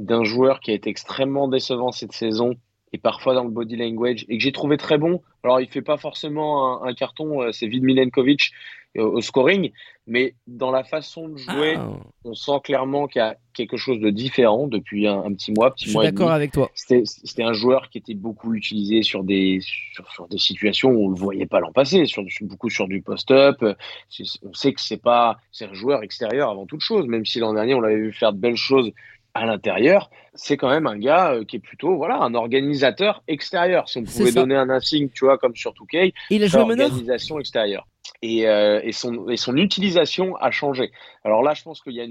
d'un 0.00 0.24
joueur 0.24 0.60
qui 0.60 0.70
a 0.70 0.74
été 0.74 0.90
extrêmement 0.90 1.48
décevant 1.48 1.92
cette 1.92 2.12
saison 2.12 2.56
et 2.92 2.98
parfois 2.98 3.34
dans 3.34 3.44
le 3.44 3.50
body 3.50 3.76
language 3.76 4.24
et 4.28 4.38
que 4.38 4.42
j'ai 4.42 4.52
trouvé 4.52 4.76
très 4.76 4.98
bon, 4.98 5.20
alors 5.42 5.60
il 5.60 5.68
fait 5.68 5.82
pas 5.82 5.96
forcément 5.96 6.84
un, 6.84 6.94
carton, 6.94 7.42
euh, 7.42 7.52
c'est 7.52 7.66
Vid 7.66 7.82
Milenkovic 7.82 8.52
au, 8.96 9.20
scoring, 9.20 9.72
mais 10.06 10.34
dans 10.46 10.70
la 10.70 10.84
façon 10.84 11.28
de 11.28 11.38
jouer, 11.38 11.76
ah. 11.78 11.88
on 12.24 12.34
sent 12.34 12.60
clairement 12.62 13.06
qu'il 13.06 13.20
y 13.20 13.22
a 13.22 13.36
quelque 13.54 13.76
chose 13.76 14.00
de 14.00 14.10
différent 14.10 14.66
depuis 14.66 15.06
un, 15.06 15.32
petit 15.32 15.52
mois, 15.52 15.70
petit 15.70 15.86
Je 15.86 15.90
suis 15.90 15.98
d'accord 15.98 16.30
avec 16.30 16.52
toi. 16.52 16.70
C'était 16.74 17.42
un 17.42 17.52
joueur 17.52 17.88
qui 17.88 17.98
était 17.98 18.14
beaucoup 18.14 18.54
utilisé 18.54 19.02
sur 19.02 19.24
des, 19.24 19.60
sur, 19.62 20.28
des 20.28 20.38
situations 20.38 20.90
où 20.90 21.06
on 21.06 21.10
ne 21.10 21.14
le 21.14 21.20
voyait 21.20 21.46
pas 21.46 21.60
l'an 21.60 21.72
passé, 21.72 22.04
sur, 22.04 22.22
beaucoup 22.42 22.68
sur 22.68 22.86
du 22.86 23.00
post-up. 23.00 23.56
On 23.62 24.52
sait 24.52 24.72
que 24.72 24.80
c'est 24.80 25.00
pas, 25.00 25.38
c'est 25.52 25.66
un 25.66 25.74
joueur 25.74 26.02
extérieur 26.02 26.50
avant 26.50 26.66
toute 26.66 26.80
chose, 26.80 27.06
même 27.06 27.24
si 27.24 27.38
l'an 27.38 27.54
dernier 27.54 27.74
on 27.74 27.80
l'avait 27.80 27.96
vu 27.96 28.12
faire 28.12 28.32
de 28.32 28.38
belles 28.38 28.56
choses 28.56 28.92
à 29.34 29.46
l'intérieur, 29.46 30.10
c'est 30.34 30.56
quand 30.56 30.68
même 30.70 30.86
un 30.86 30.96
gars 30.96 31.32
euh, 31.32 31.44
qui 31.44 31.56
est 31.56 31.60
plutôt 31.60 31.96
voilà 31.96 32.22
un 32.22 32.34
organisateur 32.34 33.22
extérieur. 33.26 33.88
Si 33.88 33.98
on 33.98 34.04
pouvait 34.04 34.30
donner 34.30 34.54
un 34.54 34.70
insigne, 34.70 35.08
tu 35.08 35.24
vois, 35.24 35.38
comme 35.38 35.56
sur 35.56 35.72
2K, 35.72 36.12
il 36.30 36.44
a 36.44 36.46
joué 36.46 36.60
organisation 36.60 37.40
extérieure 37.40 37.84
et, 38.22 38.48
euh, 38.48 38.80
et, 38.82 38.92
son, 38.92 39.28
et 39.28 39.62
utilisation 39.62 40.36
a 40.36 40.50
changé. 40.50 40.92
Alors 41.24 41.42
là, 41.42 41.54
je 41.54 41.62
pense 41.62 41.80
qu'il 41.80 41.92
y 41.94 42.00
a 42.00 42.06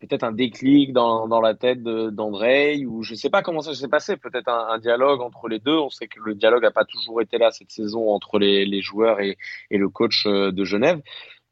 peut-être 0.00 0.24
un 0.24 0.32
déclic 0.32 0.92
dans, 0.92 1.40
la 1.40 1.54
tête 1.54 1.82
d'André 1.82 2.84
ou 2.86 3.02
je 3.02 3.14
sais 3.14 3.30
pas 3.30 3.42
comment 3.42 3.60
ça 3.60 3.74
s'est 3.74 3.88
passé, 3.88 4.16
peut-être 4.16 4.48
un, 4.48 4.78
dialogue 4.78 5.20
entre 5.20 5.48
les 5.48 5.58
deux. 5.58 5.76
On 5.76 5.90
sait 5.90 6.08
que 6.08 6.20
le 6.20 6.34
dialogue 6.34 6.62
n'a 6.62 6.70
pas 6.70 6.84
toujours 6.84 7.20
été 7.20 7.38
là 7.38 7.50
cette 7.50 7.70
saison 7.70 8.10
entre 8.10 8.38
les, 8.38 8.82
joueurs 8.82 9.20
et, 9.20 9.36
et, 9.70 9.78
le 9.78 9.88
coach 9.88 10.26
euh, 10.26 10.52
de 10.52 10.64
Genève. 10.64 11.00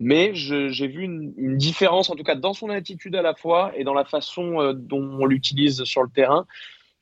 Mais 0.01 0.33
j'ai 0.33 0.87
vu 0.87 1.03
une, 1.03 1.57
différence, 1.57 2.09
en 2.09 2.15
tout 2.15 2.23
cas 2.23 2.37
dans 2.37 2.53
son 2.53 2.71
attitude 2.71 3.17
à 3.17 3.23
la 3.23 3.35
fois 3.35 3.73
et 3.77 3.83
dans 3.83 3.95
la 3.95 4.05
façon 4.05 4.61
euh, 4.61 4.73
dont 4.73 5.03
on 5.03 5.27
l'utilise 5.27 5.83
sur 5.85 6.03
le 6.03 6.09
terrain, 6.09 6.47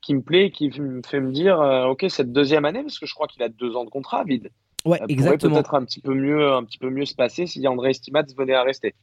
qui 0.01 0.15
me 0.15 0.23
plaît, 0.23 0.51
qui 0.51 0.71
me 0.81 1.03
fait 1.03 1.21
me 1.21 1.33
dire, 1.33 1.59
ok, 1.91 2.07
cette 2.09 2.33
deuxième 2.33 2.65
année, 2.65 2.83
parce 2.83 2.99
que 2.99 3.07
je 3.07 3.15
crois 3.15 3.27
qu'il 3.27 3.43
a 3.43 3.49
deux 3.49 3.75
ans 3.75 3.85
de 3.85 3.91
contrat, 3.91 4.23
vide. 4.23 4.51
Ouais, 4.87 5.01
exactement. 5.09 5.57
Peut-être 5.57 5.75
un 5.75 5.85
petit 5.85 6.01
peu 6.01 6.15
mieux, 6.15 6.53
un 6.53 6.65
petit 6.65 6.79
peu 6.79 6.91
mieux 6.91 7.05
se 7.05 7.15
passer 7.15 7.47
si 7.47 7.67
André 7.67 7.91
Estimats 7.91 8.23
venait 8.37 8.55
à 8.55 8.63
rester. 8.63 8.95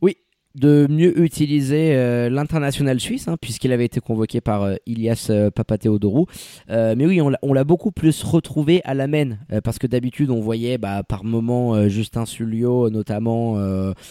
Oui, 0.00 0.16
de 0.58 0.86
mieux 0.90 1.20
utiliser 1.20 1.94
euh, 1.94 2.28
l'international 2.28 3.00
suisse, 3.00 3.28
hein, 3.28 3.36
puisqu'il 3.40 3.72
avait 3.72 3.84
été 3.84 4.00
convoqué 4.00 4.40
par 4.40 4.62
euh, 4.62 4.74
Ilias 4.86 5.28
euh, 5.30 5.50
Papatheodorou. 5.50 6.26
mais 6.68 7.06
oui, 7.06 7.20
on 7.20 7.52
l'a 7.52 7.64
beaucoup 7.64 7.92
plus 7.92 8.22
retrouvé 8.22 8.80
à 8.84 8.94
la 8.94 9.06
main, 9.06 9.38
parce 9.64 9.78
que 9.78 9.86
d'habitude 9.86 10.30
on 10.30 10.40
voyait 10.40 10.78
bah, 10.78 11.02
par 11.02 11.24
moment 11.24 11.88
Justin 11.88 12.26
Sulio, 12.26 12.90
notamment 12.90 13.56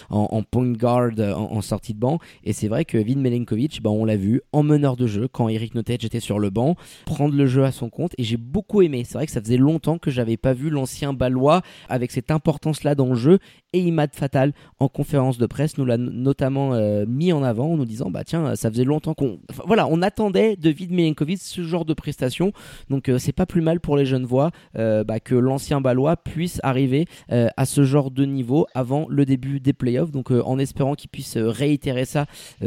en, 0.09 0.43
point 0.43 0.71
guard, 0.71 1.11
en, 1.19 1.61
sortie 1.61 1.93
de 1.93 1.99
banc. 1.99 2.19
Et 2.43 2.53
c'est 2.53 2.67
vrai 2.67 2.85
que 2.85 2.97
Vin 2.97 3.19
Melenkovic, 3.19 3.81
bah, 3.81 3.89
on 3.89 4.05
l'a 4.05 4.15
vu 4.15 4.41
en 4.51 4.63
meneur 4.63 4.95
de 4.95 5.07
jeu, 5.07 5.27
quand 5.27 5.49
Eric 5.49 5.75
Notet 5.75 5.95
était 5.95 6.19
sur 6.19 6.39
le 6.39 6.49
banc, 6.49 6.75
prendre 7.05 7.35
le 7.35 7.45
jeu 7.45 7.63
à 7.63 7.71
son 7.71 7.89
compte. 7.89 8.13
Et 8.17 8.23
j'ai 8.23 8.37
beaucoup 8.37 8.81
aimé. 8.81 9.03
C'est 9.05 9.17
vrai 9.17 9.25
que 9.25 9.31
ça 9.31 9.41
faisait 9.41 9.57
longtemps 9.57 9.97
que 9.97 10.11
j'avais 10.11 10.37
pas 10.37 10.53
vu 10.53 10.69
l'ancien 10.69 11.13
Balois 11.13 11.61
avec 11.89 12.11
cette 12.11 12.31
importance-là 12.31 12.95
dans 12.95 13.09
le 13.09 13.15
jeu. 13.15 13.39
Et 13.73 13.79
Imad 13.79 14.13
Fatal, 14.13 14.53
en 14.79 14.87
conférence 14.87 15.37
de 15.37 15.45
presse, 15.45 15.77
nous 15.77 15.85
l'a 15.85 15.97
notamment 16.37 16.75
euh, 16.75 17.05
mis 17.07 17.33
en 17.33 17.41
avant 17.41 17.71
en 17.71 17.77
nous 17.77 17.85
disant 17.85 18.11
bah 18.11 18.23
tiens 18.23 18.55
ça 18.55 18.69
faisait 18.69 18.83
longtemps 18.83 19.15
qu'on 19.15 19.39
voilà 19.65 19.87
on 19.89 20.03
attendait 20.03 20.55
de 20.55 20.69
Vid 20.69 20.91
ce 21.39 21.63
genre 21.63 21.83
de 21.83 21.95
prestation. 21.95 22.51
Donc 22.91 23.09
euh, 23.09 23.17
c'est 23.17 23.31
pas 23.31 23.47
plus 23.47 23.61
mal 23.61 23.79
pour 23.79 23.97
les 23.97 24.05
jeunes 24.05 24.25
voix 24.25 24.51
euh, 24.77 25.03
bah, 25.03 25.19
que 25.19 25.33
l'ancien 25.33 25.81
balois 25.81 26.15
puisse 26.15 26.59
arriver 26.61 27.05
à 27.29 27.65
ce 27.65 27.83
genre 27.83 28.11
de 28.11 28.25
niveau 28.25 28.67
avant 28.75 29.07
le 29.09 29.25
début 29.25 29.59
des 29.59 29.73
playoffs. 29.73 30.11
Donc 30.11 30.29
en 30.31 30.59
espérant 30.59 30.93
qu'il 30.93 31.09
puisse 31.09 31.37
réitérer 31.37 32.05
ça 32.05 32.25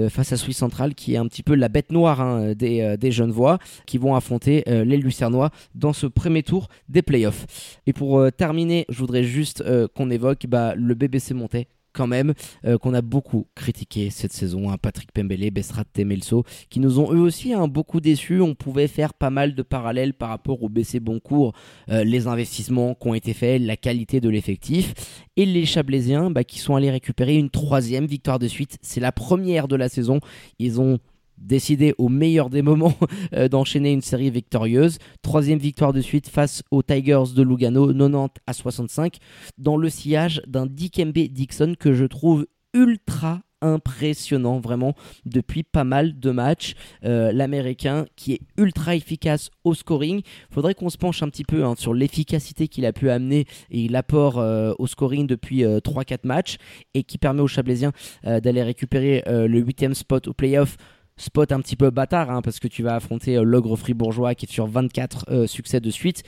face 0.08 0.32
à 0.32 0.36
Suisse 0.36 0.56
Central 0.56 0.94
qui 0.94 1.14
est 1.14 1.16
un 1.16 1.26
petit 1.26 1.42
peu 1.42 1.54
la 1.54 1.68
bête 1.68 1.92
noire 1.92 2.20
hein, 2.20 2.54
des, 2.54 2.96
des 2.98 3.12
jeunes 3.12 3.30
voix 3.30 3.58
qui 3.86 3.98
vont 3.98 4.14
affronter 4.14 4.64
les 4.66 4.96
Lucernois 4.96 5.50
dans 5.74 5.92
ce 5.92 6.06
premier 6.06 6.42
tour 6.42 6.68
des 6.88 7.02
playoffs. 7.02 7.46
Et 7.86 7.92
pour 7.92 8.20
terminer 8.36 8.86
je 8.88 8.98
voudrais 8.98 9.24
juste 9.24 9.64
qu'on 9.94 10.10
évoque 10.10 10.46
bah, 10.46 10.74
le 10.74 10.94
BBC 10.94 11.34
Montais 11.34 11.68
quand 11.92 12.06
même, 12.06 12.34
euh, 12.64 12.78
qu'on 12.78 12.94
a 12.94 13.02
beaucoup 13.02 13.46
critiqué 13.54 14.10
cette 14.10 14.32
saison. 14.32 14.70
Hein. 14.70 14.76
Patrick 14.80 15.12
Pembele, 15.12 15.50
Bestrat 15.50 15.84
Temelso, 15.92 16.44
qui 16.68 16.80
nous 16.80 16.98
ont 16.98 17.12
eux 17.12 17.20
aussi 17.20 17.52
hein, 17.52 17.68
beaucoup 17.68 18.00
déçus. 18.00 18.40
On 18.40 18.54
pouvait 18.54 18.88
faire 18.88 19.14
pas 19.14 19.30
mal 19.30 19.54
de 19.54 19.62
parallèles 19.62 20.14
par 20.14 20.28
rapport 20.28 20.62
au 20.62 20.68
BC 20.68 21.00
Boncourt, 21.00 21.52
euh, 21.90 22.04
les 22.04 22.26
investissements 22.26 22.94
qui 22.94 23.08
ont 23.08 23.14
été 23.14 23.34
faits, 23.34 23.60
la 23.62 23.76
qualité 23.76 24.20
de 24.20 24.28
l'effectif. 24.28 24.94
Et 25.36 25.46
les 25.46 25.64
Chablaisiens 25.64 26.30
bah, 26.30 26.44
qui 26.44 26.58
sont 26.58 26.76
allés 26.76 26.90
récupérer 26.90 27.36
une 27.36 27.50
troisième 27.50 28.06
victoire 28.06 28.38
de 28.38 28.48
suite. 28.48 28.78
C'est 28.82 29.00
la 29.00 29.12
première 29.12 29.68
de 29.68 29.76
la 29.76 29.88
saison. 29.88 30.20
Ils 30.58 30.80
ont 30.80 30.98
décidé 31.40 31.94
au 31.98 32.08
meilleur 32.08 32.50
des 32.50 32.62
moments 32.62 32.94
euh, 33.34 33.48
d'enchaîner 33.48 33.92
une 33.92 34.02
série 34.02 34.30
victorieuse. 34.30 34.98
Troisième 35.22 35.58
victoire 35.58 35.92
de 35.92 36.00
suite 36.00 36.28
face 36.28 36.62
aux 36.70 36.82
Tigers 36.82 37.34
de 37.34 37.42
Lugano, 37.42 37.86
90 37.88 38.40
à 38.46 38.52
65, 38.52 39.16
dans 39.58 39.76
le 39.76 39.88
sillage 39.88 40.42
d'un 40.46 40.66
Dikembe 40.66 41.12
Dixon 41.12 41.74
que 41.78 41.92
je 41.92 42.04
trouve 42.04 42.46
ultra 42.74 43.40
impressionnant 43.62 44.58
vraiment 44.58 44.94
depuis 45.26 45.62
pas 45.62 45.84
mal 45.84 46.18
de 46.18 46.30
matchs. 46.30 46.74
Euh, 47.04 47.30
L'Américain 47.30 48.06
qui 48.16 48.32
est 48.32 48.40
ultra 48.56 48.94
efficace 48.94 49.50
au 49.64 49.74
scoring. 49.74 50.22
Faudrait 50.50 50.74
qu'on 50.74 50.88
se 50.88 50.96
penche 50.96 51.22
un 51.22 51.28
petit 51.28 51.44
peu 51.44 51.64
hein, 51.64 51.74
sur 51.76 51.92
l'efficacité 51.92 52.68
qu'il 52.68 52.86
a 52.86 52.94
pu 52.94 53.10
amener 53.10 53.44
et 53.70 53.88
l'apport 53.88 54.38
euh, 54.38 54.72
au 54.78 54.86
scoring 54.86 55.26
depuis 55.26 55.62
3-4 55.62 56.20
matchs 56.24 56.56
et 56.94 57.02
qui 57.02 57.18
permet 57.18 57.42
aux 57.42 57.48
Chablaisiens 57.48 57.92
d'aller 58.24 58.62
récupérer 58.62 59.22
le 59.26 59.58
huitième 59.58 59.94
spot 59.94 60.28
au 60.28 60.32
playoff 60.32 60.76
spot 61.20 61.52
un 61.52 61.60
petit 61.60 61.76
peu 61.76 61.90
bâtard, 61.90 62.30
hein, 62.30 62.42
parce 62.42 62.58
que 62.58 62.68
tu 62.68 62.82
vas 62.82 62.94
affronter 62.94 63.36
euh, 63.36 63.42
l'ogre 63.42 63.76
fribourgeois 63.76 64.34
qui 64.34 64.46
est 64.46 64.52
sur 64.52 64.66
24 64.66 65.26
euh, 65.28 65.46
succès 65.46 65.80
de 65.80 65.90
suite. 65.90 66.22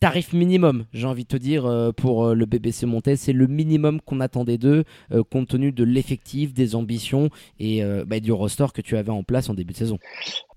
Tarif 0.00 0.32
minimum, 0.32 0.84
j'ai 0.92 1.06
envie 1.06 1.22
de 1.22 1.28
te 1.28 1.36
dire, 1.36 1.64
euh, 1.64 1.92
pour 1.92 2.34
le 2.34 2.44
BBC 2.44 2.84
Montais, 2.84 3.16
c'est 3.16 3.32
le 3.32 3.46
minimum 3.46 4.00
qu'on 4.02 4.20
attendait 4.20 4.58
d'eux, 4.58 4.84
compte 5.30 5.48
tenu 5.48 5.72
de 5.72 5.84
l'effectif, 5.84 6.52
des 6.52 6.74
ambitions 6.74 7.30
et 7.58 7.82
bah, 8.04 8.20
du 8.20 8.30
roster 8.30 8.66
que 8.74 8.82
tu 8.82 8.98
avais 8.98 9.12
en 9.12 9.22
place 9.22 9.48
en 9.48 9.54
début 9.54 9.72
de 9.72 9.78
saison. 9.78 9.98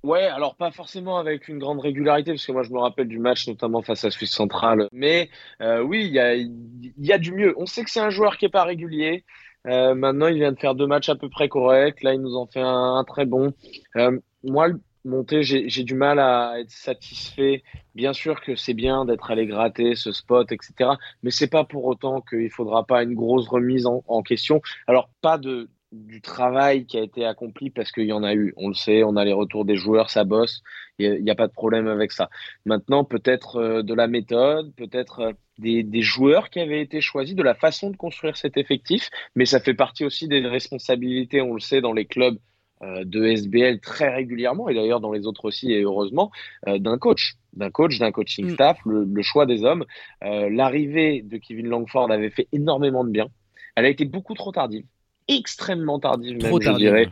Ouais, 0.03 0.23
alors 0.23 0.55
pas 0.55 0.71
forcément 0.71 1.17
avec 1.17 1.47
une 1.47 1.59
grande 1.59 1.79
régularité, 1.79 2.31
parce 2.31 2.45
que 2.45 2.51
moi 2.51 2.63
je 2.63 2.71
me 2.71 2.79
rappelle 2.79 3.07
du 3.07 3.19
match 3.19 3.47
notamment 3.47 3.81
face 3.81 4.03
à 4.03 4.11
Suisse 4.11 4.31
Centrale. 4.31 4.89
Mais 4.91 5.29
oui, 5.61 6.05
il 6.07 6.13
y 6.13 6.19
a, 6.19 6.35
y 6.35 7.11
a, 7.13 7.17
du 7.17 7.31
mieux. 7.31 7.53
On 7.57 7.67
sait 7.67 7.85
que 7.85 7.91
c'est 7.91 8.01
un 8.01 8.09
joueur 8.09 8.37
qui 8.37 8.45
n'est 8.45 8.51
pas 8.51 8.65
régulier. 8.65 9.23
Euh, 9.67 9.95
maintenant, 9.95 10.27
il 10.27 10.35
vient 10.35 10.51
de 10.51 10.59
faire 10.59 10.75
deux 10.75 10.87
matchs 10.87 11.09
à 11.09 11.15
peu 11.15 11.29
près 11.29 11.49
corrects. 11.49 12.01
Là, 12.03 12.13
il 12.13 12.21
nous 12.21 12.35
en 12.35 12.47
fait 12.47 12.61
un, 12.61 13.03
très 13.05 13.25
bon. 13.25 13.53
Euh, 13.95 14.17
moi, 14.43 14.69
monter, 15.03 15.43
j'ai 15.43 15.83
du 15.83 15.95
mal 15.95 16.19
à 16.19 16.59
être 16.59 16.71
satisfait. 16.71 17.63
Bien 17.95 18.13
sûr 18.13 18.41
que 18.41 18.55
c'est 18.55 18.73
bien 18.73 19.05
d'être 19.05 19.31
allé 19.31 19.47
gratter 19.47 19.95
ce 19.95 20.11
spot, 20.11 20.51
etc. 20.51 20.91
Mais 21.23 21.31
c'est 21.31 21.47
pas 21.47 21.63
pour 21.63 21.85
autant 21.85 22.21
qu'il 22.21 22.49
faudra 22.49 22.85
pas 22.85 23.03
une 23.03 23.15
grosse 23.15 23.47
remise 23.47 23.85
en, 23.85 24.03
en 24.07 24.21
question. 24.21 24.61
Alors, 24.87 25.09
pas 25.21 25.37
de, 25.37 25.69
du 25.91 26.21
travail 26.21 26.85
qui 26.85 26.97
a 26.97 27.01
été 27.01 27.25
accompli 27.25 27.69
parce 27.69 27.91
qu'il 27.91 28.05
y 28.05 28.13
en 28.13 28.23
a 28.23 28.33
eu. 28.33 28.53
On 28.57 28.67
le 28.67 28.73
sait, 28.73 29.03
on 29.03 29.15
a 29.15 29.23
les 29.23 29.33
retours 29.33 29.65
des 29.65 29.75
joueurs, 29.75 30.09
ça 30.09 30.23
bosse. 30.23 30.61
Il 30.99 31.23
n'y 31.23 31.31
a, 31.31 31.35
pas 31.35 31.47
de 31.47 31.53
problème 31.53 31.87
avec 31.87 32.11
ça. 32.11 32.29
Maintenant, 32.65 33.03
peut-être 33.03 33.57
euh, 33.57 33.83
de 33.83 33.93
la 33.93 34.07
méthode, 34.07 34.73
peut-être 34.75 35.19
euh, 35.19 35.33
des, 35.59 35.83
des, 35.83 36.01
joueurs 36.01 36.49
qui 36.49 36.59
avaient 36.59 36.81
été 36.81 37.01
choisis, 37.01 37.35
de 37.35 37.43
la 37.43 37.53
façon 37.53 37.89
de 37.89 37.95
construire 37.95 38.35
cet 38.35 38.57
effectif, 38.57 39.09
mais 39.35 39.45
ça 39.45 39.59
fait 39.59 39.73
partie 39.73 40.03
aussi 40.05 40.27
des 40.27 40.45
responsabilités, 40.45 41.41
on 41.41 41.53
le 41.53 41.59
sait, 41.59 41.81
dans 41.81 41.93
les 41.93 42.05
clubs 42.05 42.37
de 42.79 43.25
SBL 43.25 43.79
très 43.79 44.13
régulièrement, 44.13 44.69
et 44.69 44.75
d'ailleurs 44.75 44.99
dans 44.99 45.11
les 45.11 45.25
autres 45.25 45.45
aussi, 45.45 45.71
et 45.71 45.81
heureusement, 45.81 46.29
d'un 46.67 46.99
coach, 46.99 47.33
d'un 47.53 47.71
coach, 47.71 47.97
d'un 47.97 48.11
coaching 48.11 48.51
mm. 48.51 48.53
staff, 48.53 48.77
le, 48.85 49.21
choix 49.23 49.47
des 49.47 49.63
hommes. 49.63 49.83
L'arrivée 50.21 51.23
de 51.23 51.37
Kevin 51.37 51.69
Langford 51.69 52.11
avait 52.11 52.29
fait 52.29 52.47
énormément 52.51 53.03
de 53.03 53.09
bien. 53.09 53.29
Elle 53.75 53.85
a 53.85 53.89
été 53.89 54.05
beaucoup 54.05 54.35
trop 54.35 54.51
tardive, 54.51 54.85
extrêmement 55.27 55.99
tardive 55.99 56.41
même, 56.41 56.61
je 56.61 56.71
dirais, 56.71 57.09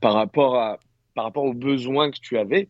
par 0.00 0.14
rapport 0.14 0.56
à 0.56 0.78
par 1.14 1.24
rapport 1.24 1.44
aux 1.44 1.54
besoins 1.54 2.10
que 2.10 2.18
tu 2.20 2.38
avais 2.38 2.68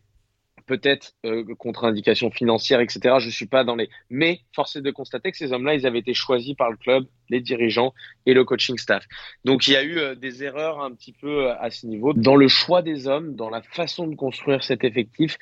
peut-être 0.65 1.13
euh, 1.25 1.43
contre-indication 1.57 2.31
financière, 2.31 2.79
etc. 2.79 3.15
Je 3.19 3.29
suis 3.29 3.45
pas 3.45 3.63
dans 3.63 3.75
les. 3.75 3.89
Mais 4.09 4.41
force 4.53 4.75
est 4.75 4.81
de 4.81 4.91
constater 4.91 5.31
que 5.31 5.37
ces 5.37 5.53
hommes-là, 5.53 5.75
ils 5.75 5.85
avaient 5.85 5.99
été 5.99 6.13
choisis 6.13 6.55
par 6.55 6.71
le 6.71 6.77
club, 6.77 7.05
les 7.29 7.41
dirigeants 7.41 7.93
et 8.25 8.33
le 8.33 8.43
coaching 8.43 8.77
staff. 8.77 9.05
Donc 9.43 9.67
il 9.67 9.73
y 9.73 9.77
a 9.77 9.83
eu 9.83 9.97
euh, 9.97 10.15
des 10.15 10.43
erreurs 10.43 10.81
un 10.81 10.91
petit 10.91 11.13
peu 11.13 11.47
euh, 11.47 11.59
à 11.59 11.69
ce 11.69 11.87
niveau 11.87 12.13
dans 12.13 12.35
le 12.35 12.47
choix 12.47 12.81
des 12.81 13.07
hommes, 13.07 13.35
dans 13.35 13.49
la 13.49 13.61
façon 13.61 14.07
de 14.07 14.15
construire 14.15 14.63
cet 14.63 14.83
effectif, 14.83 15.37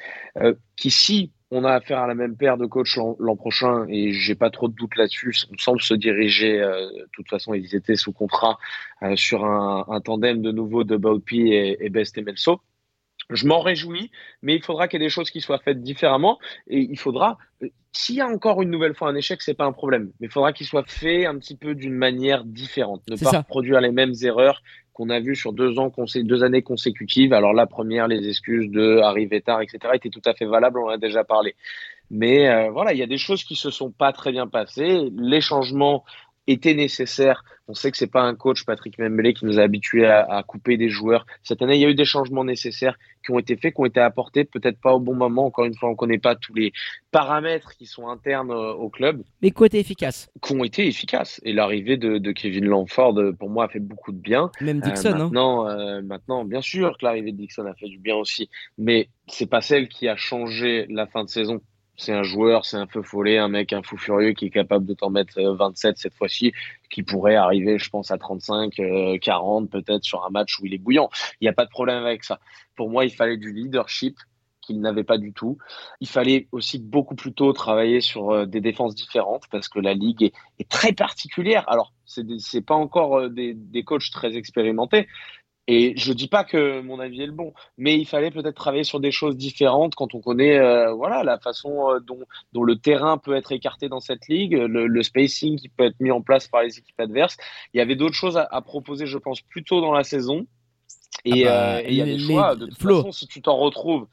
qui 0.75 0.91
si 0.91 1.31
on 1.51 1.63
a 1.65 1.73
affaire 1.73 1.99
à 1.99 2.07
la 2.07 2.15
même 2.15 2.36
paire 2.36 2.57
de 2.57 2.65
coachs 2.65 2.95
l'an 2.95 3.36
prochain 3.36 3.86
et 3.88 4.12
j'ai 4.12 4.33
pas 4.33 4.49
trop 4.49 4.67
de 4.67 4.73
doute 4.73 4.95
là-dessus. 4.95 5.36
On 5.51 5.57
semble 5.57 5.81
se 5.81 5.93
diriger. 5.93 6.57
de 6.57 7.07
toute 7.12 7.29
façon, 7.29 7.53
ils 7.53 7.75
étaient 7.75 7.95
sous 7.95 8.12
contrat 8.12 8.57
sur 9.15 9.45
un, 9.45 9.86
un, 9.88 10.01
tandem 10.01 10.41
de 10.41 10.51
nouveau 10.51 10.83
de 10.83 10.97
Baupi 10.97 11.53
et, 11.53 11.86
et 11.86 11.89
Best 11.89 12.17
Emelso. 12.17 12.59
Je 13.35 13.47
m'en 13.47 13.59
réjouis, 13.59 14.11
mais 14.41 14.55
il 14.55 14.63
faudra 14.63 14.87
qu'il 14.87 15.01
y 15.01 15.03
ait 15.03 15.07
des 15.07 15.11
choses 15.11 15.29
qui 15.29 15.41
soient 15.41 15.59
faites 15.59 15.81
différemment. 15.81 16.39
Et 16.67 16.79
il 16.79 16.97
faudra, 16.97 17.37
euh, 17.61 17.67
s'il 17.91 18.15
y 18.15 18.21
a 18.21 18.27
encore 18.27 18.61
une 18.61 18.69
nouvelle 18.69 18.95
fois 18.95 19.09
un 19.09 19.15
échec, 19.15 19.41
c'est 19.41 19.53
pas 19.53 19.65
un 19.65 19.71
problème. 19.71 20.11
Mais 20.19 20.27
il 20.27 20.31
faudra 20.31 20.53
qu'il 20.53 20.67
soit 20.67 20.87
fait 20.87 21.25
un 21.25 21.37
petit 21.37 21.55
peu 21.55 21.75
d'une 21.75 21.93
manière 21.93 22.43
différente. 22.45 23.01
Ne 23.09 23.17
pas 23.17 23.43
produire 23.43 23.81
les 23.81 23.91
mêmes 23.91 24.13
erreurs 24.21 24.61
qu'on 24.93 25.09
a 25.09 25.19
vues 25.19 25.35
sur 25.35 25.53
deux, 25.53 25.79
ans, 25.79 25.91
deux 26.15 26.43
années 26.43 26.61
consécutives. 26.61 27.33
Alors 27.33 27.53
la 27.53 27.65
première, 27.65 28.07
les 28.07 28.27
excuses 28.27 28.69
de 28.69 28.99
arriver 28.99 29.41
tard, 29.41 29.61
etc., 29.61 29.79
étaient 29.93 30.09
tout 30.09 30.21
à 30.25 30.33
fait 30.33 30.45
valables, 30.45 30.79
on 30.79 30.85
en 30.85 30.89
a 30.89 30.97
déjà 30.97 31.23
parlé. 31.23 31.55
Mais 32.11 32.47
euh, 32.47 32.69
voilà, 32.69 32.93
il 32.93 32.99
y 32.99 33.03
a 33.03 33.07
des 33.07 33.17
choses 33.17 33.43
qui 33.43 33.55
se 33.55 33.71
sont 33.71 33.91
pas 33.91 34.13
très 34.13 34.31
bien 34.31 34.47
passées. 34.47 35.09
Les 35.17 35.41
changements 35.41 36.03
était 36.47 36.73
nécessaire. 36.73 37.43
On 37.67 37.73
sait 37.73 37.91
que 37.91 37.97
c'est 37.97 38.12
pas 38.12 38.21
un 38.21 38.36
coach, 38.36 38.65
Patrick 38.65 38.99
Membele, 38.99 39.34
qui 39.34 39.45
nous 39.45 39.58
a 39.58 39.62
habitués 39.62 40.06
à, 40.06 40.43
couper 40.45 40.75
des 40.75 40.89
joueurs. 40.89 41.25
Cette 41.43 41.62
année, 41.62 41.75
il 41.75 41.82
y 41.82 41.86
a 41.86 41.89
eu 41.89 41.95
des 41.95 42.03
changements 42.03 42.43
nécessaires 42.43 42.97
qui 43.23 43.32
ont 43.32 43.39
été 43.39 43.56
faits, 43.56 43.73
qui 43.73 43.79
ont 43.79 43.86
été 43.86 44.01
apportés, 44.01 44.43
peut-être 44.43 44.77
pas 44.82 44.93
au 44.93 44.99
bon 44.99 45.15
moment. 45.15 45.45
Encore 45.45 45.63
une 45.63 45.73
fois, 45.73 45.89
on 45.89 45.95
connaît 45.95 46.17
pas 46.17 46.36
tous 46.36 46.53
les 46.53 46.73
paramètres 47.12 47.77
qui 47.77 47.86
sont 47.86 48.10
internes 48.10 48.51
euh, 48.51 48.73
au 48.73 48.89
club. 48.89 49.23
Mais 49.41 49.51
qui 49.51 49.62
ont 49.62 49.65
été 49.65 49.79
efficaces. 49.79 50.29
Qui 50.41 50.53
ont 50.53 50.63
été 50.65 50.86
efficaces. 50.86 51.39
Et 51.45 51.53
l'arrivée 51.53 51.95
de, 51.95 52.32
Kevin 52.34 52.65
Langford, 52.65 53.17
euh, 53.17 53.32
pour 53.32 53.49
moi, 53.49 53.65
a 53.65 53.67
fait 53.69 53.79
beaucoup 53.79 54.12
de 54.12 54.19
bien. 54.19 54.51
Même 54.60 54.82
Dixon, 54.82 55.12
euh, 55.12 55.17
maintenant, 55.17 56.01
maintenant, 56.01 56.43
bien 56.43 56.62
sûr 56.62 56.97
que 56.97 57.06
l'arrivée 57.06 57.32
de 57.32 57.38
Dixon 57.38 57.65
a 57.65 57.73
fait 57.75 57.88
du 57.88 57.97
bien 57.97 58.15
aussi. 58.15 58.49
Mais 58.77 59.08
c'est 59.27 59.49
pas 59.49 59.62
celle 59.62 59.88
qui 59.88 60.10
a 60.10 60.17
changé 60.17 60.86
la 60.89 61.08
fin 61.08 61.23
de 61.23 61.29
saison 61.29 61.62
c'est 61.95 62.13
un 62.13 62.23
joueur, 62.23 62.65
c'est 62.65 62.77
un 62.77 62.88
feu 62.88 63.03
follet, 63.03 63.38
un 63.38 63.47
mec, 63.47 63.71
un 63.71 63.84
fou 63.84 63.97
furieux 63.97 64.34
qui 64.34 64.45
est 64.45 64.49
capable 64.49 64.86
de 64.86 64.93
t'en 64.93 65.10
mettre 65.10 65.39
27 65.39 65.89
euh, 65.89 65.93
cette 65.95 66.13
fois-ci, 66.15 66.53
qui 66.89 67.03
pourrait 67.03 67.36
arriver, 67.36 67.77
je 67.77 67.89
pense, 67.89 68.12
à 68.12 68.17
35, 68.17 69.19
40 69.21 69.63
euh, 69.63 69.67
peut-être 69.67 70.03
sur 70.03 70.25
un 70.25 70.29
match 70.29 70.60
où 70.60 70.65
il 70.65 70.73
est 70.73 70.79
bouillant. 70.79 71.10
Il 71.39 71.45
n'y 71.45 71.49
a 71.49 71.53
pas 71.53 71.65
de 71.65 71.69
problème 71.69 72.03
avec 72.03 72.23
ça. 72.23 72.39
Pour 72.75 72.89
moi, 72.89 73.06
il 73.06 73.12
fallait 73.12 73.38
du 73.38 73.53
leadership 73.53 74.17
qu'il 74.62 74.79
n'avait 74.79 75.03
pas 75.03 75.17
du 75.17 75.34
tout. 75.34 75.58
Il 75.99 76.08
fallait 76.08 76.47
aussi 76.51 76.79
beaucoup 76.79 77.15
plus 77.15 77.34
tôt 77.34 77.51
travailler 77.51 78.01
sur 78.01 78.32
euh, 78.32 78.45
des 78.45 78.62
défenses 78.62 78.95
différentes 78.95 79.43
parce 79.51 79.67
que 79.67 79.79
la 79.79 79.93
ligue 79.93 80.23
est, 80.23 80.69
très 80.69 80.93
particulière. 80.93 81.65
Alors, 81.67 81.93
c'est 82.06 82.65
pas 82.65 82.75
encore 82.75 83.29
des, 83.29 83.53
des 83.53 83.84
coachs 83.84 84.10
très 84.12 84.36
expérimentés, 84.36 85.08
et 85.67 85.93
je 85.95 86.12
dis 86.12 86.28
pas 86.28 86.43
que 86.43 86.82
mon 86.82 86.99
avis 86.99 87.21
est 87.21 87.28
le 87.28 87.32
bon, 87.32 87.54
mais 87.78 87.97
il 87.97 88.06
fallait 88.06 88.32
peut-être 88.32 88.56
travailler 88.56 88.84
sur 88.84 88.99
des 88.99 89.12
choses 89.12 89.38
différentes 89.38 89.95
quand 89.95 90.13
on 90.13 90.19
connaît 90.19 90.60
euh, 90.60 90.91
voilà 90.91 91.23
la 91.23 91.39
façon 91.39 91.89
euh, 91.89 91.99
dont, 92.02 92.19
dont, 92.52 92.63
le 92.63 92.78
terrain 92.78 93.17
peut 93.17 93.34
être 93.34 93.54
écarté 93.54 93.88
dans 93.88 94.02
cette 94.02 94.28
ligue, 94.28 94.54
le, 94.54 95.04
spacing 95.04 95.58
qui 95.58 95.69
peut 95.69 95.86
être 95.86 95.99
mis 96.02 96.12
en 96.12 96.21
place 96.21 96.49
par 96.49 96.63
les 96.63 96.78
équipes 96.78 96.99
adverses. 96.99 97.38
Il 97.73 97.78
y 97.78 97.82
avait 97.82 97.95
d'autres 97.95 98.15
choses 98.15 98.38
à, 98.38 98.62
proposer, 98.62 99.06
je 99.06 99.17
pense, 99.17 99.41
plus 99.41 99.63
tôt 99.63 99.80
dans 99.80 99.93
la 99.93 100.04
saison. 100.04 100.45
Et, 101.23 101.47
ah 101.47 101.49
bah, 101.49 101.76
euh, 101.78 101.82
il 101.88 101.95
y 101.95 102.02
a 102.02 102.06
des 102.06 102.19
choix. 102.19 102.56
De 102.56 102.65
toute 102.65 102.82
façon, 102.82 103.12
si 103.13 103.28
tu 103.28 103.41
t'en 103.41 103.56
retrouves 103.56 104.08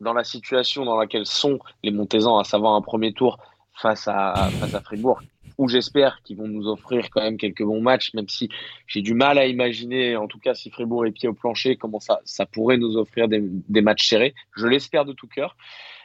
dans 0.00 0.12
la 0.12 0.24
situation 0.24 0.84
dans 0.84 0.96
laquelle 0.96 1.26
sont 1.26 1.58
les 1.82 1.90
Montezans, 1.90 2.38
à 2.38 2.44
savoir 2.44 2.74
un 2.74 2.82
premier 2.82 3.12
tour 3.12 3.38
face 3.74 4.06
à, 4.06 4.34
face 4.60 4.74
à 4.74 4.80
Fribourg, 4.80 5.20
j'espère 5.68 6.22
qu'ils 6.22 6.36
vont 6.36 6.48
nous 6.48 6.68
offrir 6.68 7.10
quand 7.10 7.22
même 7.22 7.36
quelques 7.36 7.62
bons 7.62 7.80
matchs, 7.80 8.14
même 8.14 8.28
si 8.28 8.48
j'ai 8.86 9.02
du 9.02 9.14
mal 9.14 9.38
à 9.38 9.46
imaginer, 9.46 10.16
en 10.16 10.26
tout 10.26 10.38
cas 10.38 10.54
si 10.54 10.70
Fribourg 10.70 11.06
est 11.06 11.12
pied 11.12 11.28
au 11.28 11.34
plancher, 11.34 11.76
comment 11.76 12.00
ça, 12.00 12.20
ça 12.24 12.46
pourrait 12.46 12.78
nous 12.78 12.96
offrir 12.96 13.28
des, 13.28 13.80
matchs 13.80 14.08
serrés. 14.08 14.34
Je 14.56 14.66
l'espère 14.66 15.04
de 15.04 15.12
tout 15.12 15.26
cœur. 15.26 15.56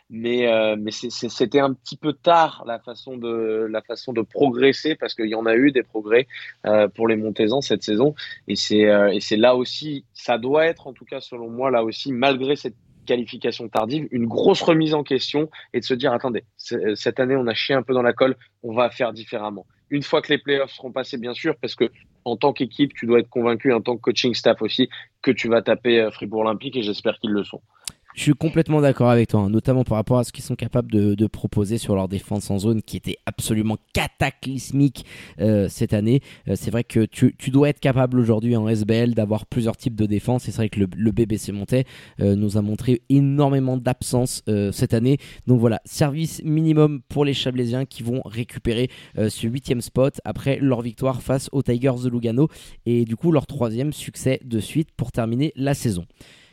Mais, 0.10 0.48
euh, 0.48 0.78
mais 0.80 0.92
c'était 0.92 1.60
un 1.60 1.74
petit 1.74 1.98
peu 1.98 2.14
tard 2.14 2.64
la 2.66 2.80
façon 2.80 3.18
de, 3.18 3.68
la 3.70 3.82
façon 3.82 4.14
de 4.14 4.22
progresser 4.22 4.96
parce 4.96 5.14
qu'il 5.14 5.28
y 5.28 5.36
en 5.36 5.46
a 5.46 5.54
eu 5.54 5.74
des 5.74 5.84
progrès 5.84 6.28
euh, 6.66 6.88
pour 6.88 7.10
les 7.10 7.18
Montezans 7.18 7.60
cette 7.60 7.84
saison. 7.84 8.16
Euh, 8.50 9.08
et 9.08 9.20
c'est 9.20 9.36
là 9.36 9.58
aussi, 9.58 10.06
ça 10.14 10.38
doit 10.38 10.66
être 10.66 10.88
en 10.88 10.94
tout 10.94 11.04
cas 11.04 11.20
selon 11.20 11.50
moi 11.50 11.72
là 11.72 11.84
aussi, 11.84 12.14
malgré 12.14 12.56
cette 12.56 12.78
qualification 13.08 13.68
tardive, 13.68 14.08
une 14.12 14.28
grosse 14.28 14.62
remise 14.62 14.94
en 14.94 15.04
question 15.04 15.50
et 15.74 15.80
de 15.80 15.86
se 15.86 15.96
dire 15.96 16.14
attendez, 16.14 16.44
euh, 16.74 16.94
cette 16.94 17.20
année 17.20 17.36
on 17.36 17.48
a 17.48 17.56
chié 17.56 17.74
un 17.74 17.82
peu 17.82 17.94
dans 17.96 18.04
la 18.04 18.14
colle, 18.14 18.36
on 18.62 18.74
va 18.74 18.92
faire 18.92 19.14
différemment. 19.14 19.66
Une 19.90 20.04
fois 20.04 20.22
que 20.22 20.32
les 20.32 20.38
playoffs 20.38 20.74
seront 20.74 20.92
passés, 20.92 21.18
bien 21.18 21.34
sûr, 21.34 21.56
parce 21.60 21.74
que 21.74 21.90
en 22.26 22.36
tant 22.36 22.54
qu'équipe, 22.54 22.94
tu 22.94 23.06
dois 23.06 23.20
être 23.20 23.30
convaincu, 23.30 23.74
en 23.74 23.82
tant 23.82 23.96
que 23.96 24.02
coaching 24.02 24.34
staff 24.34 24.62
aussi, 24.62 24.90
que 25.22 25.32
tu 25.32 25.48
vas 25.48 25.62
taper 25.62 26.02
euh, 26.02 26.12
Fribourg 26.12 26.42
Olympique 26.42 26.76
et 26.76 26.84
j'espère 26.84 27.18
qu'ils 27.20 27.32
le 27.32 27.44
sont. 27.44 27.62
Je 28.18 28.24
suis 28.24 28.34
complètement 28.34 28.82
d'accord 28.82 29.12
avec 29.12 29.30
toi, 29.30 29.42
hein, 29.42 29.50
notamment 29.52 29.84
par 29.84 29.96
rapport 29.96 30.18
à 30.18 30.24
ce 30.24 30.32
qu'ils 30.32 30.44
sont 30.44 30.56
capables 30.56 30.90
de, 30.90 31.28
proposer 31.28 31.78
sur 31.78 31.94
leur 31.94 32.08
défense 32.08 32.50
en 32.50 32.58
zone 32.58 32.82
qui 32.82 32.98
était 32.98 33.18
absolument 33.28 33.78
cataclysmique 33.94 35.06
euh, 35.40 35.70
cette 35.70 35.94
année. 35.94 36.22
Euh, 36.48 36.56
c'est 36.56 36.72
vrai 36.72 36.84
que 36.84 37.06
tu, 37.06 37.36
dois 37.52 37.70
être 37.70 37.80
capable 37.80 38.18
aujourd'hui 38.18 38.56
en 38.56 38.68
SBL 38.68 39.14
d'avoir 39.14 39.46
plusieurs 39.46 39.78
types 39.78 39.94
de 39.94 40.08
défense 40.08 40.48
et 40.48 40.52
c'est 40.52 40.58
vrai 40.58 40.70
que 40.70 40.80
le, 40.80 41.12
BBC 41.12 41.52
Montais 41.52 41.86
euh, 42.20 42.36
nous 42.36 42.58
a 42.58 42.64
montré 42.64 43.04
énormément 43.10 43.78
d'absence 43.78 44.44
cette 44.72 44.96
année. 44.96 45.20
Donc 45.46 45.60
voilà, 45.60 45.80
service 45.86 46.42
minimum 46.44 47.02
pour 47.10 47.24
les 47.24 47.36
Chablaisiens 47.36 47.86
qui 47.86 48.02
vont 48.02 48.24
récupérer 48.26 48.90
ce 49.16 49.46
huitième 49.46 49.82
spot 49.82 50.20
après 50.26 50.58
leur 50.60 50.82
victoire 50.82 51.22
face 51.22 51.50
aux 51.52 51.62
Tigers 51.62 52.02
de 52.04 52.10
Lugano 52.10 52.48
et 52.88 53.06
du 53.06 53.16
coup 53.16 53.32
leur 53.32 53.46
troisième 53.46 53.94
succès 53.94 54.40
de 54.44 54.60
suite 54.60 54.90
pour 54.98 55.12
terminer 55.12 55.54
la 55.56 55.76
saison. 55.76 56.06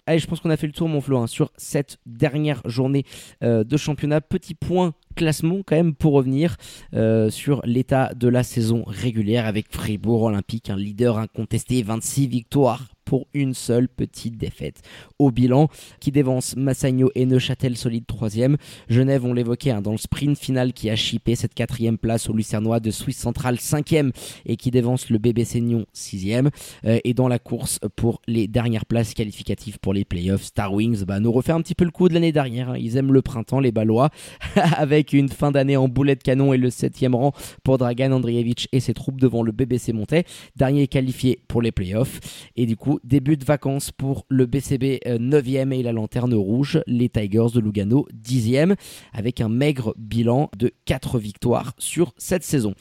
Allez, 0.07 0.19
je 0.19 0.27
pense 0.27 0.41
qu'on 0.41 0.51
a 0.51 0.57
fait 0.59 0.67
le 0.67 0.75
tour, 0.75 0.87
mon 0.87 1.01
Flo, 1.01 1.17
hein, 1.17 1.27
sur 1.27 1.51
cette 1.57 1.99
dernière 2.05 2.61
journée 2.67 3.05
euh, 3.43 3.65
de 3.65 3.77
championnat. 3.79 4.21
Petit 4.21 4.55
point 4.55 4.93
classement 5.17 5.61
quand 5.65 5.77
même 5.77 5.95
pour 5.95 6.13
revenir 6.13 6.57
euh, 6.93 7.31
sur 7.31 7.63
l'état 7.65 8.13
de 8.15 8.29
la 8.29 8.43
saison 8.43 8.85
régulière 8.87 9.47
avec 9.47 9.67
Fribourg 9.71 10.25
Olympique, 10.25 10.69
un 10.69 10.77
leader 10.77 11.17
incontesté, 11.17 11.83
26 11.83 12.27
victoires 12.27 12.94
pour 13.05 13.27
une 13.35 13.55
seule 13.55 13.89
petite 13.89 14.37
défaite 14.37 14.83
au 15.19 15.31
bilan 15.31 15.69
qui 16.01 16.13
dévance 16.13 16.57
Massagno 16.57 17.11
et 17.15 17.27
Neuchâtel 17.27 17.77
solide 17.77 18.07
troisième. 18.07 18.57
Genève, 18.89 19.25
on 19.25 19.33
l'évoquait 19.33 19.71
hein, 19.71 19.83
dans 19.83 19.93
le 19.93 19.99
sprint 19.99 20.39
final 20.39 20.73
qui 20.73 20.91
a 20.91 20.97
chippé 20.97 21.35
cette 21.35 21.55
quatrième 21.55 21.99
place 21.99 22.29
au 22.29 22.33
Lucernois 22.33 22.81
de 22.81 22.91
Suisse 22.91 23.19
Centrale 23.19 23.61
cinquième 23.61 24.13
et 24.47 24.57
qui 24.57 24.71
dévance 24.71 25.11
le 25.11 25.19
BBC 25.19 25.61
Nyon 25.61 25.87
sixième. 25.93 26.51
Euh, 26.85 26.99
et 27.05 27.15
dans 27.15 27.29
la 27.29 27.39
course 27.39 27.81
pour 27.97 28.21
les 28.27 28.49
dernières 28.49 28.87
places 28.87 29.15
qualificatives 29.15 29.79
pour 29.79 29.95
les 29.95 30.05
playoffs, 30.05 30.45
Star 30.45 30.73
Wings 30.73 31.05
bah, 31.05 31.21
nous 31.21 31.33
refait 31.33 31.53
un 31.53 31.61
petit 31.61 31.75
peu 31.75 31.85
le 31.85 31.91
coup 31.91 32.09
de 32.09 32.15
l'année 32.15 32.33
dernière. 32.33 32.71
Hein. 32.71 32.79
Ils 32.79 32.97
aiment 32.97 33.13
le 33.13 33.23
printemps, 33.23 33.61
les 33.61 33.73
Balois, 33.73 34.11
avec 34.77 35.13
une 35.13 35.29
fin 35.29 35.51
d'année 35.51 35.77
en 35.77 35.89
boulet 35.89 36.17
de 36.17 36.23
canon 36.23 36.53
et 36.53 36.59
le 36.59 36.71
7 36.71 36.95
rang 37.13 37.33
pour 37.63 37.79
Dragan 37.79 38.13
Andrievich 38.13 38.69
et 38.73 38.81
ses 38.81 38.95
troupes 38.95 39.21
devant 39.21 39.43
le 39.43 39.53
BBC 39.53 39.93
Montais. 39.93 40.25
Dernier 40.57 40.87
qualifié 40.87 41.41
pour 41.49 41.63
les 41.63 41.73
playoffs. 41.73 42.21
Et 42.57 42.67
du 42.67 42.77
coup, 42.77 42.94
début 43.03 43.37
de 43.37 43.45
vacances 43.45 43.91
pour 43.91 44.27
le 44.29 44.47
BCB 44.47 45.01
9e 45.07 45.69
euh, 45.69 45.71
et 45.79 45.83
la 45.83 45.93
lanterne 45.93 46.35
rouge, 46.35 46.81
les 46.87 47.09
Tigers 47.09 47.49
de 47.55 47.61
Lugano 47.61 48.07
10e, 48.15 48.77
avec 49.13 49.41
un 49.41 49.49
maigre 49.49 49.95
bilan 49.97 50.51
de 50.57 50.73
4 50.85 51.19
victoires 51.19 51.73
sur 51.79 52.13
cette 52.17 52.45
saison. 52.45 52.75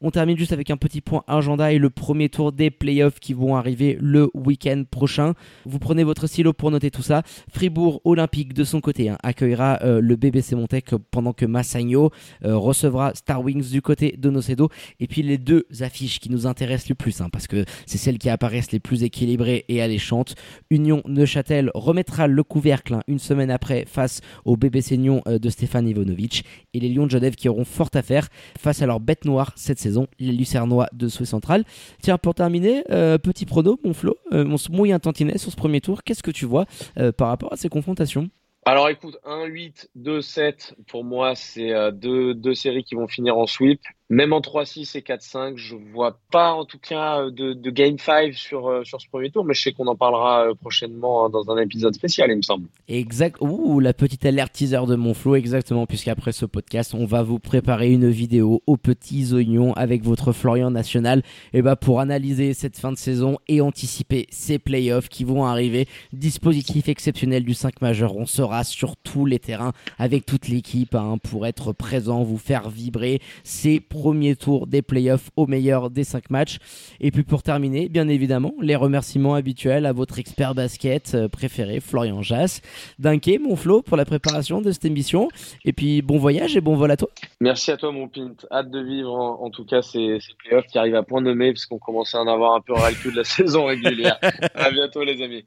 On 0.00 0.10
termine 0.10 0.36
juste 0.36 0.52
avec 0.52 0.70
un 0.70 0.76
petit 0.76 1.00
point 1.00 1.22
agenda 1.26 1.72
et 1.72 1.78
le 1.78 1.90
premier 1.90 2.28
tour 2.28 2.52
des 2.52 2.70
playoffs 2.70 3.20
qui 3.20 3.32
vont 3.32 3.56
arriver 3.56 3.96
le 4.00 4.30
week-end 4.34 4.84
prochain. 4.90 5.34
Vous 5.64 5.78
prenez 5.78 6.04
votre 6.04 6.26
stylo 6.26 6.52
pour 6.52 6.70
noter 6.70 6.90
tout 6.90 7.02
ça. 7.02 7.22
Fribourg 7.52 8.00
Olympique 8.04 8.54
de 8.54 8.64
son 8.64 8.80
côté 8.80 9.08
hein, 9.08 9.18
accueillera 9.22 9.78
euh, 9.82 10.00
le 10.00 10.16
BBC 10.16 10.56
Montec 10.56 10.90
pendant 11.10 11.32
que 11.32 11.46
Massagno 11.46 12.10
euh, 12.44 12.56
recevra 12.56 13.14
Star 13.14 13.42
Wings 13.42 13.70
du 13.70 13.82
côté 13.82 14.16
de 14.18 14.30
Nocedo. 14.30 14.68
Et 15.00 15.06
puis 15.06 15.22
les 15.22 15.38
deux 15.38 15.66
affiches 15.80 16.20
qui 16.20 16.30
nous 16.30 16.46
intéressent 16.46 16.88
le 16.88 16.94
plus, 16.94 17.20
hein, 17.20 17.28
parce 17.32 17.46
que 17.46 17.64
c'est 17.86 17.98
celles 17.98 18.18
qui 18.18 18.28
apparaissent 18.28 18.72
les 18.72 18.80
plus 18.80 19.02
équilibrées 19.02 19.64
et 19.68 19.82
alléchantes. 19.82 20.34
Union 20.70 21.02
Neuchâtel 21.06 21.70
remettra 21.74 22.26
le 22.26 22.42
couvercle 22.42 22.94
hein, 22.94 23.02
une 23.08 23.18
semaine 23.18 23.50
après 23.50 23.84
face 23.86 24.20
au 24.44 24.56
BBC 24.56 24.96
Nyon 24.96 25.22
euh, 25.26 25.38
de 25.38 25.48
Stéphane 25.48 25.88
Ivanovic 25.88 26.44
et 26.72 26.80
les 26.80 26.88
Lions 26.88 27.06
de 27.06 27.10
Genève 27.10 27.34
qui 27.34 27.48
auront 27.48 27.64
fort 27.64 27.90
à 27.94 28.02
faire 28.02 28.28
face 28.58 28.82
à 28.82 28.86
leur 28.86 29.00
bête 29.00 29.24
noire 29.24 29.52
cette 29.56 29.78
les 30.18 30.32
Lucernois 30.32 30.88
de 30.92 31.08
Swiss 31.08 31.30
Central. 31.30 31.64
Tiens, 32.00 32.18
pour 32.18 32.34
terminer, 32.34 32.84
euh, 32.90 33.18
petit 33.18 33.46
prono, 33.46 33.78
mon 33.84 33.94
Flo, 33.94 34.16
euh, 34.32 34.44
on 34.46 34.84
un 34.92 34.98
tantinet 34.98 35.38
sur 35.38 35.50
ce 35.50 35.56
premier 35.56 35.80
tour. 35.80 36.02
Qu'est-ce 36.02 36.22
que 36.22 36.30
tu 36.30 36.44
vois 36.44 36.66
euh, 36.98 37.12
par 37.12 37.28
rapport 37.28 37.52
à 37.52 37.56
ces 37.56 37.68
confrontations? 37.68 38.28
Alors 38.66 38.88
écoute, 38.88 39.18
1-8, 39.26 39.88
2-7, 39.98 40.72
pour 40.86 41.04
moi, 41.04 41.34
c'est 41.34 41.70
deux, 41.92 42.32
deux 42.32 42.54
séries 42.54 42.82
qui 42.82 42.94
vont 42.94 43.06
finir 43.06 43.36
en 43.36 43.46
sweep. 43.46 43.80
Même 44.10 44.34
en 44.34 44.40
3-6 44.40 44.98
et 44.98 45.00
4-5, 45.00 45.56
je 45.56 45.76
vois 45.76 46.18
pas 46.30 46.52
en 46.52 46.66
tout 46.66 46.78
cas 46.78 47.22
euh, 47.22 47.30
de, 47.30 47.70
Game 47.70 47.98
5 47.98 48.34
sur, 48.34 48.68
euh, 48.68 48.84
sur 48.84 49.00
ce 49.00 49.08
premier 49.08 49.30
tour, 49.30 49.46
mais 49.46 49.54
je 49.54 49.62
sais 49.62 49.72
qu'on 49.72 49.86
en 49.86 49.96
parlera 49.96 50.48
euh, 50.48 50.54
prochainement 50.54 51.24
hein, 51.24 51.30
dans 51.30 51.50
un 51.50 51.56
épisode 51.56 51.94
spécial, 51.94 52.30
il 52.30 52.36
me 52.36 52.42
semble. 52.42 52.68
Exact. 52.86 53.36
Ouh, 53.40 53.80
la 53.80 53.94
petite 53.94 54.26
alerte 54.26 54.52
teaser 54.52 54.84
de 54.86 54.94
mon 54.94 55.14
flow, 55.14 55.36
exactement, 55.36 55.86
puisqu'après 55.86 56.32
ce 56.32 56.44
podcast, 56.44 56.92
on 56.92 57.06
va 57.06 57.22
vous 57.22 57.38
préparer 57.38 57.92
une 57.92 58.10
vidéo 58.10 58.62
aux 58.66 58.76
petits 58.76 59.32
oignons 59.32 59.72
avec 59.72 60.04
votre 60.04 60.32
Florian 60.32 60.70
National 60.70 61.22
et 61.54 61.62
bah, 61.62 61.74
pour 61.74 62.00
analyser 62.00 62.52
cette 62.52 62.76
fin 62.76 62.92
de 62.92 62.98
saison 62.98 63.38
et 63.48 63.62
anticiper 63.62 64.26
ces 64.28 64.58
playoffs 64.58 65.08
qui 65.08 65.24
vont 65.24 65.46
arriver. 65.46 65.88
Dispositif 66.12 66.90
exceptionnel 66.90 67.42
du 67.42 67.54
5 67.54 67.80
majeur, 67.80 68.16
on 68.16 68.26
sera 68.26 68.64
sur 68.64 68.98
tous 68.98 69.24
les 69.24 69.38
terrains 69.38 69.72
avec 69.98 70.26
toute 70.26 70.48
l'équipe 70.48 70.94
hein, 70.94 71.16
pour 71.22 71.46
être 71.46 71.72
présent, 71.72 72.22
vous 72.22 72.36
faire 72.36 72.68
vibrer. 72.68 73.22
C'est 73.44 73.80
premier 73.94 74.34
tour 74.34 74.66
des 74.66 74.82
playoffs 74.82 75.30
au 75.36 75.46
meilleur 75.46 75.88
des 75.88 76.02
5 76.02 76.28
matchs. 76.30 76.58
Et 77.00 77.12
puis 77.12 77.22
pour 77.22 77.44
terminer, 77.44 77.88
bien 77.88 78.08
évidemment, 78.08 78.52
les 78.60 78.74
remerciements 78.74 79.34
habituels 79.34 79.86
à 79.86 79.92
votre 79.92 80.18
expert 80.18 80.52
basket 80.52 81.14
euh, 81.14 81.28
préféré, 81.28 81.78
Florian 81.78 82.20
Jass. 82.20 82.60
Dunké, 82.98 83.38
mon 83.38 83.54
Flo, 83.54 83.82
pour 83.82 83.96
la 83.96 84.04
préparation 84.04 84.60
de 84.60 84.72
cette 84.72 84.84
émission. 84.84 85.28
Et 85.64 85.72
puis 85.72 86.02
bon 86.02 86.18
voyage 86.18 86.56
et 86.56 86.60
bon 86.60 86.74
vol 86.74 86.90
à 86.90 86.96
toi. 86.96 87.08
Merci 87.40 87.70
à 87.70 87.76
toi, 87.76 87.92
mon 87.92 88.08
Pint. 88.08 88.34
Hâte 88.50 88.68
de 88.70 88.80
vivre 88.80 89.14
en, 89.14 89.48
tout 89.50 89.64
cas 89.64 89.80
ces, 89.80 90.18
playoffs 90.44 90.66
qui 90.66 90.76
arrivent 90.76 90.96
à 90.96 91.04
point 91.04 91.20
nommé, 91.20 91.52
parce 91.52 91.66
qu'on 91.66 91.78
commence 91.78 92.16
à 92.16 92.20
en 92.20 92.26
avoir 92.26 92.56
un 92.56 92.60
peu 92.60 92.72
ras 92.72 92.90
le 92.90 92.96
cul 92.96 93.12
de 93.12 93.18
la 93.18 93.24
saison 93.24 93.66
régulière. 93.66 94.18
à 94.56 94.72
bientôt, 94.72 95.04
les 95.04 95.22
amis. 95.22 95.44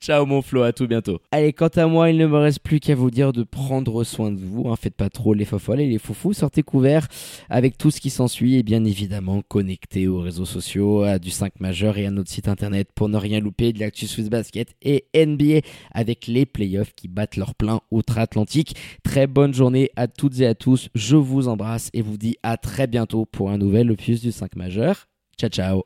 Ciao, 0.00 0.26
mon 0.26 0.42
Flo, 0.42 0.62
à 0.62 0.72
tout 0.72 0.88
bientôt. 0.88 1.20
Allez, 1.30 1.52
quant 1.52 1.68
à 1.68 1.86
moi, 1.86 2.10
il 2.10 2.18
ne 2.18 2.26
me 2.26 2.38
reste 2.38 2.58
plus 2.58 2.80
qu'à 2.80 2.96
vous 2.96 3.12
dire 3.12 3.32
de 3.32 3.44
prendre 3.44 4.02
soin 4.02 4.32
de 4.32 4.40
vous. 4.40 4.68
Hein. 4.68 4.74
Faites 4.74 4.96
pas 4.96 5.10
trop 5.10 5.32
les 5.32 5.44
fofolles 5.44 5.80
et 5.80 5.86
les 5.86 5.98
foufous. 5.98 6.32
Sortez 6.32 6.64
couverts 6.64 7.06
avec 7.48 7.78
tout 7.78 7.83
ce 7.90 8.00
qui 8.00 8.10
s'ensuit 8.10 8.56
et 8.56 8.62
bien 8.62 8.84
évidemment 8.84 9.42
connecté 9.42 10.08
aux 10.08 10.20
réseaux 10.20 10.44
sociaux, 10.44 11.02
à 11.02 11.18
du 11.18 11.30
5 11.30 11.60
majeur 11.60 11.98
et 11.98 12.06
à 12.06 12.10
notre 12.10 12.30
site 12.30 12.48
internet 12.48 12.88
pour 12.94 13.08
ne 13.08 13.16
rien 13.16 13.40
louper 13.40 13.72
de 13.72 13.80
l'actu 13.80 14.06
Swiss 14.06 14.30
Basket 14.30 14.74
et 14.82 15.06
NBA 15.14 15.66
avec 15.90 16.26
les 16.26 16.46
playoffs 16.46 16.94
qui 16.94 17.08
battent 17.08 17.36
leur 17.36 17.54
plein 17.54 17.80
outre-Atlantique. 17.90 18.76
Très 19.02 19.26
bonne 19.26 19.54
journée 19.54 19.90
à 19.96 20.08
toutes 20.08 20.40
et 20.40 20.46
à 20.46 20.54
tous. 20.54 20.88
Je 20.94 21.16
vous 21.16 21.48
embrasse 21.48 21.90
et 21.92 22.02
vous 22.02 22.16
dis 22.16 22.36
à 22.42 22.56
très 22.56 22.86
bientôt 22.86 23.26
pour 23.26 23.50
un 23.50 23.58
nouvel 23.58 23.90
opus 23.90 24.20
du 24.20 24.32
5 24.32 24.56
majeur. 24.56 25.06
Ciao 25.36 25.50
ciao 25.50 25.82